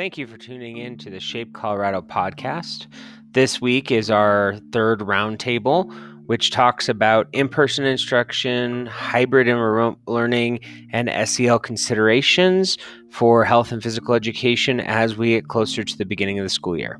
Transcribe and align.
Thank 0.00 0.16
you 0.16 0.26
for 0.26 0.38
tuning 0.38 0.78
in 0.78 0.96
to 0.96 1.10
the 1.10 1.20
Shape 1.20 1.52
Colorado 1.52 2.00
podcast. 2.00 2.86
This 3.32 3.60
week 3.60 3.90
is 3.90 4.10
our 4.10 4.56
third 4.72 5.00
roundtable, 5.00 5.92
which 6.24 6.50
talks 6.50 6.88
about 6.88 7.28
in 7.34 7.50
person 7.50 7.84
instruction, 7.84 8.86
hybrid 8.86 9.46
and 9.46 9.60
remote 9.60 9.98
learning, 10.06 10.60
and 10.90 11.10
SEL 11.28 11.58
considerations 11.58 12.78
for 13.10 13.44
health 13.44 13.72
and 13.72 13.82
physical 13.82 14.14
education 14.14 14.80
as 14.80 15.18
we 15.18 15.32
get 15.32 15.48
closer 15.48 15.84
to 15.84 15.98
the 15.98 16.06
beginning 16.06 16.38
of 16.38 16.46
the 16.46 16.48
school 16.48 16.78
year. 16.78 16.98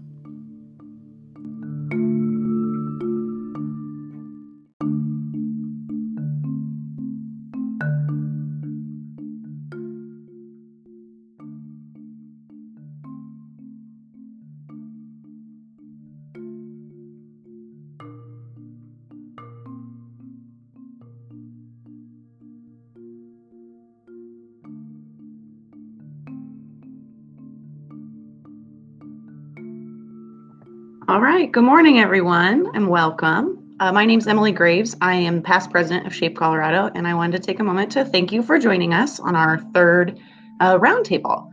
Right. 31.40 31.52
Good 31.52 31.64
morning, 31.64 31.98
everyone, 31.98 32.70
and 32.74 32.86
welcome. 32.86 33.74
Uh, 33.80 33.90
my 33.90 34.04
name 34.04 34.18
is 34.18 34.26
Emily 34.26 34.52
Graves. 34.52 34.94
I 35.00 35.14
am 35.14 35.40
past 35.40 35.70
president 35.70 36.06
of 36.06 36.14
Shape 36.14 36.36
Colorado, 36.36 36.90
and 36.94 37.08
I 37.08 37.14
wanted 37.14 37.40
to 37.40 37.46
take 37.46 37.60
a 37.60 37.64
moment 37.64 37.90
to 37.92 38.04
thank 38.04 38.30
you 38.30 38.42
for 38.42 38.58
joining 38.58 38.92
us 38.92 39.18
on 39.18 39.34
our 39.34 39.58
third 39.72 40.20
uh, 40.60 40.76
roundtable. 40.76 41.50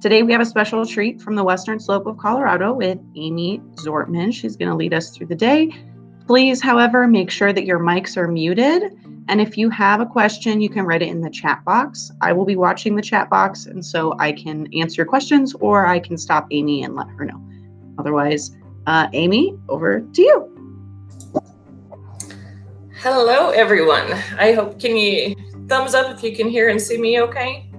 Today, 0.00 0.24
we 0.24 0.32
have 0.32 0.40
a 0.40 0.44
special 0.44 0.84
treat 0.84 1.22
from 1.22 1.36
the 1.36 1.44
Western 1.44 1.78
Slope 1.78 2.06
of 2.06 2.18
Colorado 2.18 2.72
with 2.72 2.98
Amy 3.14 3.60
Zortman. 3.74 4.34
She's 4.34 4.56
going 4.56 4.70
to 4.70 4.74
lead 4.74 4.92
us 4.92 5.10
through 5.10 5.28
the 5.28 5.36
day. 5.36 5.72
Please, 6.26 6.60
however, 6.60 7.06
make 7.06 7.30
sure 7.30 7.52
that 7.52 7.64
your 7.64 7.78
mics 7.78 8.16
are 8.16 8.26
muted. 8.26 8.92
And 9.28 9.40
if 9.40 9.56
you 9.56 9.70
have 9.70 10.00
a 10.00 10.06
question, 10.06 10.60
you 10.60 10.68
can 10.68 10.84
write 10.84 11.02
it 11.02 11.10
in 11.10 11.20
the 11.20 11.30
chat 11.30 11.64
box. 11.64 12.10
I 12.20 12.32
will 12.32 12.44
be 12.44 12.56
watching 12.56 12.96
the 12.96 13.02
chat 13.02 13.30
box, 13.30 13.66
and 13.66 13.86
so 13.86 14.16
I 14.18 14.32
can 14.32 14.66
answer 14.74 15.02
your 15.02 15.06
questions 15.06 15.54
or 15.54 15.86
I 15.86 16.00
can 16.00 16.18
stop 16.18 16.48
Amy 16.50 16.82
and 16.82 16.96
let 16.96 17.06
her 17.10 17.24
know. 17.24 17.40
Otherwise, 17.98 18.56
uh, 18.88 19.06
Amy, 19.12 19.54
over 19.68 20.00
to 20.00 20.22
you. 20.22 20.54
Hello, 23.02 23.50
everyone. 23.50 24.10
I 24.38 24.52
hope, 24.52 24.80
can 24.80 24.96
you 24.96 25.36
thumbs 25.68 25.94
up 25.94 26.16
if 26.16 26.22
you 26.24 26.34
can 26.34 26.48
hear 26.48 26.70
and 26.70 26.80
see 26.80 26.96
me 26.96 27.20
okay? 27.20 27.70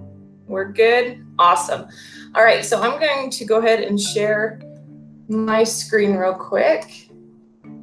We're 0.46 0.72
good? 0.72 1.26
Awesome. 1.40 1.88
All 2.36 2.44
right, 2.44 2.64
so 2.64 2.80
I'm 2.84 3.00
going 3.00 3.32
to 3.32 3.44
go 3.44 3.58
ahead 3.58 3.80
and 3.82 4.00
share 4.00 4.62
my 5.28 5.64
screen 5.64 6.14
real 6.14 6.36
quick. 6.36 7.10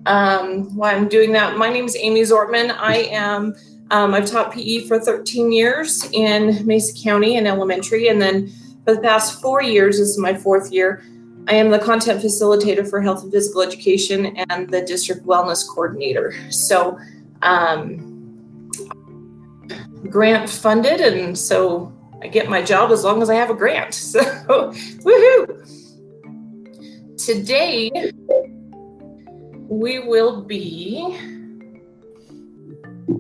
Um, 0.06 0.77
while 0.77 0.94
I'm 0.94 1.08
doing 1.08 1.33
that, 1.33 1.56
my 1.56 1.68
name 1.68 1.84
is 1.84 1.96
Amy 1.96 2.22
Zortman. 2.22 2.77
I 2.78 3.08
am, 3.11 3.56
um, 3.90 4.14
I've 4.14 4.30
taught 4.30 4.52
PE 4.52 4.86
for 4.86 5.00
13 5.00 5.50
years 5.50 6.08
in 6.12 6.64
Mesa 6.64 6.94
County 7.02 7.36
in 7.36 7.48
elementary, 7.48 8.06
and 8.06 8.22
then 8.22 8.52
for 8.84 8.94
the 8.94 9.00
past 9.00 9.42
four 9.42 9.64
years, 9.64 9.98
this 9.98 10.11
is 10.11 10.18
my 10.18 10.33
fourth 10.33 10.70
year, 10.70 11.02
I 11.48 11.55
am 11.55 11.70
the 11.70 11.78
content 11.78 12.20
facilitator 12.20 12.89
for 12.89 13.00
health 13.00 13.22
and 13.22 13.30
physical 13.30 13.62
education 13.62 14.36
and 14.50 14.69
the 14.69 14.83
district 14.83 15.25
wellness 15.25 15.66
coordinator. 15.66 16.34
So, 16.50 16.98
um, 17.42 18.70
grant 20.11 20.50
funded, 20.50 21.00
and 21.00 21.39
so 21.39 21.92
I 22.20 22.27
get 22.27 22.48
my 22.48 22.62
job 22.62 22.91
as 22.91 23.05
long 23.05 23.22
as 23.22 23.30
I 23.30 23.34
have 23.34 23.50
a 23.50 23.55
grant. 23.55 23.94
So, 23.94 24.20
woohoo! 25.05 25.62
Today, 27.24 27.90
we 29.68 30.01
will 30.01 30.42
be 30.42 31.17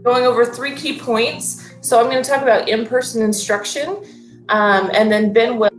going 0.02 0.24
over 0.24 0.44
three 0.44 0.74
key 0.74 0.98
points. 0.98 1.64
So, 1.80 2.00
I'm 2.00 2.10
going 2.10 2.22
to 2.22 2.28
talk 2.28 2.42
about 2.42 2.68
in 2.68 2.86
person 2.86 3.22
instruction, 3.22 4.04
um, 4.48 4.90
and 4.94 5.10
then 5.10 5.32
Ben 5.32 5.58
will 5.58 5.70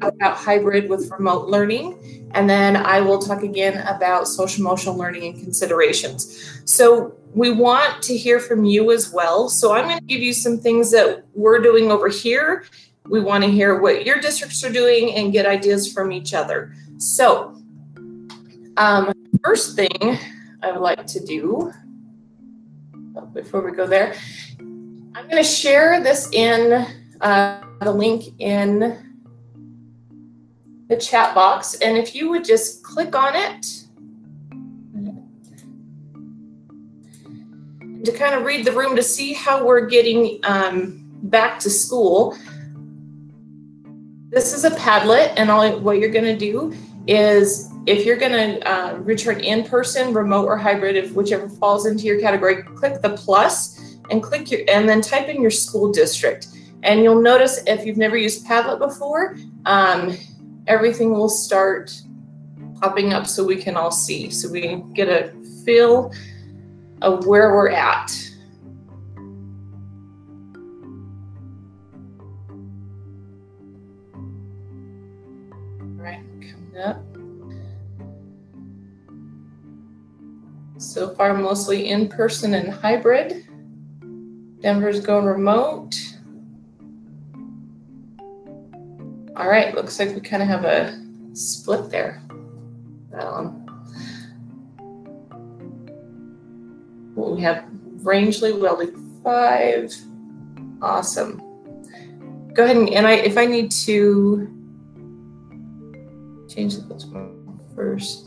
talk 0.00 0.14
about 0.14 0.36
hybrid 0.36 0.88
with 0.88 1.10
remote 1.10 1.48
learning. 1.48 2.30
And 2.34 2.50
then 2.50 2.76
I 2.76 3.00
will 3.00 3.18
talk 3.18 3.42
again 3.42 3.86
about 3.86 4.26
social 4.26 4.64
emotional 4.64 4.96
learning 4.96 5.34
and 5.34 5.42
considerations. 5.42 6.60
So 6.64 7.14
we 7.34 7.50
want 7.50 8.02
to 8.02 8.16
hear 8.16 8.40
from 8.40 8.64
you 8.64 8.92
as 8.92 9.12
well. 9.12 9.48
So 9.48 9.72
I'm 9.72 9.86
going 9.86 9.98
to 9.98 10.04
give 10.04 10.20
you 10.20 10.32
some 10.32 10.58
things 10.58 10.90
that 10.90 11.24
we're 11.34 11.60
doing 11.60 11.90
over 11.90 12.08
here. 12.08 12.64
We 13.08 13.20
want 13.20 13.44
to 13.44 13.50
hear 13.50 13.80
what 13.80 14.04
your 14.04 14.18
districts 14.20 14.64
are 14.64 14.72
doing 14.72 15.14
and 15.14 15.32
get 15.32 15.46
ideas 15.46 15.92
from 15.92 16.10
each 16.10 16.34
other. 16.34 16.74
So, 16.98 17.60
um, 18.76 19.12
first 19.44 19.76
thing 19.76 20.18
I 20.62 20.72
would 20.72 20.80
like 20.80 21.06
to 21.06 21.20
do 21.20 21.70
oh, 23.16 23.26
before 23.26 23.60
we 23.60 23.72
go 23.72 23.86
there, 23.86 24.14
I'm 24.60 25.28
going 25.28 25.42
to 25.42 25.48
share 25.48 26.02
this 26.02 26.28
in 26.32 26.86
uh, 27.24 27.60
the 27.80 27.90
link 27.90 28.38
in 28.38 29.14
the 30.88 30.96
chat 30.96 31.34
box. 31.34 31.74
And 31.76 31.96
if 31.96 32.14
you 32.14 32.28
would 32.30 32.44
just 32.44 32.84
click 32.84 33.16
on 33.16 33.34
it 33.34 33.84
to 38.04 38.12
kind 38.12 38.34
of 38.34 38.44
read 38.44 38.66
the 38.66 38.72
room 38.72 38.94
to 38.96 39.02
see 39.02 39.32
how 39.32 39.64
we're 39.64 39.86
getting 39.86 40.38
um, 40.44 41.10
back 41.22 41.58
to 41.60 41.70
school. 41.70 42.36
This 44.28 44.52
is 44.52 44.64
a 44.64 44.70
Padlet, 44.70 45.32
and 45.36 45.50
all 45.50 45.78
what 45.80 45.98
you're 45.98 46.10
going 46.10 46.24
to 46.24 46.36
do 46.36 46.74
is 47.06 47.70
if 47.86 48.04
you're 48.04 48.16
going 48.16 48.32
to 48.32 48.70
uh, 48.70 48.96
return 48.98 49.40
in 49.40 49.64
person, 49.64 50.12
remote, 50.12 50.46
or 50.46 50.56
hybrid, 50.56 50.96
if 50.96 51.12
whichever 51.12 51.48
falls 51.48 51.86
into 51.86 52.04
your 52.04 52.20
category, 52.20 52.62
click 52.62 53.00
the 53.00 53.16
plus 53.16 53.96
and 54.10 54.22
click 54.22 54.50
your 54.50 54.60
and 54.68 54.86
then 54.88 55.00
type 55.00 55.28
in 55.28 55.40
your 55.40 55.50
school 55.50 55.90
district. 55.90 56.48
And 56.84 57.02
you'll 57.02 57.22
notice 57.22 57.62
if 57.66 57.86
you've 57.86 57.96
never 57.96 58.16
used 58.16 58.46
Padlet 58.46 58.78
before, 58.78 59.36
um, 59.64 60.16
everything 60.66 61.12
will 61.12 61.30
start 61.30 61.98
popping 62.78 63.14
up 63.14 63.26
so 63.26 63.42
we 63.42 63.56
can 63.56 63.74
all 63.74 63.90
see. 63.90 64.28
So 64.28 64.50
we 64.50 64.84
get 64.92 65.08
a 65.08 65.32
feel 65.64 66.12
of 67.00 67.26
where 67.26 67.54
we're 67.54 67.70
at. 67.70 68.12
All 75.80 76.02
right, 76.02 76.22
coming 76.42 76.76
up. 76.84 77.02
So 80.76 81.14
far, 81.14 81.32
mostly 81.32 81.88
in 81.88 82.08
person 82.08 82.52
and 82.52 82.70
hybrid. 82.70 83.46
Denver's 84.60 85.00
going 85.00 85.24
remote. 85.24 86.13
All 89.44 89.50
right, 89.50 89.74
looks 89.74 89.98
like 89.98 90.14
we 90.14 90.22
kind 90.22 90.42
of 90.42 90.48
have 90.48 90.64
a 90.64 90.98
split 91.34 91.90
there. 91.90 92.22
Um, 93.12 93.60
we 97.14 97.42
have 97.42 97.66
Rangely 97.98 98.58
welding 98.58 99.20
five. 99.22 99.94
Awesome. 100.80 101.42
Go 102.54 102.64
ahead 102.64 102.78
and, 102.78 102.88
and 102.88 103.06
I 103.06 103.16
if 103.16 103.36
I 103.36 103.44
need 103.44 103.70
to 103.70 104.48
change 106.48 106.76
the 106.76 107.54
first. 107.76 108.23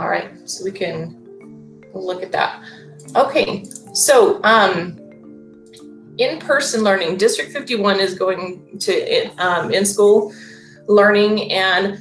All 0.00 0.08
right, 0.08 0.30
so 0.48 0.64
we 0.64 0.70
can 0.70 1.84
look 1.92 2.22
at 2.22 2.32
that. 2.32 2.64
Okay, 3.14 3.64
so 3.92 4.42
um, 4.44 4.98
in-person 6.16 6.82
learning, 6.82 7.18
District 7.18 7.52
51 7.52 8.00
is 8.00 8.14
going 8.14 8.78
to 8.78 9.26
um, 9.36 9.70
in-school 9.70 10.32
learning 10.88 11.52
and 11.52 11.98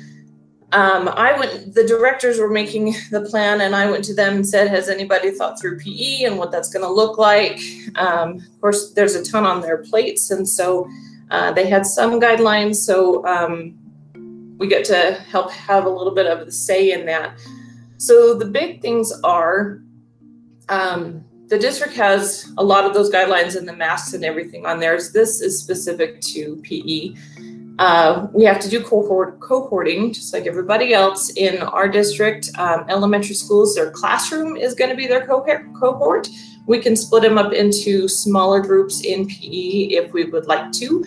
um, 0.72 1.10
I 1.10 1.38
went, 1.38 1.74
the 1.76 1.86
directors 1.86 2.40
were 2.40 2.50
making 2.50 2.96
the 3.12 3.28
plan 3.30 3.60
and 3.60 3.76
I 3.76 3.92
went 3.92 4.06
to 4.06 4.14
them 4.14 4.36
and 4.36 4.48
said, 4.48 4.70
has 4.70 4.88
anybody 4.88 5.32
thought 5.32 5.60
through 5.60 5.80
PE 5.80 6.24
and 6.24 6.38
what 6.38 6.52
that's 6.52 6.72
going 6.72 6.86
to 6.86 6.92
look 6.92 7.18
like? 7.18 7.60
Um, 7.96 8.38
of 8.38 8.62
course, 8.62 8.92
there's 8.92 9.16
a 9.16 9.26
ton 9.26 9.46
on 9.46 9.62
their 9.62 9.80
plates. 9.80 10.32
And 10.32 10.48
so 10.48 10.88
uh, 11.32 11.52
they 11.52 11.68
had 11.68 11.86
some 11.86 12.22
guidelines. 12.22 12.76
So 12.76 13.26
um, 13.26 13.76
we 14.58 14.68
get 14.68 14.86
to 14.86 15.14
help 15.30 15.52
have 15.52 15.86
a 15.86 15.90
little 15.90 16.14
bit 16.14 16.28
of 16.28 16.46
the 16.46 16.52
say 16.52 16.94
in 16.94 17.06
that. 17.08 17.36
So 18.00 18.34
the 18.34 18.46
big 18.46 18.82
things 18.82 19.12
are 19.26 19.82
um, 20.70 21.26
the 21.50 21.60
district 21.60 21.96
has 21.96 22.50
a 22.58 22.64
lot 22.64 22.86
of 22.86 22.94
those 22.94 23.12
guidelines 23.12 23.58
and 23.58 23.68
the 23.68 23.76
masks 23.76 24.14
and 24.14 24.24
everything 24.24 24.66
on 24.66 24.80
theirs. 24.80 25.12
This 25.12 25.42
is 25.42 25.60
specific 25.60 26.22
to 26.22 26.62
PE. 26.64 27.14
Uh, 27.78 28.28
we 28.34 28.46
have 28.46 28.60
to 28.62 28.70
do 28.70 28.82
cohort 28.82 29.40
cohorting 29.42 30.14
just 30.14 30.34
like 30.34 30.48
everybody 30.48 30.94
else 30.94 31.32
in 31.32 31.62
our 31.62 31.90
district. 31.90 32.50
Um, 32.58 32.86
elementary 32.88 33.36
schools, 33.36 33.76
their 33.76 33.92
classroom 33.92 34.56
is 34.56 34.76
going 34.76 34.92
to 34.92 34.96
be 34.96 35.08
their 35.08 35.26
cohort. 35.28 36.30
We 36.68 36.80
can 36.80 36.96
split 36.96 37.24
them 37.24 37.38
up 37.38 37.52
into 37.52 38.08
smaller 38.08 38.62
groups 38.62 39.02
in 39.02 39.28
PE 39.28 39.90
if 39.92 40.14
we 40.14 40.24
would 40.24 40.46
like 40.46 40.72
to. 40.74 41.04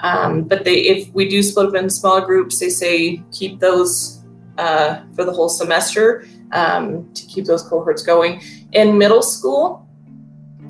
Um, 0.00 0.44
but 0.44 0.64
they, 0.64 0.76
if 0.76 1.12
we 1.12 1.28
do 1.28 1.42
split 1.42 1.72
them 1.72 1.84
in 1.84 1.90
smaller 1.90 2.24
groups, 2.24 2.60
they 2.60 2.68
say 2.68 3.20
keep 3.32 3.58
those 3.58 4.22
uh, 4.58 5.00
for 5.14 5.24
the 5.24 5.32
whole 5.32 5.48
semester 5.48 6.24
um, 6.52 7.12
to 7.14 7.26
keep 7.26 7.44
those 7.44 7.62
cohorts 7.62 8.02
going. 8.02 8.40
In 8.72 8.98
middle 8.98 9.22
school, 9.22 9.88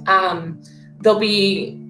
um, 0.06 0.62
they'll 1.00 1.18
be 1.18 1.80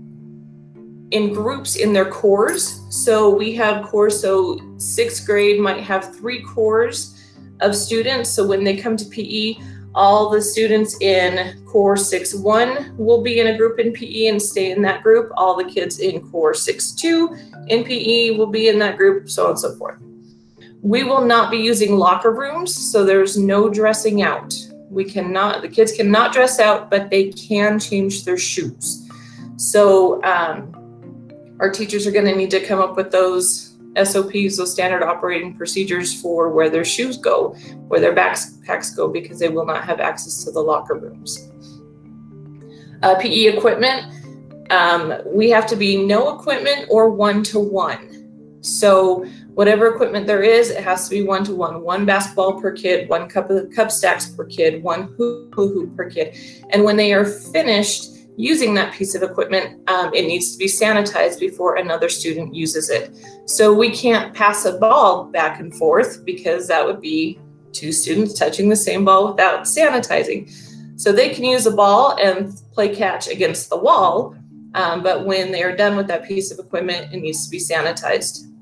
in 1.11 1.33
groups 1.33 1.77
in 1.77 1.93
their 1.93 2.11
cores. 2.11 2.83
So 2.91 3.31
we 3.31 3.55
have 3.55 3.85
cores, 3.87 4.21
so 4.21 4.59
sixth 4.79 5.27
grade 5.27 5.61
might 5.61 5.83
have 5.83 6.15
three 6.17 6.43
cores 6.43 7.13
of 7.61 7.75
students. 7.75 8.31
So 8.31 8.47
when 8.47 8.65
they 8.65 8.77
come 8.77 8.97
to 8.97 9.05
PE, 9.05 9.57
all 9.95 10.29
the 10.29 10.43
students 10.43 11.01
in 11.01 11.65
core 11.65 11.95
6-1 11.95 12.97
will 12.99 13.23
be 13.23 13.41
in 13.41 13.47
a 13.47 13.57
group 13.57 13.79
in 13.79 13.93
PE 13.93 14.27
and 14.27 14.41
stay 14.41 14.71
in 14.71 14.83
that 14.83 15.03
group. 15.03 15.33
All 15.39 15.57
the 15.57 15.65
kids 15.65 16.01
in 16.01 16.21
core 16.31 16.53
6-2 16.53 17.69
in 17.69 17.83
PE 17.83 18.37
will 18.37 18.47
be 18.47 18.69
in 18.69 18.79
that 18.81 18.99
group, 18.99 19.31
so 19.31 19.45
on 19.45 19.51
and 19.51 19.59
so 19.59 19.75
forth. 19.77 19.99
We 20.83 21.03
will 21.05 21.23
not 21.23 21.51
be 21.51 21.59
using 21.59 21.97
locker 21.97 22.33
rooms, 22.33 22.75
so 22.75 23.05
there's 23.05 23.37
no 23.39 23.69
dressing 23.69 24.23
out. 24.23 24.55
We 24.89 25.05
cannot, 25.05 25.63
the 25.63 25.69
kids 25.69 25.93
cannot 25.93 26.33
dress 26.33 26.61
out, 26.61 26.91
but 26.91 27.11
they 27.11 27.33
can 27.33 27.81
change 27.81 28.25
their 28.25 28.39
shoes. 28.39 29.09
So 29.57 30.23
um, 30.23 30.73
our 31.61 31.71
teachers 31.71 32.07
are 32.07 32.13
going 32.13 32.27
to 32.27 32.37
need 32.37 32.51
to 32.51 32.65
come 32.65 32.79
up 32.79 32.97
with 32.97 33.11
those 33.11 33.77
SOPs, 33.97 34.59
those 34.59 34.73
standard 34.73 35.03
operating 35.03 35.55
procedures 35.55 36.21
for 36.21 36.51
where 36.51 36.69
their 36.69 36.85
shoes 36.85 37.17
go, 37.17 37.55
where 37.89 38.01
their 38.01 38.15
backpacks 38.15 38.95
go, 38.95 39.09
because 39.09 39.39
they 39.39 39.49
will 39.49 39.65
not 39.65 39.85
have 39.85 40.01
access 40.01 40.45
to 40.45 40.51
the 40.51 40.61
locker 40.61 40.95
rooms. 40.95 41.51
Uh, 43.03 43.15
PE 43.19 43.47
equipment, 43.47 44.13
um, 44.71 45.15
we 45.25 45.49
have 45.51 45.67
to 45.69 45.77
be 45.77 45.97
no 45.97 46.39
equipment 46.39 46.87
or 46.91 47.11
one 47.11 47.43
to 47.45 47.59
one. 47.59 48.59
So 48.61 49.27
whatever 49.57 49.87
equipment 49.87 50.27
there 50.27 50.43
is, 50.43 50.69
it 50.69 50.85
has 50.85 51.09
to 51.09 51.15
be 51.15 51.23
one 51.23 51.43
to 51.43 51.55
one. 51.55 51.81
One 51.81 52.05
basketball 52.05 52.61
per 52.61 52.73
kid, 52.73 53.09
one 53.09 53.27
cup 53.27 53.49
of 53.49 53.71
cup 53.71 53.91
stacks 53.91 54.27
per 54.29 54.45
kid, 54.45 54.83
one 54.83 55.15
hoop 55.17 55.97
per 55.97 56.11
kid. 56.11 56.37
And 56.69 56.85
when 56.85 56.99
they 56.99 57.15
are 57.15 57.25
finished, 57.25 58.13
using 58.37 58.75
that 58.75 58.93
piece 58.93 59.15
of 59.15 59.23
equipment, 59.23 59.81
um, 59.89 60.13
it 60.13 60.27
needs 60.27 60.53
to 60.53 60.59
be 60.59 60.67
sanitized 60.67 61.41
before 61.41 61.77
another 61.77 62.11
student 62.11 62.55
uses 62.55 62.91
it. 62.91 63.17
So 63.47 63.73
we 63.73 63.91
can't 63.91 64.35
pass 64.35 64.67
a 64.67 64.77
ball 64.77 65.25
back 65.25 65.59
and 65.59 65.75
forth 65.75 66.23
because 66.27 66.69
that 66.69 66.85
would 66.85 67.01
be 67.01 67.41
two 67.73 67.93
students 67.93 68.39
touching 68.39 68.69
the 68.69 68.77
same 68.77 69.07
ball 69.07 69.31
without 69.31 69.63
sanitizing. 69.63 70.53
So 71.01 71.13
they 71.13 71.31
can 71.31 71.45
use 71.45 71.65
a 71.65 71.71
ball 71.71 72.19
and 72.23 72.53
play 72.73 72.95
catch 72.95 73.27
against 73.27 73.71
the 73.71 73.79
wall, 73.79 74.37
um, 74.75 75.03
but 75.03 75.25
when 75.25 75.51
they 75.51 75.63
are 75.63 75.75
done 75.75 75.97
with 75.97 76.09
that 76.09 76.29
piece 76.29 76.51
of 76.51 76.59
equipment, 76.59 77.15
it 77.15 77.21
needs 77.21 77.47
to 77.47 77.51
be 77.51 77.59
sanitized. 77.59 78.53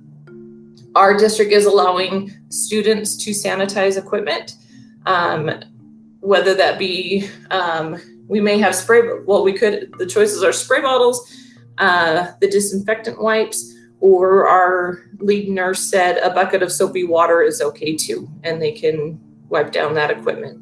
Our 0.94 1.16
district 1.16 1.52
is 1.52 1.66
allowing 1.66 2.32
students 2.50 3.16
to 3.24 3.30
sanitize 3.30 3.98
equipment, 3.98 4.54
um, 5.06 5.50
whether 6.20 6.54
that 6.54 6.78
be 6.78 7.28
um, 7.50 8.00
we 8.28 8.40
may 8.40 8.58
have 8.58 8.74
spray, 8.74 9.02
well, 9.26 9.42
we 9.42 9.52
could, 9.52 9.92
the 9.98 10.06
choices 10.06 10.42
are 10.42 10.52
spray 10.52 10.80
bottles, 10.80 11.30
uh, 11.78 12.32
the 12.40 12.48
disinfectant 12.48 13.20
wipes, 13.20 13.74
or 14.00 14.46
our 14.46 15.00
lead 15.18 15.48
nurse 15.48 15.80
said 15.80 16.18
a 16.18 16.30
bucket 16.30 16.62
of 16.62 16.70
soapy 16.70 17.04
water 17.04 17.42
is 17.42 17.60
okay 17.60 17.96
too, 17.96 18.28
and 18.44 18.62
they 18.62 18.72
can 18.72 19.18
wipe 19.48 19.72
down 19.72 19.94
that 19.94 20.10
equipment. 20.10 20.60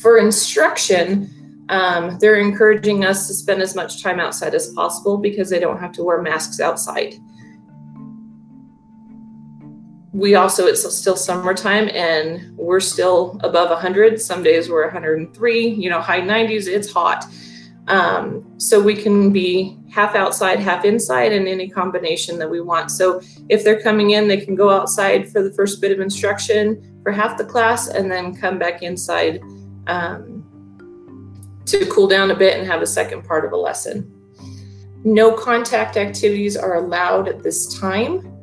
For 0.00 0.18
instruction, 0.18 1.66
um, 1.68 2.18
they're 2.20 2.40
encouraging 2.40 3.04
us 3.04 3.26
to 3.28 3.34
spend 3.34 3.60
as 3.60 3.74
much 3.74 4.02
time 4.02 4.20
outside 4.20 4.54
as 4.54 4.72
possible 4.72 5.18
because 5.18 5.50
they 5.50 5.58
don't 5.58 5.78
have 5.78 5.92
to 5.92 6.04
wear 6.04 6.22
masks 6.22 6.60
outside 6.60 7.14
we 10.18 10.34
also 10.34 10.66
it's 10.66 10.82
still 10.96 11.14
summertime 11.14 11.88
and 11.94 12.56
we're 12.58 12.80
still 12.80 13.38
above 13.44 13.70
100 13.70 14.20
some 14.20 14.42
days 14.42 14.68
we're 14.68 14.82
103 14.82 15.68
you 15.68 15.88
know 15.88 16.00
high 16.00 16.20
90s 16.20 16.66
it's 16.66 16.92
hot. 16.92 17.24
Um, 17.86 18.44
so 18.58 18.78
we 18.78 18.94
can 18.94 19.32
be 19.32 19.78
half 19.90 20.14
outside 20.14 20.58
half 20.58 20.84
inside 20.84 21.32
in 21.32 21.46
any 21.46 21.70
combination 21.70 22.38
that 22.38 22.50
we 22.50 22.60
want. 22.60 22.90
So 22.90 23.22
if 23.48 23.64
they're 23.64 23.80
coming 23.80 24.10
in 24.10 24.26
they 24.26 24.38
can 24.38 24.56
go 24.56 24.70
outside 24.70 25.30
for 25.30 25.40
the 25.40 25.52
first 25.52 25.80
bit 25.80 25.92
of 25.92 26.00
instruction 26.00 27.00
for 27.04 27.12
half 27.12 27.38
the 27.38 27.44
class 27.44 27.86
and 27.88 28.10
then 28.10 28.34
come 28.34 28.58
back 28.58 28.82
inside 28.82 29.40
um, 29.86 30.44
to 31.66 31.86
cool 31.86 32.08
down 32.08 32.32
a 32.32 32.36
bit 32.36 32.58
and 32.58 32.66
have 32.66 32.82
a 32.82 32.86
second 32.86 33.22
part 33.22 33.44
of 33.44 33.52
a 33.52 33.56
lesson. 33.56 34.12
No 35.04 35.30
contact 35.32 35.96
activities 35.96 36.56
are 36.56 36.74
allowed 36.74 37.28
at 37.28 37.44
this 37.44 37.78
time. 37.78 38.34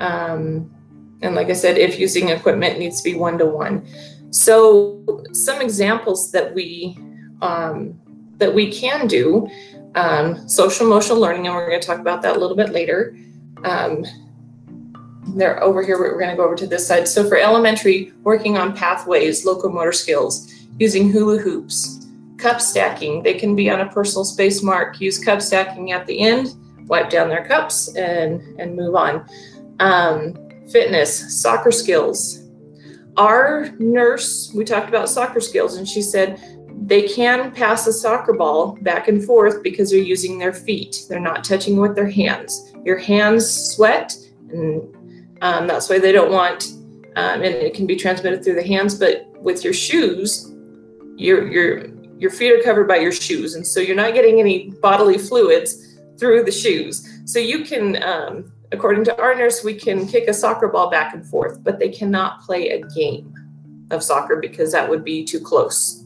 Um, 0.00 0.74
and 1.22 1.34
like 1.34 1.50
I 1.50 1.54
said, 1.54 1.78
if 1.78 1.98
using 1.98 2.30
equipment 2.30 2.78
needs 2.78 3.02
to 3.02 3.10
be 3.10 3.16
one 3.16 3.38
to 3.38 3.46
one. 3.46 3.86
So 4.30 5.24
some 5.32 5.60
examples 5.60 6.30
that 6.32 6.54
we 6.54 6.98
um, 7.42 8.00
that 8.36 8.54
we 8.54 8.72
can 8.72 9.06
do, 9.06 9.48
um, 9.94 10.48
social 10.48 10.86
emotional 10.86 11.18
learning, 11.18 11.46
and 11.46 11.54
we're 11.54 11.68
going 11.68 11.80
to 11.80 11.86
talk 11.86 11.98
about 12.00 12.22
that 12.22 12.36
a 12.36 12.38
little 12.38 12.56
bit 12.56 12.70
later. 12.70 13.16
Um, 13.64 14.04
they're 15.36 15.62
over 15.62 15.82
here. 15.82 15.98
We're 15.98 16.18
going 16.18 16.30
to 16.30 16.36
go 16.36 16.44
over 16.44 16.56
to 16.56 16.66
this 16.66 16.86
side. 16.86 17.06
So 17.06 17.28
for 17.28 17.36
elementary, 17.36 18.12
working 18.22 18.56
on 18.56 18.74
pathways, 18.74 19.44
locomotor 19.44 19.92
skills, 19.92 20.52
using 20.78 21.10
hula 21.10 21.38
hoops, 21.38 22.06
cup 22.38 22.60
stacking. 22.60 23.22
They 23.22 23.34
can 23.34 23.54
be 23.54 23.68
on 23.70 23.80
a 23.80 23.88
personal 23.90 24.24
space 24.24 24.62
mark. 24.62 25.00
Use 25.00 25.22
cup 25.22 25.42
stacking 25.42 25.92
at 25.92 26.06
the 26.06 26.18
end, 26.20 26.54
wipe 26.86 27.10
down 27.10 27.28
their 27.28 27.44
cups, 27.44 27.94
and 27.96 28.40
and 28.58 28.76
move 28.76 28.94
on. 28.94 29.28
Um, 29.80 30.49
fitness, 30.70 31.40
soccer 31.42 31.70
skills. 31.70 32.48
Our 33.16 33.70
nurse, 33.78 34.52
we 34.54 34.64
talked 34.64 34.88
about 34.88 35.08
soccer 35.08 35.40
skills, 35.40 35.76
and 35.76 35.86
she 35.86 36.02
said 36.02 36.40
they 36.86 37.02
can 37.02 37.52
pass 37.52 37.86
a 37.86 37.92
soccer 37.92 38.32
ball 38.32 38.78
back 38.82 39.08
and 39.08 39.24
forth 39.24 39.62
because 39.62 39.90
they're 39.90 40.00
using 40.00 40.38
their 40.38 40.52
feet. 40.52 41.04
They're 41.08 41.20
not 41.20 41.44
touching 41.44 41.76
with 41.76 41.94
their 41.94 42.08
hands. 42.08 42.72
Your 42.84 42.98
hands 42.98 43.72
sweat, 43.72 44.16
and 44.50 45.36
um, 45.42 45.66
that's 45.66 45.88
why 45.88 45.98
they 45.98 46.12
don't 46.12 46.32
want, 46.32 46.72
um, 47.16 47.42
and 47.42 47.44
it 47.44 47.74
can 47.74 47.86
be 47.86 47.96
transmitted 47.96 48.42
through 48.42 48.54
the 48.54 48.66
hands. 48.66 48.94
But 48.94 49.26
with 49.40 49.64
your 49.64 49.74
shoes, 49.74 50.54
your 51.16 51.46
your 51.48 51.88
your 52.18 52.30
feet 52.30 52.52
are 52.52 52.62
covered 52.62 52.88
by 52.88 52.96
your 52.96 53.12
shoes, 53.12 53.54
and 53.54 53.66
so 53.66 53.80
you're 53.80 53.96
not 53.96 54.14
getting 54.14 54.40
any 54.40 54.70
bodily 54.70 55.18
fluids 55.18 55.98
through 56.18 56.44
the 56.44 56.52
shoes. 56.52 57.06
So 57.24 57.38
you 57.38 57.64
can 57.64 58.02
um, 58.02 58.52
according 58.72 59.04
to 59.04 59.20
our 59.20 59.34
nurse, 59.34 59.64
we 59.64 59.74
can 59.74 60.06
kick 60.06 60.28
a 60.28 60.34
soccer 60.34 60.68
ball 60.68 60.90
back 60.90 61.14
and 61.14 61.26
forth, 61.26 61.62
but 61.62 61.78
they 61.78 61.88
cannot 61.88 62.40
play 62.40 62.70
a 62.70 62.82
game 62.94 63.34
of 63.90 64.02
soccer 64.02 64.36
because 64.36 64.72
that 64.72 64.88
would 64.88 65.04
be 65.04 65.24
too 65.24 65.40
close. 65.40 66.04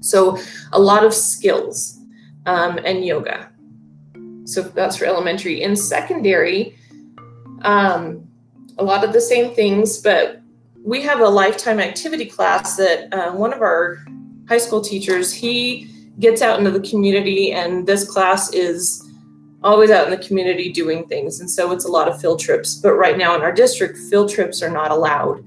So, 0.00 0.38
a 0.72 0.80
lot 0.80 1.04
of 1.04 1.12
skills 1.12 1.98
um, 2.46 2.78
and 2.84 3.04
yoga. 3.04 3.50
So, 4.44 4.62
that's 4.62 4.96
for 4.96 5.06
elementary. 5.06 5.62
In 5.62 5.74
secondary, 5.76 6.76
um, 7.62 8.28
a 8.78 8.84
lot 8.84 9.04
of 9.04 9.12
the 9.12 9.20
same 9.20 9.54
things, 9.54 9.98
but 9.98 10.42
we 10.84 11.02
have 11.02 11.20
a 11.20 11.28
lifetime 11.28 11.80
activity 11.80 12.26
class 12.26 12.76
that 12.76 13.12
uh, 13.12 13.32
one 13.32 13.52
of 13.52 13.60
our 13.60 13.98
high 14.48 14.58
school 14.58 14.80
teachers 14.80 15.32
he 15.32 15.90
gets 16.20 16.42
out 16.42 16.58
into 16.58 16.70
the 16.70 16.80
community, 16.88 17.52
and 17.52 17.86
this 17.86 18.08
class 18.08 18.52
is 18.52 19.07
always 19.62 19.90
out 19.90 20.04
in 20.04 20.10
the 20.10 20.26
community 20.26 20.72
doing 20.72 21.06
things. 21.06 21.40
And 21.40 21.50
so 21.50 21.72
it's 21.72 21.84
a 21.84 21.90
lot 21.90 22.08
of 22.08 22.20
field 22.20 22.40
trips. 22.40 22.76
But 22.76 22.94
right 22.94 23.18
now 23.18 23.34
in 23.34 23.42
our 23.42 23.52
district, 23.52 23.98
field 24.10 24.30
trips 24.30 24.62
are 24.62 24.70
not 24.70 24.90
allowed. 24.90 25.44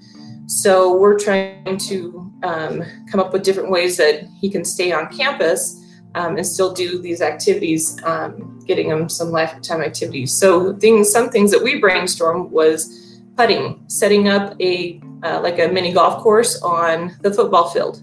So 0.48 0.98
we're 0.98 1.18
trying 1.18 1.77
to 1.77 2.32
um, 2.44 2.84
come 3.10 3.20
up 3.20 3.32
with 3.32 3.44
different 3.44 3.72
ways 3.72 3.98
that 3.98 4.27
he 4.39 4.50
can 4.50 4.65
stay 4.65 4.91
on 4.91 5.08
campus 5.15 5.82
um, 6.15 6.36
and 6.36 6.46
still 6.46 6.74
do 6.74 7.00
these 7.00 7.22
activities, 7.22 7.98
um, 8.03 8.60
getting 8.68 8.89
him 8.89 9.08
some 9.08 9.32
lifetime 9.32 9.82
activities. 9.82 10.34
So 10.34 10.75
things, 10.75 11.10
some 11.10 11.30
things 11.30 11.51
that 11.51 11.63
we 11.63 11.82
brainstormed 11.82 12.50
was 12.50 13.22
putting, 13.38 13.82
setting 13.88 14.27
up 14.27 14.60
a 14.60 15.01
uh, 15.24 15.39
like 15.41 15.60
a 15.60 15.68
mini 15.68 15.94
golf 15.94 16.22
course 16.22 16.62
on 16.63 17.15
the 17.22 17.32
football 17.32 17.70
field, 17.70 18.01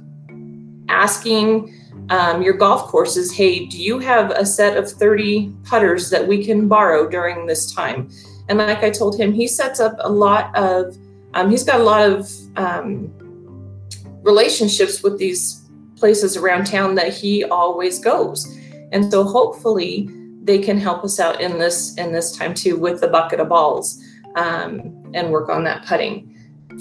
asking 0.88 1.75
um, 2.11 2.43
your 2.43 2.55
golf 2.55 2.85
courses, 2.85 3.33
hey, 3.33 3.67
do 3.67 3.81
you 3.81 3.99
have 3.99 4.31
a 4.31 4.47
set 4.47 4.77
of 4.77 4.91
30 4.91 5.53
putters 5.65 6.11
that 6.11 6.27
we 6.27 6.45
can 6.45 6.69
borrow 6.69 7.09
during 7.09 7.47
this 7.47 7.73
time? 7.73 8.11
And 8.49 8.59
like 8.59 8.83
I 8.83 8.91
told 8.91 9.19
him, 9.19 9.33
he 9.33 9.47
sets 9.47 9.79
up 9.79 9.95
a 10.00 10.11
lot 10.11 10.55
of, 10.57 10.97
um, 11.35 11.50
he's 11.50 11.65
got 11.65 11.81
a 11.81 11.85
lot 11.85 12.09
of 12.09 12.31
um, 12.57 13.12
relationships 14.23 15.03
with 15.03 15.19
these 15.19 15.69
places 15.97 16.37
around 16.37 16.67
town 16.67 16.95
that 16.95 17.12
he 17.12 17.45
always 17.45 17.99
goes. 17.99 18.47
And 18.93 19.11
so 19.11 19.25
hopefully 19.25 20.09
they 20.43 20.59
can 20.59 20.79
help 20.79 21.05
us 21.05 21.21
out 21.21 21.41
in 21.41 21.59
this 21.59 21.95
in 21.99 22.11
this 22.11 22.35
time 22.35 22.55
too 22.55 22.77
with 22.77 23.00
the 23.03 23.09
bucket 23.09 23.41
of 23.41 23.50
balls 23.50 24.03
um, 24.37 25.11
and 25.12 25.31
work 25.31 25.49
on 25.49 25.65
that 25.65 25.85
putting. 25.85 26.35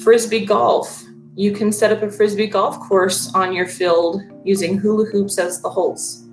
Frisbee 0.03 0.45
golf. 0.45 1.03
You 1.37 1.51
can 1.51 1.71
set 1.71 1.91
up 1.91 2.01
a 2.01 2.09
frisbee 2.09 2.47
golf 2.47 2.79
course 2.79 3.31
on 3.35 3.53
your 3.53 3.67
field 3.67 4.23
using 4.43 4.75
hula 4.75 5.05
hoops 5.05 5.37
as 5.37 5.61
the 5.61 5.69
holes. 5.69 6.27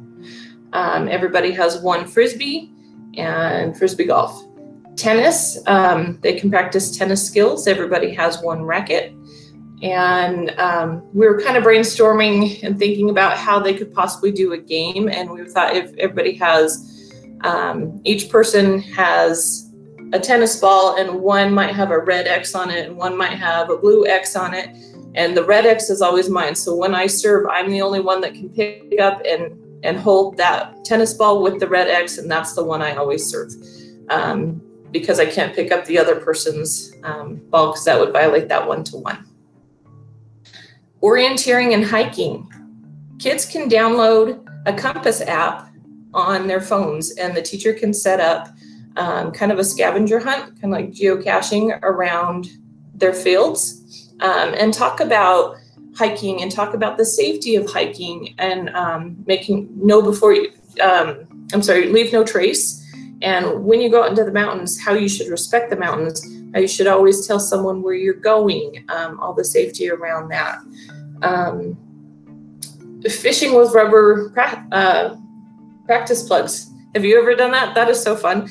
Um, 0.72 1.08
everybody 1.08 1.50
has 1.52 1.78
one 1.82 2.06
frisbee 2.06 2.72
and 3.14 3.76
frisbee 3.76 4.06
golf. 4.06 4.42
Tennis, 4.96 5.58
um, 5.66 6.18
they 6.22 6.40
can 6.40 6.48
practice 6.48 6.96
tennis 6.96 7.22
skills. 7.22 7.66
Everybody 7.66 8.14
has 8.14 8.40
one 8.40 8.62
racket. 8.62 9.12
And 9.82 10.58
um, 10.58 11.06
we 11.12 11.26
were 11.26 11.38
kind 11.38 11.58
of 11.58 11.64
brainstorming 11.64 12.62
and 12.62 12.78
thinking 12.78 13.10
about 13.10 13.36
how 13.36 13.60
they 13.60 13.74
could 13.74 13.92
possibly 13.92 14.32
do 14.32 14.54
a 14.54 14.58
game. 14.58 15.10
And 15.10 15.30
we 15.30 15.44
thought 15.44 15.76
if 15.76 15.94
everybody 15.98 16.32
has, 16.36 17.12
um, 17.42 18.00
each 18.04 18.30
person 18.30 18.80
has 18.80 19.70
a 20.14 20.18
tennis 20.18 20.58
ball, 20.58 20.96
and 20.96 21.20
one 21.20 21.52
might 21.52 21.74
have 21.74 21.90
a 21.90 21.98
red 21.98 22.26
X 22.26 22.54
on 22.54 22.70
it, 22.70 22.88
and 22.88 22.96
one 22.96 23.18
might 23.18 23.34
have 23.34 23.68
a 23.68 23.76
blue 23.76 24.06
X 24.06 24.34
on 24.34 24.54
it. 24.54 24.74
And 25.14 25.36
the 25.36 25.44
red 25.44 25.64
X 25.64 25.90
is 25.90 26.02
always 26.02 26.28
mine. 26.28 26.54
So 26.54 26.74
when 26.74 26.94
I 26.94 27.06
serve, 27.06 27.46
I'm 27.48 27.70
the 27.70 27.82
only 27.82 28.00
one 28.00 28.20
that 28.22 28.34
can 28.34 28.48
pick 28.48 28.98
up 29.00 29.20
and 29.26 29.60
and 29.84 29.98
hold 29.98 30.38
that 30.38 30.82
tennis 30.84 31.12
ball 31.12 31.42
with 31.42 31.60
the 31.60 31.68
red 31.68 31.88
X, 31.88 32.16
and 32.16 32.30
that's 32.30 32.54
the 32.54 32.64
one 32.64 32.80
I 32.80 32.94
always 32.96 33.26
serve. 33.26 33.52
Um, 34.08 34.62
because 34.90 35.20
I 35.20 35.26
can't 35.26 35.54
pick 35.54 35.72
up 35.72 35.84
the 35.84 35.98
other 35.98 36.16
person's 36.16 36.92
um, 37.02 37.36
ball 37.50 37.72
because 37.72 37.84
that 37.84 37.98
would 37.98 38.12
violate 38.12 38.48
that 38.48 38.66
one 38.66 38.82
to 38.84 38.96
one. 38.96 39.26
Orienteering 41.02 41.74
and 41.74 41.84
hiking. 41.84 42.48
Kids 43.18 43.44
can 43.44 43.68
download 43.68 44.46
a 44.66 44.72
compass 44.72 45.20
app 45.20 45.68
on 46.14 46.46
their 46.46 46.60
phones, 46.60 47.10
and 47.16 47.36
the 47.36 47.42
teacher 47.42 47.74
can 47.74 47.92
set 47.92 48.20
up 48.20 48.48
um, 48.96 49.32
kind 49.32 49.52
of 49.52 49.58
a 49.58 49.64
scavenger 49.64 50.20
hunt, 50.20 50.60
kind 50.60 50.72
of 50.72 50.80
like 50.80 50.90
geocaching 50.92 51.78
around 51.82 52.48
their 52.94 53.12
fields, 53.12 54.03
um, 54.20 54.54
and 54.54 54.72
talk 54.72 55.00
about 55.00 55.56
hiking 55.96 56.42
and 56.42 56.50
talk 56.50 56.74
about 56.74 56.98
the 56.98 57.04
safety 57.04 57.56
of 57.56 57.70
hiking 57.70 58.34
and 58.38 58.70
um, 58.70 59.16
making 59.26 59.68
know 59.74 60.02
before 60.02 60.32
you. 60.32 60.50
Um, 60.80 61.46
I'm 61.52 61.62
sorry, 61.62 61.88
leave 61.88 62.12
no 62.12 62.24
trace. 62.24 62.80
And 63.22 63.64
when 63.64 63.80
you 63.80 63.88
go 63.88 64.02
out 64.02 64.10
into 64.10 64.24
the 64.24 64.32
mountains, 64.32 64.80
how 64.80 64.92
you 64.92 65.08
should 65.08 65.28
respect 65.28 65.70
the 65.70 65.76
mountains, 65.76 66.22
how 66.52 66.60
you 66.60 66.68
should 66.68 66.86
always 66.86 67.26
tell 67.26 67.38
someone 67.38 67.82
where 67.82 67.94
you're 67.94 68.14
going, 68.14 68.84
um, 68.88 69.20
all 69.20 69.32
the 69.32 69.44
safety 69.44 69.88
around 69.88 70.28
that 70.28 70.58
um, 71.24 71.76
fishing 73.08 73.54
with 73.54 73.72
rubber 73.72 74.30
pra- 74.30 74.66
uh, 74.72 75.16
practice 75.86 76.22
plugs. 76.22 76.70
Have 76.94 77.04
you 77.04 77.18
ever 77.18 77.34
done 77.34 77.50
that? 77.52 77.74
That 77.74 77.88
is 77.88 78.00
so 78.00 78.16
fun. 78.16 78.48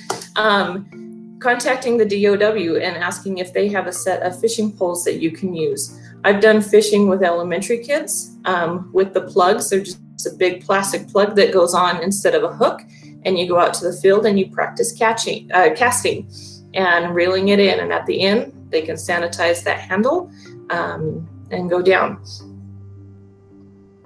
Contacting 1.44 1.98
the 1.98 2.06
DOW 2.06 2.78
and 2.78 2.96
asking 2.96 3.40
if 3.40 3.52
they 3.52 3.68
have 3.68 3.86
a 3.86 3.92
set 3.92 4.22
of 4.24 4.40
fishing 4.40 4.72
poles 4.72 5.04
that 5.04 5.16
you 5.22 5.30
can 5.30 5.54
use. 5.54 6.00
I've 6.24 6.40
done 6.40 6.62
fishing 6.62 7.10
with 7.10 7.22
elementary 7.22 7.80
kids 7.80 8.38
um, 8.46 8.90
with 8.94 9.14
the 9.14 9.20
plugs. 9.20 9.70
They're 9.70 9.84
just 9.84 10.00
a 10.26 10.34
big 10.38 10.64
plastic 10.66 11.10
plug 11.10 11.36
that 11.36 11.52
goes 11.52 11.74
on 11.74 12.02
instead 12.02 12.34
of 12.34 12.44
a 12.44 12.54
hook, 12.54 12.80
and 13.26 13.38
you 13.38 13.46
go 13.46 13.60
out 13.60 13.74
to 13.74 13.84
the 13.84 13.92
field 13.92 14.26
and 14.26 14.40
you 14.40 14.50
practice 14.52 14.94
catching, 14.94 15.52
uh, 15.52 15.72
casting, 15.76 16.32
and 16.76 17.14
reeling 17.14 17.50
it 17.50 17.60
in. 17.60 17.82
And 17.82 17.92
at 17.92 18.06
the 18.06 18.22
end, 18.22 18.54
they 18.70 18.82
can 18.82 18.96
sanitize 18.96 19.66
that 19.66 19.80
handle 19.80 20.32
um, 20.70 21.28
and 21.52 21.70
go 21.70 21.82
down. 21.82 22.26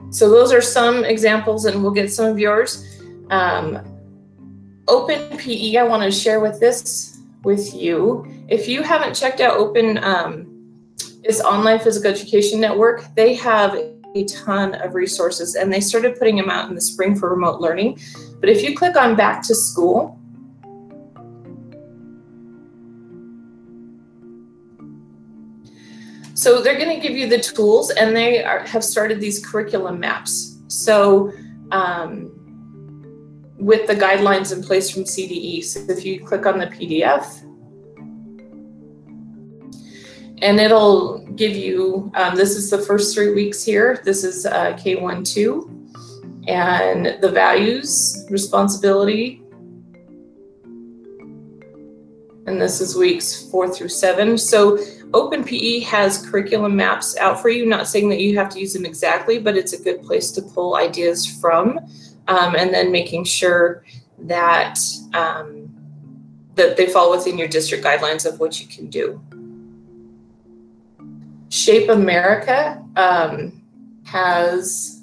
So 0.09 0.27
those 0.31 0.51
are 0.51 0.61
some 0.61 1.05
examples, 1.05 1.65
and 1.65 1.83
we'll 1.83 1.91
get 1.91 2.11
some 2.11 2.25
of 2.25 2.39
yours. 2.39 2.83
Um, 3.29 3.77
Open 4.87 5.37
PE, 5.37 5.75
I 5.75 5.83
want 5.83 6.01
to 6.01 6.09
share 6.09 6.39
with 6.39 6.59
this 6.59 7.16
with 7.43 7.73
you. 7.73 8.25
If 8.47 8.67
you 8.67 8.83
haven't 8.83 9.13
checked 9.13 9.39
out 9.39 9.57
Open, 9.57 9.97
um, 10.03 10.53
this 11.23 11.41
online 11.41 11.79
physical 11.79 12.11
education 12.11 12.59
network, 12.59 13.03
they 13.15 13.33
have 13.35 13.75
a 14.15 14.25
ton 14.25 14.75
of 14.75 14.95
resources, 14.95 15.55
and 15.55 15.71
they 15.71 15.81
started 15.81 16.17
putting 16.17 16.35
them 16.35 16.49
out 16.49 16.69
in 16.69 16.75
the 16.75 16.81
spring 16.81 17.15
for 17.15 17.29
remote 17.29 17.59
learning. 17.59 17.99
But 18.39 18.49
if 18.49 18.63
you 18.63 18.75
click 18.75 18.95
on 18.95 19.15
Back 19.15 19.43
to 19.43 19.55
School, 19.55 20.17
So 26.37 26.61
they're 26.61 26.77
going 26.77 26.95
to 26.95 27.01
give 27.01 27.17
you 27.17 27.27
the 27.27 27.39
tools, 27.39 27.89
and 27.89 28.15
they 28.15 28.43
are, 28.43 28.59
have 28.59 28.83
started 28.83 29.19
these 29.19 29.43
curriculum 29.43 29.99
maps. 29.99 30.59
So 30.67 31.33
um, 31.71 32.36
with 33.57 33.87
the 33.87 33.95
guidelines 33.95 34.53
in 34.55 34.63
place 34.63 34.89
from 34.89 35.03
CDE. 35.03 35.63
So 35.63 35.79
if 35.89 36.05
you 36.05 36.23
click 36.23 36.45
on 36.45 36.59
the 36.59 36.67
PDF, 36.67 37.43
and 40.41 40.59
it'll 40.59 41.19
give 41.35 41.55
you, 41.55 42.11
um, 42.13 42.35
this 42.35 42.55
is 42.55 42.69
the 42.69 42.77
first 42.77 43.15
three 43.15 43.33
weeks 43.33 43.63
here. 43.63 44.01
This 44.03 44.23
is 44.23 44.45
uh, 44.45 44.73
K12 44.73 45.73
and 46.47 47.17
the 47.21 47.31
values, 47.31 48.25
responsibility, 48.29 49.41
and 52.45 52.61
this 52.61 52.79
is 52.79 52.95
weeks 52.95 53.49
four 53.49 53.67
through 53.67 53.89
seven. 53.89 54.37
So 54.37 54.77
OpenPE 55.11 55.83
has 55.83 56.25
curriculum 56.29 56.75
maps 56.75 57.17
out 57.17 57.41
for 57.41 57.49
you, 57.49 57.65
not 57.65 57.87
saying 57.87 58.09
that 58.09 58.21
you 58.21 58.37
have 58.37 58.49
to 58.49 58.59
use 58.59 58.73
them 58.73 58.85
exactly, 58.85 59.37
but 59.37 59.57
it's 59.57 59.73
a 59.73 59.83
good 59.83 60.01
place 60.01 60.31
to 60.31 60.41
pull 60.41 60.77
ideas 60.77 61.25
from. 61.25 61.79
Um, 62.27 62.55
and 62.55 62.73
then 62.73 62.91
making 62.91 63.23
sure 63.23 63.85
that 64.19 64.77
um, 65.13 65.69
that 66.55 66.75
they 66.75 66.87
fall 66.87 67.11
within 67.11 67.37
your 67.37 67.47
district 67.47 67.83
guidelines 67.83 68.25
of 68.25 68.39
what 68.39 68.59
you 68.59 68.67
can 68.67 68.87
do. 68.89 69.21
Shape 71.49 71.89
America 71.89 72.83
um, 72.97 73.61
has 74.03 75.01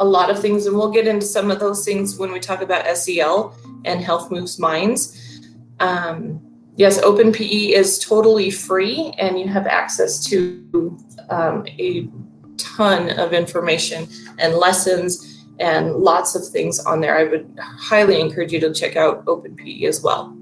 a 0.00 0.04
lot 0.04 0.30
of 0.30 0.40
things, 0.40 0.66
and 0.66 0.76
we'll 0.76 0.90
get 0.90 1.06
into 1.06 1.24
some 1.24 1.50
of 1.50 1.60
those 1.60 1.84
things 1.84 2.18
when 2.18 2.32
we 2.32 2.40
talk 2.40 2.60
about 2.60 2.96
SEL 2.96 3.56
and 3.84 4.00
Health 4.00 4.30
Moves 4.30 4.58
Minds. 4.58 5.40
Um, 5.80 6.40
yes, 6.76 7.00
OpenPE 7.00 7.70
is 7.70 7.98
totally 7.98 8.50
free 8.50 9.14
and 9.18 9.38
you 9.38 9.48
have 9.48 9.66
access 9.66 10.24
to 10.26 10.98
um, 11.30 11.66
a 11.66 12.08
ton 12.56 13.10
of 13.18 13.32
information 13.32 14.06
and 14.38 14.54
lessons 14.54 15.35
and 15.58 15.96
lots 15.96 16.34
of 16.34 16.46
things 16.48 16.78
on 16.80 17.00
there. 17.00 17.16
I 17.16 17.24
would 17.24 17.58
highly 17.60 18.20
encourage 18.20 18.52
you 18.52 18.60
to 18.60 18.72
check 18.72 18.96
out 18.96 19.24
OpenPE 19.24 19.84
as 19.84 20.02
well. 20.02 20.36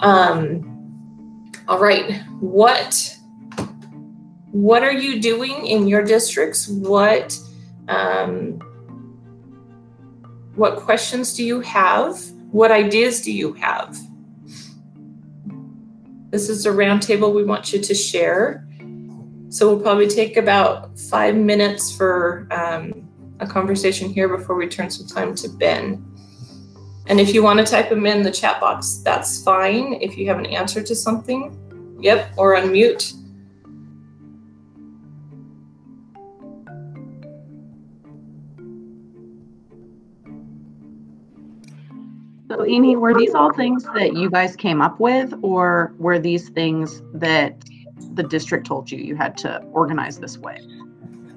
Um, 0.00 1.52
all 1.66 1.78
right, 1.78 2.22
what 2.40 3.14
what 4.52 4.82
are 4.82 4.92
you 4.92 5.20
doing 5.20 5.66
in 5.66 5.86
your 5.86 6.02
districts? 6.02 6.68
What 6.68 7.38
um, 7.88 8.60
what 10.54 10.76
questions 10.76 11.34
do 11.34 11.44
you 11.44 11.60
have? 11.60 12.18
What 12.50 12.70
ideas 12.70 13.22
do 13.22 13.32
you 13.32 13.52
have? 13.54 13.96
This 16.30 16.48
is 16.48 16.66
a 16.66 16.70
roundtable 16.70 17.34
we 17.34 17.44
want 17.44 17.72
you 17.72 17.80
to 17.80 17.94
share. 17.94 18.66
So 19.50 19.68
we'll 19.68 19.80
probably 19.80 20.08
take 20.08 20.36
about 20.36 20.98
five 20.98 21.34
minutes 21.34 21.94
for 21.96 22.46
um, 22.50 23.07
a 23.40 23.46
conversation 23.46 24.10
here 24.10 24.28
before 24.28 24.56
we 24.56 24.68
turn 24.68 24.90
some 24.90 25.06
time 25.06 25.34
to 25.36 25.48
Ben. 25.48 26.04
And 27.06 27.18
if 27.18 27.32
you 27.32 27.42
want 27.42 27.58
to 27.58 27.64
type 27.64 27.88
them 27.88 28.04
in 28.06 28.22
the 28.22 28.30
chat 28.30 28.60
box, 28.60 29.00
that's 29.04 29.42
fine. 29.42 29.94
If 29.94 30.18
you 30.18 30.26
have 30.28 30.38
an 30.38 30.46
answer 30.46 30.82
to 30.82 30.94
something, 30.94 31.56
yep, 32.00 32.30
or 32.36 32.54
unmute. 32.56 33.14
So, 42.50 42.64
Amy, 42.66 42.96
were 42.96 43.14
these 43.14 43.34
all 43.34 43.52
things 43.52 43.84
that 43.94 44.14
you 44.14 44.30
guys 44.30 44.56
came 44.56 44.80
up 44.80 44.98
with, 44.98 45.34
or 45.42 45.94
were 45.98 46.18
these 46.18 46.48
things 46.50 47.02
that 47.14 47.62
the 48.14 48.22
district 48.22 48.66
told 48.66 48.90
you 48.90 48.98
you 48.98 49.16
had 49.16 49.36
to 49.38 49.58
organize 49.72 50.18
this 50.18 50.38
way? 50.38 50.60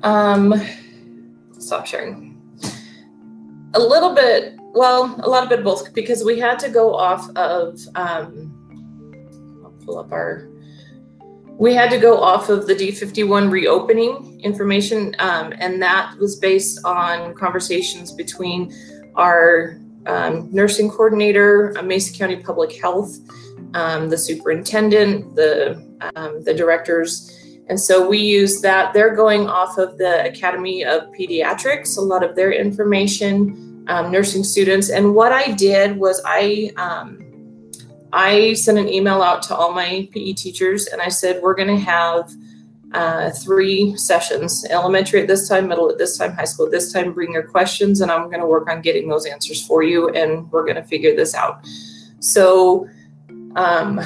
Um, 0.04 0.54
stop 1.62 1.86
sharing. 1.86 2.38
A 3.74 3.80
little 3.80 4.14
bit, 4.14 4.56
well, 4.74 5.16
a 5.24 5.30
lot 5.30 5.44
of 5.44 5.50
bit 5.50 5.64
both, 5.64 5.94
because 5.94 6.24
we 6.24 6.40
had 6.40 6.60
to 6.60 6.70
go 6.70 6.96
off 6.96 7.30
of, 7.36 7.80
um, 7.96 9.62
I'll 9.64 9.72
pull 9.86 9.98
up 10.00 10.12
our, 10.12 10.50
we 11.58 11.74
had 11.74 11.90
to 11.92 11.98
go 11.98 12.22
off 12.22 12.50
of 12.50 12.68
the 12.68 12.74
D51 12.74 13.52
reopening 13.52 14.42
information, 14.42 15.16
um, 15.20 15.54
and 15.60 15.82
that 15.82 16.16
was 16.20 16.36
based 16.38 16.84
on 16.84 17.34
conversations 17.36 18.12
between 18.12 18.74
our 19.16 19.80
um, 20.08 20.50
nursing 20.52 20.90
coordinator, 20.90 21.78
uh, 21.78 21.84
Mesa 21.84 22.18
County 22.18 22.38
Public 22.38 22.76
Health, 22.76 23.18
um, 23.74 24.10
the 24.10 24.18
superintendent, 24.18 25.36
the 25.36 25.86
um, 26.16 26.44
the 26.44 26.54
directors, 26.54 27.41
And 27.72 27.80
so 27.80 28.06
we 28.06 28.18
use 28.18 28.60
that. 28.60 28.94
They're 28.94 29.16
going 29.16 29.48
off 29.48 29.78
of 29.78 29.98
the 29.98 30.26
Academy 30.26 30.84
of 30.84 31.04
Pediatrics, 31.14 31.98
a 31.98 32.02
lot 32.02 32.22
of 32.22 32.36
their 32.36 32.52
information, 32.52 33.86
um, 33.88 34.12
nursing 34.12 34.44
students. 34.44 34.90
And 34.90 35.16
what 35.16 35.32
I 35.32 35.54
did 35.54 35.96
was 35.96 36.22
I 36.26 36.74
um, 36.76 37.72
I 38.12 38.56
sent 38.56 38.78
an 38.78 38.90
email 38.90 39.22
out 39.22 39.42
to 39.44 39.56
all 39.56 39.72
my 39.72 40.10
PE 40.12 40.34
teachers 40.34 40.88
and 40.88 41.02
I 41.02 41.08
said, 41.08 41.42
we're 41.42 41.56
going 41.56 41.70
to 41.70 41.82
have 41.82 42.30
uh, 42.94 43.30
three 43.30 43.96
sessions 43.96 44.66
elementary 44.70 45.22
at 45.22 45.30
this 45.30 45.48
time, 45.48 45.70
middle 45.70 45.90
at 45.90 45.98
this 45.98 46.18
time, 46.18 46.34
high 46.34 46.44
school 46.44 46.66
at 46.66 46.74
this 46.74 46.92
time. 46.92 47.14
Bring 47.14 47.32
your 47.32 47.44
questions, 47.44 48.02
and 48.02 48.12
I'm 48.12 48.26
going 48.26 48.42
to 48.42 48.46
work 48.48 48.70
on 48.70 48.82
getting 48.82 49.08
those 49.08 49.26
answers 49.26 49.66
for 49.66 49.82
you, 49.82 50.10
and 50.10 50.52
we're 50.52 50.66
going 50.66 50.76
to 50.76 50.84
figure 50.84 51.16
this 51.16 51.34
out. 51.34 51.66
So, 52.20 52.90
um, 53.56 54.02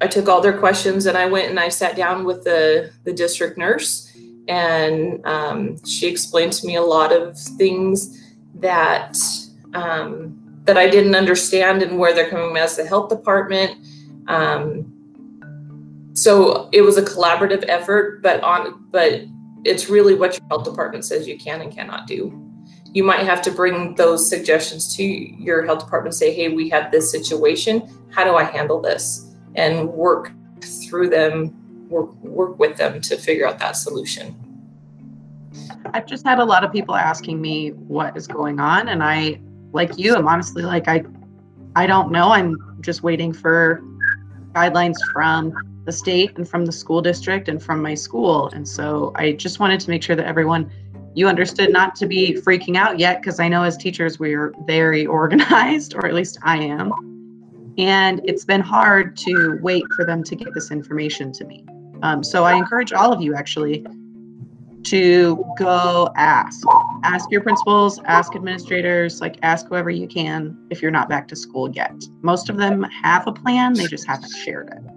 I 0.00 0.06
took 0.06 0.28
all 0.28 0.40
their 0.40 0.58
questions 0.58 1.06
and 1.06 1.16
I 1.16 1.26
went 1.26 1.48
and 1.48 1.58
I 1.58 1.68
sat 1.68 1.96
down 1.96 2.24
with 2.24 2.44
the, 2.44 2.90
the 3.04 3.12
district 3.12 3.56
nurse, 3.56 4.12
and 4.48 5.24
um, 5.26 5.84
she 5.84 6.06
explained 6.06 6.52
to 6.54 6.66
me 6.66 6.76
a 6.76 6.82
lot 6.82 7.12
of 7.12 7.38
things 7.38 8.22
that 8.56 9.16
um, 9.74 10.42
that 10.64 10.76
I 10.76 10.88
didn't 10.88 11.14
understand 11.14 11.82
and 11.82 11.98
where 11.98 12.14
they're 12.14 12.28
coming 12.28 12.48
from 12.48 12.56
as 12.56 12.76
the 12.76 12.84
health 12.84 13.08
department. 13.08 13.78
Um, 14.26 14.92
so 16.12 16.68
it 16.72 16.82
was 16.82 16.96
a 16.96 17.02
collaborative 17.02 17.64
effort, 17.68 18.22
but 18.22 18.42
on 18.42 18.86
but 18.90 19.22
it's 19.64 19.88
really 19.88 20.14
what 20.14 20.38
your 20.38 20.46
health 20.48 20.64
department 20.64 21.04
says 21.04 21.26
you 21.26 21.38
can 21.38 21.60
and 21.60 21.72
cannot 21.72 22.06
do. 22.06 22.42
You 22.92 23.04
might 23.04 23.26
have 23.26 23.42
to 23.42 23.50
bring 23.50 23.94
those 23.96 24.28
suggestions 24.28 24.96
to 24.96 25.02
your 25.02 25.64
health 25.66 25.80
department. 25.80 26.14
Say, 26.14 26.32
hey, 26.32 26.48
we 26.48 26.68
have 26.70 26.90
this 26.90 27.10
situation. 27.10 27.82
How 28.10 28.24
do 28.24 28.36
I 28.36 28.44
handle 28.44 28.80
this? 28.80 29.25
And 29.56 29.88
work 29.88 30.32
through 30.62 31.10
them, 31.10 31.88
work 31.88 32.14
work 32.22 32.58
with 32.58 32.76
them 32.76 33.00
to 33.00 33.16
figure 33.16 33.46
out 33.46 33.58
that 33.58 33.72
solution. 33.72 34.36
I've 35.92 36.06
just 36.06 36.26
had 36.26 36.38
a 36.38 36.44
lot 36.44 36.64
of 36.64 36.72
people 36.72 36.94
asking 36.94 37.40
me 37.40 37.70
what 37.70 38.16
is 38.16 38.26
going 38.26 38.60
on, 38.60 38.88
and 38.88 39.02
I 39.02 39.40
like 39.72 39.98
you, 39.98 40.14
I'm 40.14 40.28
honestly 40.28 40.62
like 40.62 40.88
I 40.88 41.04
I 41.74 41.86
don't 41.86 42.10
know. 42.10 42.30
I'm 42.30 42.56
just 42.80 43.02
waiting 43.02 43.32
for 43.32 43.82
guidelines 44.52 44.96
from 45.12 45.52
the 45.84 45.92
state 45.92 46.36
and 46.36 46.48
from 46.48 46.66
the 46.66 46.72
school 46.72 47.00
district 47.00 47.48
and 47.48 47.62
from 47.62 47.80
my 47.80 47.94
school. 47.94 48.48
And 48.48 48.66
so 48.66 49.12
I 49.14 49.32
just 49.32 49.60
wanted 49.60 49.80
to 49.80 49.90
make 49.90 50.02
sure 50.02 50.16
that 50.16 50.26
everyone 50.26 50.70
you 51.14 51.28
understood 51.28 51.72
not 51.72 51.94
to 51.96 52.06
be 52.06 52.34
freaking 52.34 52.76
out 52.76 52.98
yet 52.98 53.22
because 53.22 53.40
I 53.40 53.48
know 53.48 53.62
as 53.62 53.76
teachers 53.76 54.18
we're 54.18 54.52
very 54.66 55.06
organized, 55.20 55.94
or 55.94 56.06
at 56.06 56.14
least 56.14 56.38
I 56.42 56.58
am. 56.58 57.15
And 57.78 58.20
it's 58.24 58.44
been 58.44 58.62
hard 58.62 59.16
to 59.18 59.58
wait 59.62 59.84
for 59.94 60.04
them 60.04 60.24
to 60.24 60.36
get 60.36 60.54
this 60.54 60.70
information 60.70 61.32
to 61.32 61.44
me. 61.44 61.64
Um, 62.02 62.22
so 62.22 62.44
I 62.44 62.54
encourage 62.54 62.92
all 62.92 63.12
of 63.12 63.20
you 63.20 63.34
actually 63.34 63.84
to 64.84 65.44
go 65.58 66.10
ask. 66.16 66.62
Ask 67.02 67.30
your 67.30 67.40
principals, 67.40 68.00
ask 68.04 68.36
administrators, 68.36 69.20
like 69.20 69.36
ask 69.42 69.66
whoever 69.66 69.90
you 69.90 70.06
can 70.06 70.56
if 70.70 70.80
you're 70.80 70.92
not 70.92 71.08
back 71.08 71.26
to 71.28 71.36
school 71.36 71.70
yet. 71.70 71.94
Most 72.22 72.48
of 72.48 72.56
them 72.56 72.84
have 72.84 73.26
a 73.26 73.32
plan, 73.32 73.74
they 73.74 73.86
just 73.86 74.06
haven't 74.06 74.30
shared 74.30 74.68
it. 74.68 74.96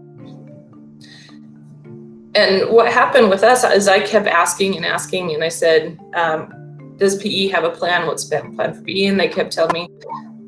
And 2.36 2.70
what 2.70 2.94
happened 2.94 3.30
with 3.30 3.44
us 3.44 3.64
is 3.64 3.88
I 3.88 4.00
kept 4.02 4.28
asking 4.28 4.78
and 4.78 4.86
asking, 4.86 5.34
and 5.34 5.44
I 5.44 5.50
said, 5.50 6.00
um, 6.14 6.94
Does 6.98 7.18
PE 7.22 7.48
have 7.48 7.64
a 7.64 7.72
plan? 7.72 8.06
What's 8.06 8.30
the 8.30 8.42
plan 8.56 8.76
for 8.76 8.82
PE? 8.84 9.06
And 9.06 9.20
they 9.20 9.28
kept 9.28 9.52
telling 9.52 9.74
me, 9.74 9.90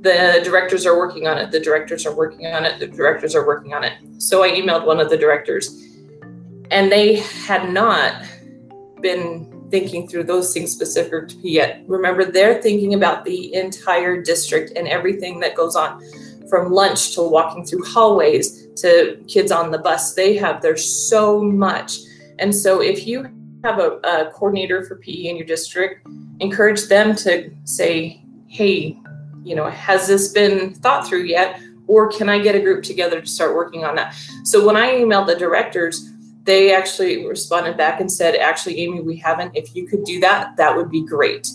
the 0.02 0.42
directors 0.44 0.86
are 0.86 0.98
working 0.98 1.28
on 1.28 1.38
it. 1.38 1.52
The 1.52 1.60
directors 1.60 2.06
are 2.06 2.16
working 2.16 2.48
on 2.48 2.66
it. 2.66 2.80
The 2.80 2.88
directors 2.88 3.36
are 3.36 3.46
working 3.46 3.74
on 3.74 3.84
it. 3.84 3.94
So 4.18 4.44
I 4.44 4.50
emailed 4.50 4.86
one 4.86 5.00
of 5.00 5.10
the 5.10 5.18
directors, 5.18 5.70
and 6.72 6.92
they 6.92 7.18
had 7.18 7.72
not 7.72 8.26
been 9.02 9.68
thinking 9.70 10.08
through 10.08 10.26
those 10.26 10.54
things 10.54 10.72
specific 10.72 11.30
to 11.30 11.36
PE 11.38 11.50
yet. 11.50 11.84
Remember, 11.88 12.26
they're 12.26 12.62
thinking 12.62 12.94
about 12.94 13.24
the 13.26 13.54
entire 13.54 14.22
district 14.22 14.74
and 14.76 14.88
everything 14.88 15.40
that 15.40 15.56
goes 15.56 15.76
on 15.76 16.04
from 16.50 16.72
lunch 16.72 17.16
to 17.16 17.24
walking 17.24 17.66
through 17.66 17.84
hallways 17.86 18.68
to 18.76 19.24
kids 19.28 19.52
on 19.52 19.72
the 19.72 19.78
bus. 19.78 20.14
They 20.14 20.36
have, 20.36 20.62
there's 20.62 21.10
so 21.10 21.42
much. 21.42 22.00
And 22.40 22.54
so 22.54 22.82
if 22.82 23.08
you 23.08 23.30
have 23.64 23.80
a, 23.80 24.00
a 24.04 24.32
coordinator 24.32 24.84
for 24.84 24.98
PE 24.98 25.30
in 25.30 25.38
your 25.38 25.46
district, 25.46 26.06
encourage 26.40 26.88
them 26.88 27.16
to 27.18 27.52
say, 27.64 28.22
hey, 28.48 29.00
you 29.44 29.56
know, 29.56 29.70
has 29.70 30.08
this 30.08 30.32
been 30.32 30.74
thought 30.74 31.08
through 31.08 31.24
yet? 31.24 31.60
Or 31.88 32.10
can 32.10 32.30
I 32.30 32.40
get 32.40 32.56
a 32.56 32.60
group 32.60 32.84
together 32.84 33.20
to 33.20 33.28
start 33.28 33.56
working 33.56 33.84
on 33.84 33.96
that? 33.96 34.16
So 34.44 34.66
when 34.66 34.78
I 34.78 34.92
emailed 34.92 35.28
the 35.28 35.36
directors, 35.36 36.10
they 36.44 36.74
actually 36.74 37.28
responded 37.28 37.78
back 37.78 38.00
and 38.00 38.12
said, 38.12 38.36
actually, 38.36 38.80
Amy, 38.80 39.02
we 39.02 39.18
haven't. 39.18 39.56
If 39.56 39.76
you 39.76 39.88
could 39.88 40.04
do 40.04 40.20
that, 40.22 40.56
that 40.58 40.76
would 40.76 40.90
be 40.90 41.06
great. 41.06 41.50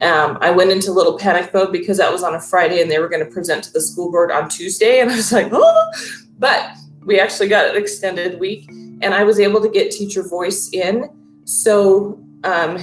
Um, 0.00 0.38
I 0.40 0.50
went 0.50 0.70
into 0.70 0.90
a 0.90 0.92
little 0.92 1.18
panic 1.18 1.52
mode 1.52 1.72
because 1.72 1.98
that 1.98 2.12
was 2.12 2.22
on 2.22 2.34
a 2.34 2.40
Friday 2.40 2.80
and 2.82 2.90
they 2.90 2.98
were 2.98 3.08
going 3.08 3.24
to 3.24 3.30
present 3.30 3.64
to 3.64 3.72
the 3.72 3.80
school 3.80 4.10
board 4.10 4.30
on 4.30 4.48
Tuesday. 4.48 5.00
And 5.00 5.10
I 5.10 5.16
was 5.16 5.32
like, 5.32 5.48
oh, 5.52 5.92
but 6.38 6.70
we 7.04 7.18
actually 7.18 7.48
got 7.48 7.70
an 7.70 7.76
extended 7.80 8.38
week 8.38 8.68
and 8.68 9.14
I 9.14 9.24
was 9.24 9.40
able 9.40 9.60
to 9.62 9.68
get 9.68 9.90
teacher 9.90 10.22
voice 10.22 10.70
in. 10.72 11.08
So 11.44 12.20
um, 12.44 12.78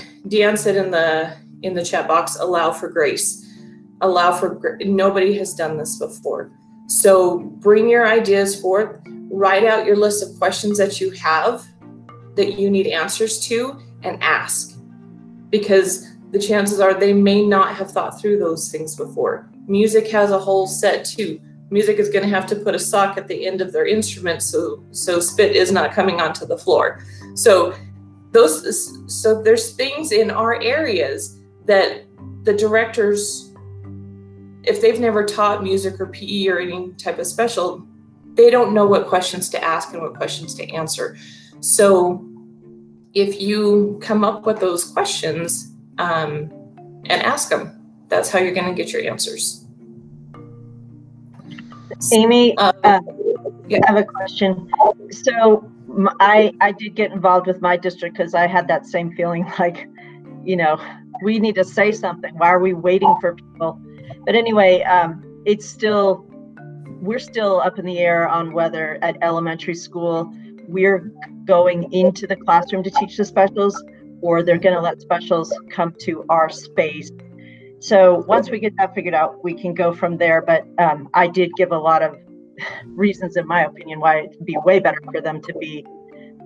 said 0.56 0.76
in 0.76 0.92
the 0.92 1.36
in 1.62 1.74
the 1.74 1.84
chat 1.84 2.08
box, 2.08 2.38
allow 2.40 2.72
for 2.72 2.90
grace. 2.90 3.45
Allow 4.02 4.34
for 4.34 4.78
nobody 4.82 5.38
has 5.38 5.54
done 5.54 5.78
this 5.78 5.98
before. 5.98 6.52
So 6.88 7.40
bring 7.40 7.90
your 7.90 8.08
ideas 8.08 8.60
forth 8.60 9.00
write 9.36 9.66
out 9.66 9.86
your 9.86 9.98
list 9.98 10.24
of 10.24 10.38
questions 10.38 10.78
that 10.78 11.02
you 11.02 11.12
have 11.12 11.66
that 12.36 12.58
you 12.60 12.70
need 12.70 12.88
answers 12.88 13.40
to 13.48 13.80
and 14.04 14.22
ask 14.22 14.78
because 15.50 16.08
the 16.32 16.40
chances 16.40 16.80
are 16.80 16.94
they 16.94 17.14
may 17.14 17.46
not 17.46 17.76
have 17.76 17.92
thought 17.92 18.20
through 18.20 18.38
those 18.38 18.70
things 18.70 18.96
before. 18.96 19.50
Music 19.68 20.08
has 20.10 20.32
a 20.32 20.40
whole 20.40 20.68
set 20.68 21.06
too. 21.06 21.40
Music 21.70 21.98
is 21.98 22.10
going 22.10 22.24
to 22.24 22.30
have 22.30 22.46
to 22.46 22.56
put 22.56 22.76
a 22.76 22.80
sock 22.80 23.18
at 23.18 23.28
the 23.28 23.46
end 23.48 23.62
of 23.62 23.72
their 23.72 23.86
instrument 23.86 24.42
so 24.42 24.84
so 24.92 25.20
spit 25.20 25.56
is 25.56 25.72
not 25.72 25.94
coming 25.94 26.22
onto 26.22 26.46
the 26.46 26.58
floor. 26.58 27.04
So 27.36 27.76
those 28.32 28.92
so 29.08 29.42
there's 29.42 29.74
things 29.74 30.12
in 30.12 30.30
our 30.30 30.62
areas 30.62 31.40
that 31.66 32.04
the 32.44 32.54
directors 32.54 33.45
if 34.68 34.82
they've 34.82 35.00
never 35.00 35.24
taught 35.26 35.64
music 35.64 36.00
or 36.00 36.08
PE 36.08 36.48
or 36.48 36.60
any 36.60 36.92
type 36.94 37.20
of 37.20 37.28
special, 37.28 37.86
they 38.34 38.50
don't 38.50 38.74
know 38.74 38.86
what 38.86 39.08
questions 39.08 39.50
to 39.50 39.64
ask 39.64 39.94
and 39.94 40.02
what 40.02 40.16
questions 40.16 40.54
to 40.56 40.70
answer. 40.72 41.18
So 41.62 42.26
if 43.14 43.42
you 43.42 44.00
come 44.02 44.24
up 44.24 44.46
with 44.46 44.60
those 44.60 44.84
questions 44.84 45.72
um, 45.98 46.52
and 47.06 47.22
ask 47.22 47.50
them, 47.50 47.82
that's 48.10 48.30
how 48.30 48.40
you're 48.40 48.54
going 48.54 48.68
to 48.68 48.74
get 48.74 48.92
your 48.92 49.04
answers. 49.04 49.66
Amy, 52.12 52.58
uh, 52.58 52.74
uh, 52.84 53.00
yeah. 53.68 53.80
I 53.88 53.92
have 53.92 53.98
a 53.98 54.04
question. 54.04 54.70
So 55.12 55.72
I 56.20 56.54
I 56.62 56.72
did 56.74 56.96
get 56.96 57.12
involved 57.12 57.48
with 57.48 57.62
my 57.62 57.78
district 57.78 58.18
because 58.18 58.34
I 58.34 58.48
had 58.48 58.68
that 58.68 58.86
same 58.86 59.16
feeling 59.16 59.46
like, 59.60 59.88
you 60.44 60.56
know, 60.56 60.80
we 61.24 61.40
need 61.40 61.56
to 61.56 61.64
say 61.64 61.92
something. 61.92 62.38
Why 62.38 62.50
are 62.50 62.60
we 62.60 62.74
waiting 62.74 63.16
for 63.22 63.36
people? 63.36 63.80
But 64.26 64.36
anyway, 64.36 64.82
um, 64.84 65.24
it's 65.46 65.66
still 65.66 66.26
we're 67.02 67.20
still 67.20 67.62
up 67.62 67.78
in 67.78 67.86
the 67.86 68.00
air 68.00 68.28
on 68.28 68.52
whether 68.52 68.98
at 69.04 69.18
elementary 69.22 69.76
school 69.76 70.34
we're 70.68 71.12
going 71.46 71.92
into 71.94 72.26
the 72.26 72.36
classroom 72.36 72.82
to 72.84 72.90
teach 72.90 73.18
the 73.18 73.26
specials 73.26 73.82
or 74.22 74.42
they're 74.42 74.58
going 74.58 74.76
to 74.76 74.82
let 74.82 75.02
specials 75.02 75.54
come 75.70 75.94
to 76.00 76.26
our 76.30 76.50
space. 76.50 77.12
So 77.80 78.24
once 78.28 78.50
we 78.50 78.60
get 78.60 78.76
that 78.78 78.96
figured 78.96 79.14
out, 79.14 79.44
we 79.44 79.54
can 79.54 79.76
go 79.76 79.94
from 79.94 80.18
there. 80.18 80.42
But 80.42 80.66
um, 80.80 81.10
I 81.14 81.28
did 81.28 81.52
give 81.56 81.72
a 81.72 81.78
lot 81.78 82.02
of 82.02 82.18
reasons, 82.88 83.38
in 83.38 83.46
my 83.46 83.66
opinion, 83.66 84.00
why 84.00 84.22
it'd 84.22 84.46
be 84.46 84.58
way 84.66 84.80
better 84.80 85.02
for 85.12 85.22
them 85.22 85.42
to 85.44 85.54
be 85.60 85.86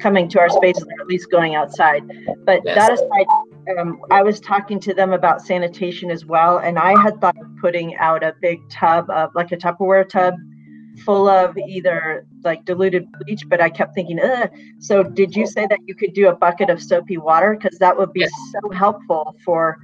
coming 0.01 0.27
to 0.29 0.39
our 0.39 0.49
spaces 0.49 0.83
or 0.83 1.01
at 1.01 1.07
least 1.07 1.29
going 1.29 1.55
outside. 1.55 2.03
But 2.45 2.61
yes. 2.65 2.75
that 2.75 2.93
aside, 2.93 3.79
um, 3.79 4.01
I 4.11 4.23
was 4.23 4.39
talking 4.39 4.79
to 4.81 4.93
them 4.93 5.13
about 5.13 5.41
sanitation 5.41 6.09
as 6.09 6.25
well, 6.25 6.57
and 6.57 6.79
I 6.79 6.99
had 7.01 7.21
thought 7.21 7.35
of 7.39 7.48
putting 7.61 7.95
out 7.97 8.23
a 8.23 8.33
big 8.41 8.59
tub 8.69 9.09
of 9.09 9.29
like 9.35 9.51
a 9.51 9.57
Tupperware 9.57 10.07
tub 10.07 10.35
full 11.05 11.29
of 11.29 11.57
either 11.57 12.25
like 12.43 12.65
diluted 12.65 13.07
bleach, 13.19 13.43
but 13.47 13.61
I 13.61 13.69
kept 13.69 13.95
thinking, 13.95 14.19
Ugh. 14.19 14.49
so 14.79 15.03
did 15.03 15.35
you 15.35 15.45
say 15.45 15.67
that 15.67 15.79
you 15.85 15.95
could 15.95 16.13
do 16.13 16.29
a 16.29 16.35
bucket 16.35 16.69
of 16.69 16.81
soapy 16.81 17.17
water? 17.17 17.57
Because 17.59 17.77
that 17.79 17.97
would 17.97 18.13
be 18.13 18.21
yes. 18.21 18.31
so 18.51 18.69
helpful 18.71 19.35
for 19.43 19.77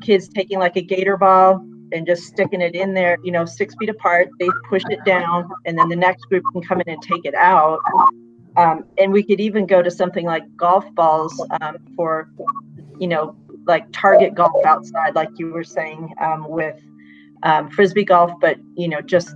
kids 0.00 0.28
taking 0.28 0.58
like 0.58 0.76
a 0.76 0.82
gator 0.82 1.16
ball 1.16 1.64
and 1.92 2.06
just 2.06 2.24
sticking 2.24 2.60
it 2.60 2.74
in 2.74 2.94
there, 2.94 3.16
you 3.24 3.32
know, 3.32 3.44
six 3.44 3.74
feet 3.78 3.88
apart. 3.88 4.28
They 4.38 4.48
push 4.68 4.82
it 4.90 5.04
down, 5.04 5.48
and 5.66 5.78
then 5.78 5.88
the 5.88 5.96
next 5.96 6.22
group 6.26 6.44
can 6.52 6.62
come 6.62 6.80
in 6.80 6.88
and 6.88 7.02
take 7.02 7.24
it 7.24 7.34
out. 7.34 7.80
Um, 8.56 8.84
and 8.98 9.12
we 9.12 9.22
could 9.22 9.40
even 9.40 9.66
go 9.66 9.82
to 9.82 9.90
something 9.90 10.26
like 10.26 10.44
golf 10.56 10.84
balls 10.94 11.40
um, 11.60 11.76
for, 11.96 12.30
you 12.98 13.08
know, 13.08 13.36
like 13.66 13.86
target 13.92 14.34
golf 14.34 14.64
outside, 14.64 15.14
like 15.14 15.28
you 15.36 15.52
were 15.52 15.64
saying 15.64 16.14
um, 16.20 16.48
with 16.48 16.80
um, 17.42 17.70
frisbee 17.70 18.04
golf, 18.04 18.32
but 18.40 18.58
you 18.74 18.88
know, 18.88 19.00
just 19.00 19.34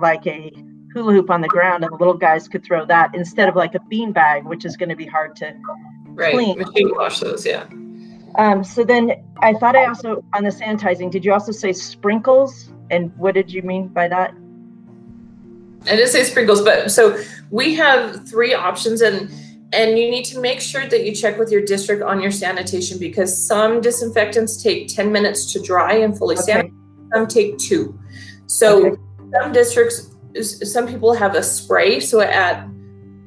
like 0.00 0.26
a 0.26 0.52
hula 0.92 1.12
hoop 1.12 1.30
on 1.30 1.40
the 1.40 1.48
ground 1.48 1.84
and 1.84 1.92
the 1.92 1.96
little 1.96 2.14
guys 2.14 2.48
could 2.48 2.64
throw 2.64 2.84
that 2.86 3.14
instead 3.14 3.48
of 3.48 3.56
like 3.56 3.74
a 3.74 3.80
bean 3.88 4.12
bag, 4.12 4.44
which 4.44 4.64
is 4.64 4.76
going 4.76 4.88
to 4.88 4.96
be 4.96 5.06
hard 5.06 5.36
to 5.36 5.54
right. 6.06 6.34
clean. 6.34 6.58
Machine 6.58 6.90
wash 6.94 7.20
those, 7.20 7.46
yeah. 7.46 7.66
Um, 8.36 8.62
so 8.62 8.84
then 8.84 9.12
I 9.38 9.54
thought 9.54 9.76
I 9.76 9.86
also 9.86 10.24
on 10.34 10.44
the 10.44 10.50
sanitizing, 10.50 11.10
did 11.10 11.24
you 11.24 11.32
also 11.32 11.52
say 11.52 11.72
sprinkles? 11.72 12.70
And 12.90 13.16
what 13.16 13.34
did 13.34 13.52
you 13.52 13.62
mean 13.62 13.88
by 13.88 14.08
that? 14.08 14.34
I 15.86 15.96
did 15.96 16.08
say 16.08 16.24
sprinkles, 16.24 16.62
but 16.62 16.90
so 16.90 17.22
we 17.50 17.74
have 17.76 18.28
three 18.28 18.54
options 18.54 19.00
and 19.00 19.30
and 19.72 19.98
you 19.98 20.10
need 20.10 20.24
to 20.24 20.40
make 20.40 20.60
sure 20.60 20.86
that 20.88 21.06
you 21.06 21.14
check 21.14 21.38
with 21.38 21.52
your 21.52 21.62
district 21.62 22.02
on 22.02 22.20
your 22.20 22.32
sanitation 22.32 22.98
because 22.98 23.46
some 23.46 23.80
disinfectants 23.80 24.60
take 24.60 24.88
10 24.88 25.12
minutes 25.12 25.52
to 25.52 25.60
dry 25.60 25.94
and 25.94 26.18
fully 26.18 26.36
Okay. 26.36 26.54
sanitize, 26.54 26.72
some 27.12 27.26
take 27.26 27.58
two. 27.58 27.98
So 28.46 28.86
Okay. 28.86 28.96
some 29.40 29.52
districts, 29.52 30.10
some 30.42 30.86
people 30.86 31.12
have 31.14 31.34
a 31.34 31.42
spray. 31.42 32.00
So 32.00 32.20
at, 32.20 32.66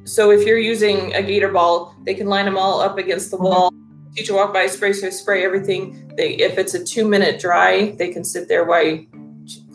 so 0.04 0.30
if 0.30 0.46
you're 0.46 0.58
using 0.58 1.14
a 1.14 1.22
gator 1.22 1.50
ball, 1.50 1.94
they 2.04 2.14
can 2.14 2.26
line 2.26 2.44
them 2.44 2.56
all 2.56 2.80
up 2.80 2.98
against 2.98 3.30
the 3.30 3.38
Mhm. 3.38 3.44
wall. 3.44 3.74
Teacher 4.16 4.34
walk 4.34 4.52
by, 4.52 4.66
spray, 4.66 4.92
so 4.92 5.10
spray 5.10 5.44
everything. 5.44 6.12
They, 6.16 6.34
if 6.34 6.58
it's 6.58 6.74
a 6.74 6.84
two 6.84 7.06
minute 7.08 7.40
dry, 7.40 7.92
they 7.98 8.08
can 8.08 8.22
sit 8.24 8.48
there 8.48 8.64
while 8.64 8.98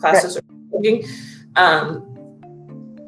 classes 0.00 0.36
are 0.36 0.42
changing. 0.72 1.04
Um, 1.56 2.06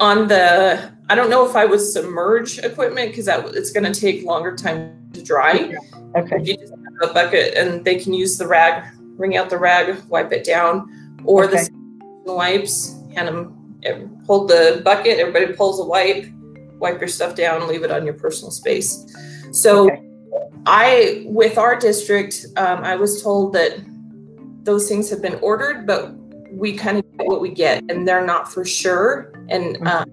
on 0.00 0.28
the, 0.28 0.90
I 1.08 1.14
don't 1.14 1.30
know 1.30 1.46
if 1.48 1.54
I 1.56 1.64
would 1.64 1.80
submerge 1.80 2.58
equipment 2.58 3.10
because 3.10 3.26
that 3.26 3.46
it's 3.54 3.70
going 3.70 3.90
to 3.90 3.98
take 3.98 4.24
longer 4.24 4.54
time 4.56 4.94
to 5.14 5.22
dry. 5.22 5.74
Okay. 6.16 6.38
You 6.42 6.56
just 6.56 6.72
have 6.72 7.10
a 7.10 7.14
bucket 7.14 7.54
and 7.54 7.84
they 7.84 7.94
can 7.96 8.12
use 8.12 8.36
the 8.36 8.46
rag, 8.46 8.84
wring 9.22 9.36
out 9.36 9.48
the 9.48 9.56
rag, 9.58 9.96
wipe 10.08 10.32
it 10.32 10.44
down, 10.44 10.90
or 11.24 11.44
Okay. 11.44 11.68
the 12.26 12.34
wipes, 12.34 12.96
hand 13.14 13.28
them, 13.28 14.22
hold 14.26 14.48
the 14.48 14.82
bucket, 14.84 15.18
everybody 15.20 15.52
pulls 15.54 15.80
a 15.80 15.84
wipe, 15.84 16.26
wipe 16.80 17.00
your 17.00 17.08
stuff 17.08 17.36
down, 17.36 17.68
leave 17.68 17.84
it 17.84 17.92
on 17.92 18.04
your 18.04 18.14
personal 18.14 18.50
space. 18.50 19.06
So 19.52 19.84
Okay. 19.84 20.02
I, 20.66 21.24
with 21.26 21.56
our 21.56 21.76
district, 21.76 22.46
um, 22.56 22.78
I 22.82 22.96
was 22.96 23.22
told 23.22 23.52
that 23.52 23.78
those 24.64 24.88
things 24.88 25.08
have 25.10 25.22
been 25.22 25.38
ordered, 25.40 25.86
but 25.86 26.12
we 26.52 26.76
kind 26.76 26.98
of 26.98 27.04
get 27.18 27.26
what 27.28 27.40
we 27.40 27.50
get, 27.50 27.84
and 27.88 28.06
they're 28.06 28.26
not 28.26 28.52
for 28.52 28.64
sure, 28.64 29.32
and 29.48 29.78
um, 29.86 30.04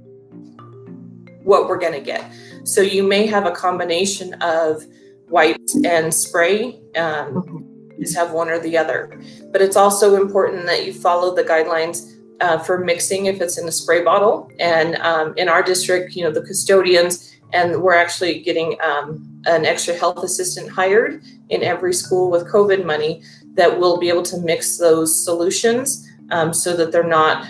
what 1.43 1.67
we're 1.67 1.77
going 1.79 1.93
to 1.93 1.99
get. 1.99 2.23
So 2.63 2.81
you 2.81 3.03
may 3.03 3.25
have 3.25 3.45
a 3.45 3.51
combination 3.51 4.33
of 4.41 4.83
wipes 5.29 5.75
and 5.83 6.13
spray. 6.13 6.79
Um, 6.95 7.43
Mhm. 7.43 7.78
Have 8.15 8.31
one 8.31 8.49
or 8.49 8.59
the 8.59 8.77
other. 8.77 9.21
But 9.51 9.61
it's 9.61 9.75
also 9.75 10.15
important 10.15 10.65
that 10.65 10.85
you 10.85 10.93
follow 10.93 11.35
the 11.35 11.43
guidelines 11.43 12.15
uh, 12.41 12.57
for 12.59 12.77
mixing 12.77 13.25
if 13.25 13.41
it's 13.41 13.57
in 13.57 13.67
a 13.67 13.71
spray 13.71 14.03
bottle. 14.03 14.51
And 14.59 14.95
um, 14.97 15.33
in 15.37 15.49
our 15.49 15.61
district, 15.61 16.15
you 16.15 16.23
know, 16.23 16.31
the 16.31 16.41
custodians, 16.41 17.35
and 17.51 17.81
we're 17.81 17.95
actually 17.95 18.39
getting 18.41 18.77
um, 18.81 19.41
an 19.45 19.65
extra 19.65 19.93
health 19.95 20.23
assistant 20.23 20.69
hired 20.69 21.23
in 21.49 21.63
every 21.63 21.93
school 21.93 22.29
with 22.29 22.47
COVID 22.47 22.85
money 22.85 23.23
that 23.55 23.79
will 23.79 23.97
be 23.97 24.09
able 24.09 24.23
to 24.23 24.37
mix 24.37 24.77
those 24.77 25.23
solutions 25.23 26.07
um, 26.31 26.53
so 26.53 26.75
that 26.75 26.91
they're 26.91 27.03
not 27.03 27.47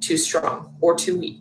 too 0.00 0.16
strong 0.16 0.74
or 0.80 0.94
too 0.96 1.18
weak. 1.18 1.40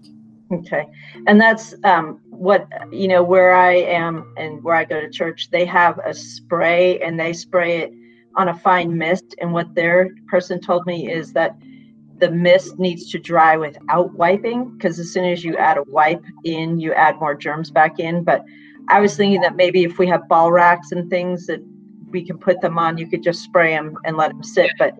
Okay. 0.51 0.85
And 1.25 1.41
that's 1.41 1.73
um, 1.83 2.19
what, 2.29 2.67
you 2.91 3.07
know, 3.07 3.23
where 3.23 3.53
I 3.55 3.73
am 3.73 4.33
and 4.37 4.63
where 4.63 4.75
I 4.75 4.85
go 4.85 5.01
to 5.01 5.09
church, 5.09 5.49
they 5.49 5.65
have 5.65 5.99
a 6.05 6.13
spray 6.13 6.99
and 6.99 7.19
they 7.19 7.33
spray 7.33 7.79
it 7.79 7.93
on 8.37 8.49
a 8.49 8.53
fine 8.59 8.97
mist. 8.97 9.35
And 9.39 9.53
what 9.53 9.73
their 9.75 10.09
person 10.27 10.59
told 10.59 10.85
me 10.85 11.11
is 11.11 11.33
that 11.33 11.55
the 12.17 12.31
mist 12.31 12.79
needs 12.79 13.11
to 13.11 13.19
dry 13.19 13.57
without 13.57 14.13
wiping 14.13 14.69
because 14.77 14.99
as 14.99 15.11
soon 15.11 15.25
as 15.25 15.43
you 15.43 15.57
add 15.57 15.77
a 15.77 15.83
wipe 15.83 16.23
in, 16.43 16.79
you 16.79 16.93
add 16.93 17.19
more 17.19 17.35
germs 17.35 17.71
back 17.71 17.99
in. 17.99 18.23
But 18.23 18.43
I 18.87 19.01
was 19.01 19.17
thinking 19.17 19.41
that 19.41 19.55
maybe 19.55 19.83
if 19.83 19.97
we 19.97 20.07
have 20.07 20.27
ball 20.29 20.51
racks 20.51 20.91
and 20.91 21.09
things 21.09 21.45
that 21.47 21.59
we 22.09 22.25
can 22.25 22.37
put 22.37 22.61
them 22.61 22.77
on, 22.77 22.97
you 22.97 23.07
could 23.07 23.23
just 23.23 23.43
spray 23.43 23.71
them 23.71 23.97
and 24.05 24.15
let 24.15 24.29
them 24.29 24.43
sit. 24.43 24.71
But 24.79 24.97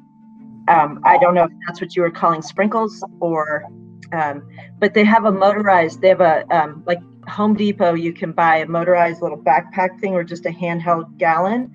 um, 0.67 0.99
I 1.03 1.17
don't 1.17 1.35
know 1.35 1.43
if 1.43 1.51
that's 1.67 1.79
what 1.79 1.95
you 1.95 2.01
were 2.01 2.11
calling 2.11 2.41
sprinkles 2.41 3.03
or 3.19 3.65
um, 4.11 4.47
but 4.79 4.93
they 4.93 5.03
have 5.03 5.25
a 5.25 5.31
motorized 5.31 6.01
they 6.01 6.09
have 6.09 6.21
a 6.21 6.45
um, 6.55 6.83
like 6.85 6.99
home 7.27 7.55
depot 7.55 7.93
you 7.93 8.13
can 8.13 8.31
buy 8.31 8.57
a 8.57 8.67
motorized 8.67 9.21
little 9.21 9.37
backpack 9.37 9.99
thing 9.99 10.13
or 10.13 10.23
just 10.23 10.45
a 10.45 10.49
handheld 10.49 11.17
gallon 11.17 11.71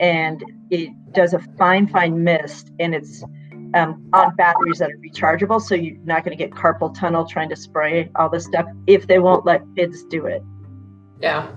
and 0.00 0.44
it 0.70 0.90
does 1.12 1.34
a 1.34 1.38
fine 1.56 1.86
fine 1.88 2.22
mist 2.24 2.70
and 2.78 2.94
it's 2.94 3.24
um, 3.74 4.08
on 4.12 4.34
batteries 4.36 4.78
that 4.78 4.90
are 4.90 4.96
rechargeable 4.98 5.60
so 5.60 5.74
you're 5.74 5.96
not 6.04 6.24
going 6.24 6.36
to 6.36 6.42
get 6.42 6.52
carpal 6.52 6.94
tunnel 6.94 7.26
trying 7.26 7.48
to 7.50 7.56
spray 7.56 8.10
all 8.16 8.28
this 8.28 8.44
stuff 8.46 8.66
if 8.86 9.06
they 9.06 9.18
won't 9.18 9.44
let 9.44 9.62
kids 9.76 10.04
do 10.04 10.26
it 10.26 10.42
Yeah. 11.20 11.50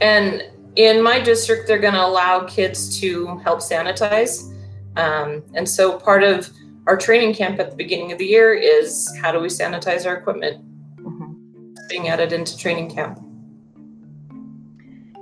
And 0.00 0.42
in 0.76 1.02
my 1.02 1.18
district, 1.20 1.66
they're 1.66 1.78
going 1.78 1.94
to 1.94 2.04
allow 2.04 2.44
kids 2.44 3.00
to 3.00 3.38
help 3.38 3.60
sanitize. 3.60 4.52
Um, 4.96 5.42
and 5.54 5.66
so 5.68 5.98
part 5.98 6.22
of 6.22 6.50
our 6.86 6.96
training 6.98 7.34
camp 7.34 7.58
at 7.58 7.70
the 7.70 7.76
beginning 7.76 8.12
of 8.12 8.18
the 8.18 8.26
year 8.26 8.52
is 8.52 9.10
how 9.20 9.32
do 9.32 9.40
we 9.40 9.48
sanitize 9.48 10.06
our 10.06 10.14
equipment 10.14 10.62
Mhm. 10.98 11.74
being 11.88 12.08
added 12.08 12.32
into 12.32 12.56
training 12.58 12.90
camp. 12.90 13.18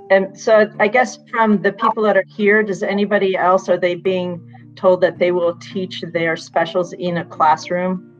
And 0.09 0.39
so 0.39 0.69
i 0.79 0.87
guess 0.87 1.19
from 1.29 1.61
the 1.61 1.71
people 1.71 2.03
that 2.03 2.15
are 2.15 2.25
here 2.27 2.63
does 2.63 2.83
anybody 2.83 3.35
else 3.35 3.67
are 3.69 3.77
they 3.77 3.95
being 3.95 4.41
told 4.75 5.01
that 5.01 5.17
they 5.19 5.31
will 5.31 5.55
teach 5.55 6.03
their 6.13 6.35
specials 6.35 6.93
in 6.93 7.17
a 7.17 7.25
classroom 7.25 8.11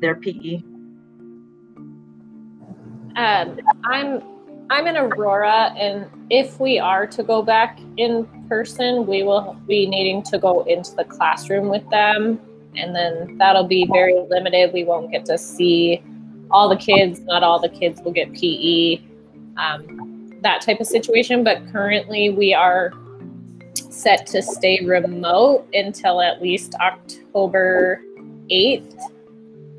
their 0.00 0.14
pe 0.16 0.62
Um, 3.14 3.60
I'm 3.84 4.22
I'm 4.70 4.86
in 4.86 4.96
Aurora, 4.96 5.74
and 5.76 6.06
if 6.30 6.58
we 6.58 6.78
are 6.78 7.06
to 7.06 7.22
go 7.22 7.42
back 7.42 7.78
in 7.98 8.26
person, 8.48 9.06
we 9.06 9.22
will 9.22 9.54
be 9.68 9.86
needing 9.86 10.22
to 10.24 10.38
go 10.38 10.62
into 10.62 10.94
the 10.94 11.04
classroom 11.04 11.68
with 11.68 11.88
them, 11.90 12.40
and 12.74 12.94
then 12.96 13.36
that'll 13.36 13.68
be 13.68 13.86
very 13.92 14.18
limited. 14.30 14.72
We 14.72 14.84
won't 14.84 15.12
get 15.12 15.26
to 15.26 15.36
see 15.36 16.02
all 16.50 16.70
the 16.70 16.76
kids. 16.76 17.20
Not 17.20 17.42
all 17.42 17.60
the 17.60 17.68
kids 17.68 18.00
will 18.02 18.12
get 18.12 18.32
PE. 18.32 19.02
Um, 19.58 20.11
that 20.42 20.60
type 20.60 20.80
of 20.80 20.86
situation. 20.86 21.44
But 21.44 21.62
currently, 21.72 22.30
we 22.30 22.54
are 22.54 22.92
set 23.74 24.26
to 24.28 24.42
stay 24.42 24.84
remote 24.84 25.66
until 25.72 26.20
at 26.20 26.42
least 26.42 26.74
October 26.80 28.02
8th. 28.50 28.98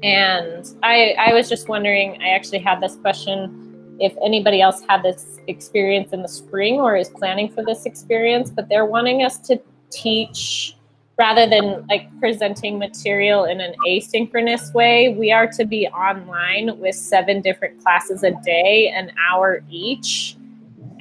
And 0.03 0.67
I, 0.83 1.15
I 1.17 1.33
was 1.33 1.47
just 1.47 1.69
wondering, 1.69 2.21
I 2.21 2.29
actually 2.29 2.59
had 2.59 2.81
this 2.81 2.95
question 2.95 3.97
if 3.99 4.13
anybody 4.23 4.61
else 4.61 4.81
had 4.87 5.03
this 5.03 5.39
experience 5.47 6.11
in 6.13 6.21
the 6.21 6.27
spring 6.27 6.75
or 6.75 6.95
is 6.95 7.09
planning 7.09 7.49
for 7.49 7.63
this 7.63 7.85
experience, 7.85 8.49
but 8.49 8.67
they're 8.67 8.85
wanting 8.85 9.23
us 9.23 9.37
to 9.39 9.61
teach 9.91 10.75
rather 11.17 11.47
than 11.47 11.85
like 11.87 12.07
presenting 12.19 12.79
material 12.79 13.45
in 13.45 13.61
an 13.61 13.73
asynchronous 13.87 14.73
way. 14.73 15.15
We 15.17 15.31
are 15.31 15.47
to 15.47 15.65
be 15.65 15.87
online 15.87 16.77
with 16.79 16.95
seven 16.95 17.41
different 17.41 17.81
classes 17.81 18.23
a 18.23 18.31
day, 18.43 18.91
an 18.95 19.11
hour 19.29 19.63
each, 19.69 20.35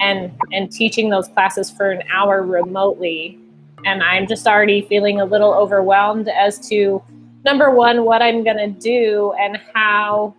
and 0.03 0.31
and 0.51 0.71
teaching 0.71 1.09
those 1.09 1.27
classes 1.29 1.71
for 1.71 1.91
an 1.91 2.03
hour 2.11 2.43
remotely. 2.43 3.39
And 3.85 4.03
I'm 4.03 4.27
just 4.27 4.47
already 4.47 4.81
feeling 4.83 5.19
a 5.19 5.25
little 5.25 5.53
overwhelmed 5.53 6.27
as 6.29 6.59
to 6.69 7.01
number 7.43 7.71
one, 7.71 8.05
what 8.05 8.21
I'm 8.21 8.43
going 8.43 8.57
to 8.57 8.69
do 8.69 9.33
and 9.39 9.59
how 9.73 10.35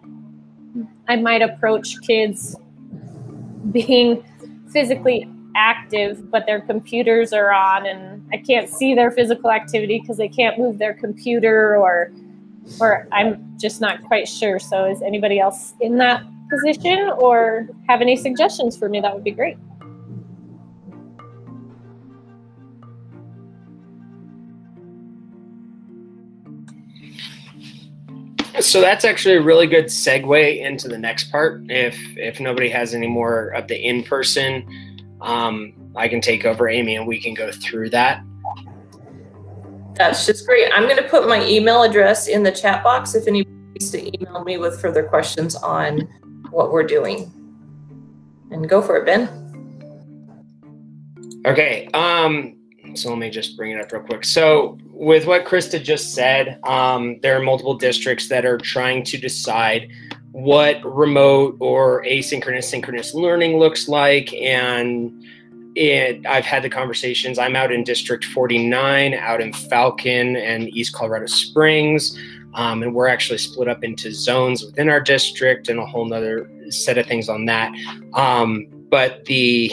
I 1.09 1.17
might 1.17 1.43
approach 1.43 2.01
kids 2.03 2.57
being 3.71 4.25
physically 4.71 5.31
active, 5.57 6.31
but 6.31 6.47
their 6.47 6.61
computers 6.61 7.33
are 7.33 7.53
on 7.53 7.87
and 7.87 8.27
I 8.33 8.39
can't 8.39 8.69
see 8.69 8.95
their 8.95 9.11
physical 9.11 9.51
activity 9.51 10.01
because 10.01 10.17
they 10.17 10.29
can't 10.29 10.59
move 10.59 10.79
their 10.79 10.95
computer 10.95 11.77
or 11.77 12.13
or 12.81 13.07
I'm 13.13 13.59
just 13.59 13.83
not 13.83 14.03
quite 14.05 14.27
sure. 14.27 14.59
So 14.59 14.87
is 14.87 15.03
anybody 15.03 15.39
else 15.39 15.75
in 15.81 15.99
that 15.99 16.25
position 16.51 17.11
or 17.19 17.69
have 17.89 18.01
any 18.01 18.17
suggestions 18.17 18.77
for 18.77 18.89
me? 18.89 19.01
That 19.01 19.15
would 19.15 19.25
be 19.25 19.31
great. 19.31 19.57
So 28.61 28.81
that's 28.81 29.05
actually 29.05 29.35
a 29.35 29.43
really 29.43 29.67
good 29.67 29.87
segue 29.87 30.61
into 30.61 30.87
the 30.87 30.99
next 30.99 31.31
part. 31.33 31.63
If 31.69 31.99
if 32.17 32.39
nobody 32.39 32.69
has 32.69 32.95
any 32.95 33.09
more 33.09 33.49
of 33.49 33.67
the 33.67 33.77
in 33.77 34.05
person, 34.05 34.65
um, 35.21 35.75
I 35.97 36.07
can 36.07 36.21
take 36.21 36.45
over 36.45 36.69
Amy 36.69 36.95
and 36.95 37.07
we 37.07 37.21
can 37.21 37.35
go 37.35 37.51
through 37.51 37.91
that. 37.91 38.23
That's 39.95 40.25
just 40.27 40.47
great. 40.47 40.71
I'm 40.73 40.85
going 40.85 40.97
to 40.97 41.09
put 41.09 41.29
my 41.29 41.45
email 41.47 41.83
address 41.83 42.29
in 42.29 42.43
the 42.43 42.53
chat 42.53 42.83
box 42.83 43.15
if 43.15 43.27
anybody 43.27 43.55
needs 43.73 43.91
to 43.91 44.23
email 44.23 44.45
me 44.45 44.59
with 44.59 44.81
further 44.81 45.03
questions 45.03 45.57
on 45.57 46.09
what 46.55 46.73
we're 46.73 46.85
doing. 46.85 47.31
And 48.51 48.69
go 48.69 48.81
for 48.81 48.97
it, 48.97 49.05
Ben. 49.05 49.29
Okay. 51.47 51.89
Um, 51.89 52.57
so 52.95 53.11
let 53.11 53.19
me 53.19 53.29
just 53.29 53.57
bring 53.57 53.73
it 53.73 53.81
up 53.81 53.93
real 53.93 54.03
quick. 54.03 54.25
So 54.25 54.79
with 54.85 55.27
what 55.27 55.45
Krista 55.45 55.83
just 55.83 56.15
said, 56.15 56.61
um, 56.65 57.19
there 57.21 57.37
are 57.37 57.43
multiple 57.43 57.75
districts 57.75 58.29
that 58.29 58.45
are 58.45 58.59
trying 58.59 59.03
to 59.05 59.19
decide 59.19 59.91
what 60.35 60.83
remote 60.85 61.57
or 61.61 62.03
asynchronous 62.05 62.65
synchronous 62.65 63.15
learning 63.15 63.57
looks 63.59 63.87
like 63.87 64.33
and 64.35 65.25
it 65.77 66.27
i've 66.27 66.45
had 66.45 66.65
the 66.65 66.69
conversations 66.69 67.39
i'm 67.39 67.55
out 67.55 67.71
in 67.71 67.85
district 67.85 68.25
49 68.25 69.15
out 69.15 69.41
in 69.41 69.53
falcon 69.53 70.35
and 70.35 70.69
east 70.77 70.93
colorado 70.93 71.27
springs 71.27 72.19
um, 72.55 72.83
and 72.83 72.95
we're 72.95 73.09
actually 73.09 73.39
split 73.39 73.69
up 73.69 73.85
into 73.85 74.13
zones 74.13 74.65
within 74.65 74.89
our 74.89 75.01
district 75.01 75.69
and 75.69 75.79
a 75.79 75.87
whole 75.87 76.05
nother 76.05 76.51
set 76.71 76.99
of 76.99 77.07
things 77.07 77.29
on 77.29 77.45
that 77.45 77.73
um, 78.15 78.67
but 78.91 79.25
the 79.27 79.71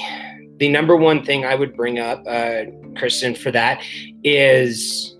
the 0.57 0.69
number 0.69 0.95
one 0.95 1.23
thing 1.23 1.45
i 1.45 1.55
would 1.55 1.75
bring 1.75 1.99
up 1.99 2.23
uh, 2.27 2.63
kristen 2.95 3.35
for 3.35 3.51
that 3.51 3.81
is 4.23 5.17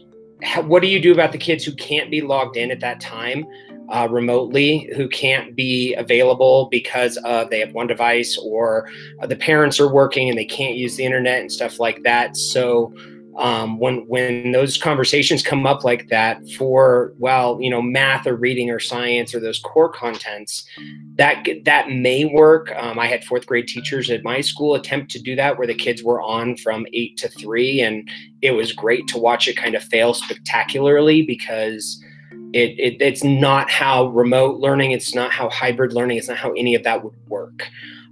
what 0.66 0.82
do 0.82 0.88
you 0.88 1.00
do 1.00 1.12
about 1.12 1.32
the 1.32 1.38
kids 1.38 1.64
who 1.64 1.74
can't 1.76 2.10
be 2.10 2.22
logged 2.22 2.58
in 2.58 2.72
at 2.72 2.80
that 2.80 3.00
time 3.00 3.46
uh, 3.92 4.08
remotely 4.10 4.90
who 4.96 5.08
can't 5.08 5.56
be 5.56 5.94
available 5.96 6.68
because 6.72 7.18
uh, 7.26 7.44
they 7.46 7.60
have 7.60 7.74
one 7.74 7.88
device 7.88 8.38
or 8.38 8.90
uh, 9.22 9.28
the 9.28 9.36
parents 9.36 9.80
are 9.80 9.92
working 9.92 10.30
and 10.30 10.38
they 10.38 10.46
can't 10.46 10.76
use 10.76 10.96
the 10.96 11.04
internet 11.04 11.42
and 11.42 11.52
stuff 11.52 11.80
like 11.80 12.02
that. 12.04 12.38
So 12.38 12.94
um, 13.38 13.80
when 13.80 14.08
when 14.08 14.52
those 14.52 14.78
conversations 14.78 15.44
come 15.44 15.66
up 15.66 15.84
like 15.84 16.10
that 16.10 16.42
for 16.58 17.14
well 17.18 17.58
you 17.62 17.70
know 17.70 17.82
math 17.82 18.28
or 18.28 18.36
reading 18.36 18.70
or 18.70 18.80
science 18.80 19.34
or 19.34 19.40
those 19.40 19.60
core 19.60 19.92
contents 19.92 20.66
that 21.16 21.48
that 21.64 21.90
may 21.90 22.26
work. 22.26 22.72
Um, 22.76 23.00
i 23.00 23.08
had 23.08 23.24
fourth 23.24 23.46
grade 23.46 23.68
teachers 23.68 24.10
at 24.10 24.24
my 24.24 24.42
school 24.42 24.76
attempt 24.76 25.12
to 25.12 25.20
do 25.20 25.36
that 25.36 25.58
where 25.58 25.68
the 25.68 25.74
kids 25.74 26.04
were 26.04 26.22
on 26.22 26.58
from 26.58 26.86
eight 26.94 27.18
to 27.18 27.30
three 27.30 27.82
and 27.82 28.10
it 28.42 28.52
was 28.52 28.72
great 28.72 29.08
to 29.08 29.18
watch 29.18 29.48
it 29.48 29.56
kind 29.56 29.76
of 29.76 29.84
fail 29.84 30.14
spectacularly 30.14 31.22
because 31.22 32.04
it, 32.54 32.78
it, 32.78 33.02
it's 33.02 33.24
not 33.24 33.70
how 33.70 34.08
remote 34.08 34.60
learning 34.60 34.92
it's 34.92 35.16
not 35.16 35.32
how 35.32 35.50
hybrid 35.50 35.94
learning 35.94 36.18
it's 36.18 36.28
not 36.28 36.38
how 36.38 36.52
any 36.54 36.76
of 36.76 36.84
that 36.84 37.04
would 37.04 37.16
work. 37.28 37.68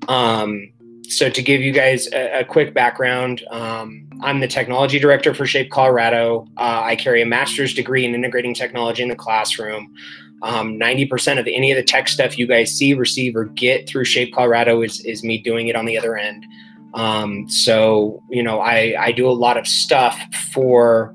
Um, 0.08 0.72
so 1.10 1.30
to 1.30 1.42
give 1.42 1.62
you 1.62 1.72
guys 1.72 2.08
a, 2.14 2.40
a 2.40 2.46
quick 2.46 2.74
background 2.74 3.44
um, 3.52 4.08
i'm 4.22 4.40
the 4.40 4.48
technology 4.48 5.00
director 5.00 5.34
for 5.34 5.46
shape 5.46 5.70
colorado. 5.72 6.48
Uh, 6.58 6.82
i 6.84 6.96
carry 6.96 7.22
a 7.22 7.26
master's 7.26 7.74
degree 7.74 8.06
in 8.06 8.14
integrating 8.14 8.54
technology 8.54 9.04
in 9.04 9.10
the 9.10 9.16
classroom. 9.16 9.94
Um, 10.42 10.80
90% 10.80 11.38
of 11.38 11.48
any 11.48 11.70
of 11.70 11.76
the 11.76 11.84
tech 11.84 12.08
stuff 12.08 12.38
you 12.38 12.48
guys 12.48 12.72
see 12.72 12.94
receive 12.94 13.36
or 13.36 13.44
get 13.44 13.90
through 13.90 14.06
shape 14.06 14.34
colorado 14.34 14.82
is, 14.82 15.04
is 15.04 15.22
me 15.22 15.38
doing 15.38 15.68
it 15.68 15.76
on 15.76 15.84
the 15.84 15.98
other 15.98 16.16
end. 16.16 16.46
Um, 16.94 17.50
so 17.50 18.24
you 18.30 18.42
know 18.42 18.62
I, 18.62 18.96
I 18.98 19.12
do 19.12 19.30
a 19.30 19.32
lot 19.32 19.58
of 19.58 19.68
stuff 19.68 20.18
for 20.54 21.14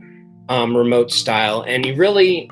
um, 0.48 0.76
remote 0.76 1.10
style. 1.10 1.64
And 1.66 1.84
you 1.86 1.94
really 1.94 2.50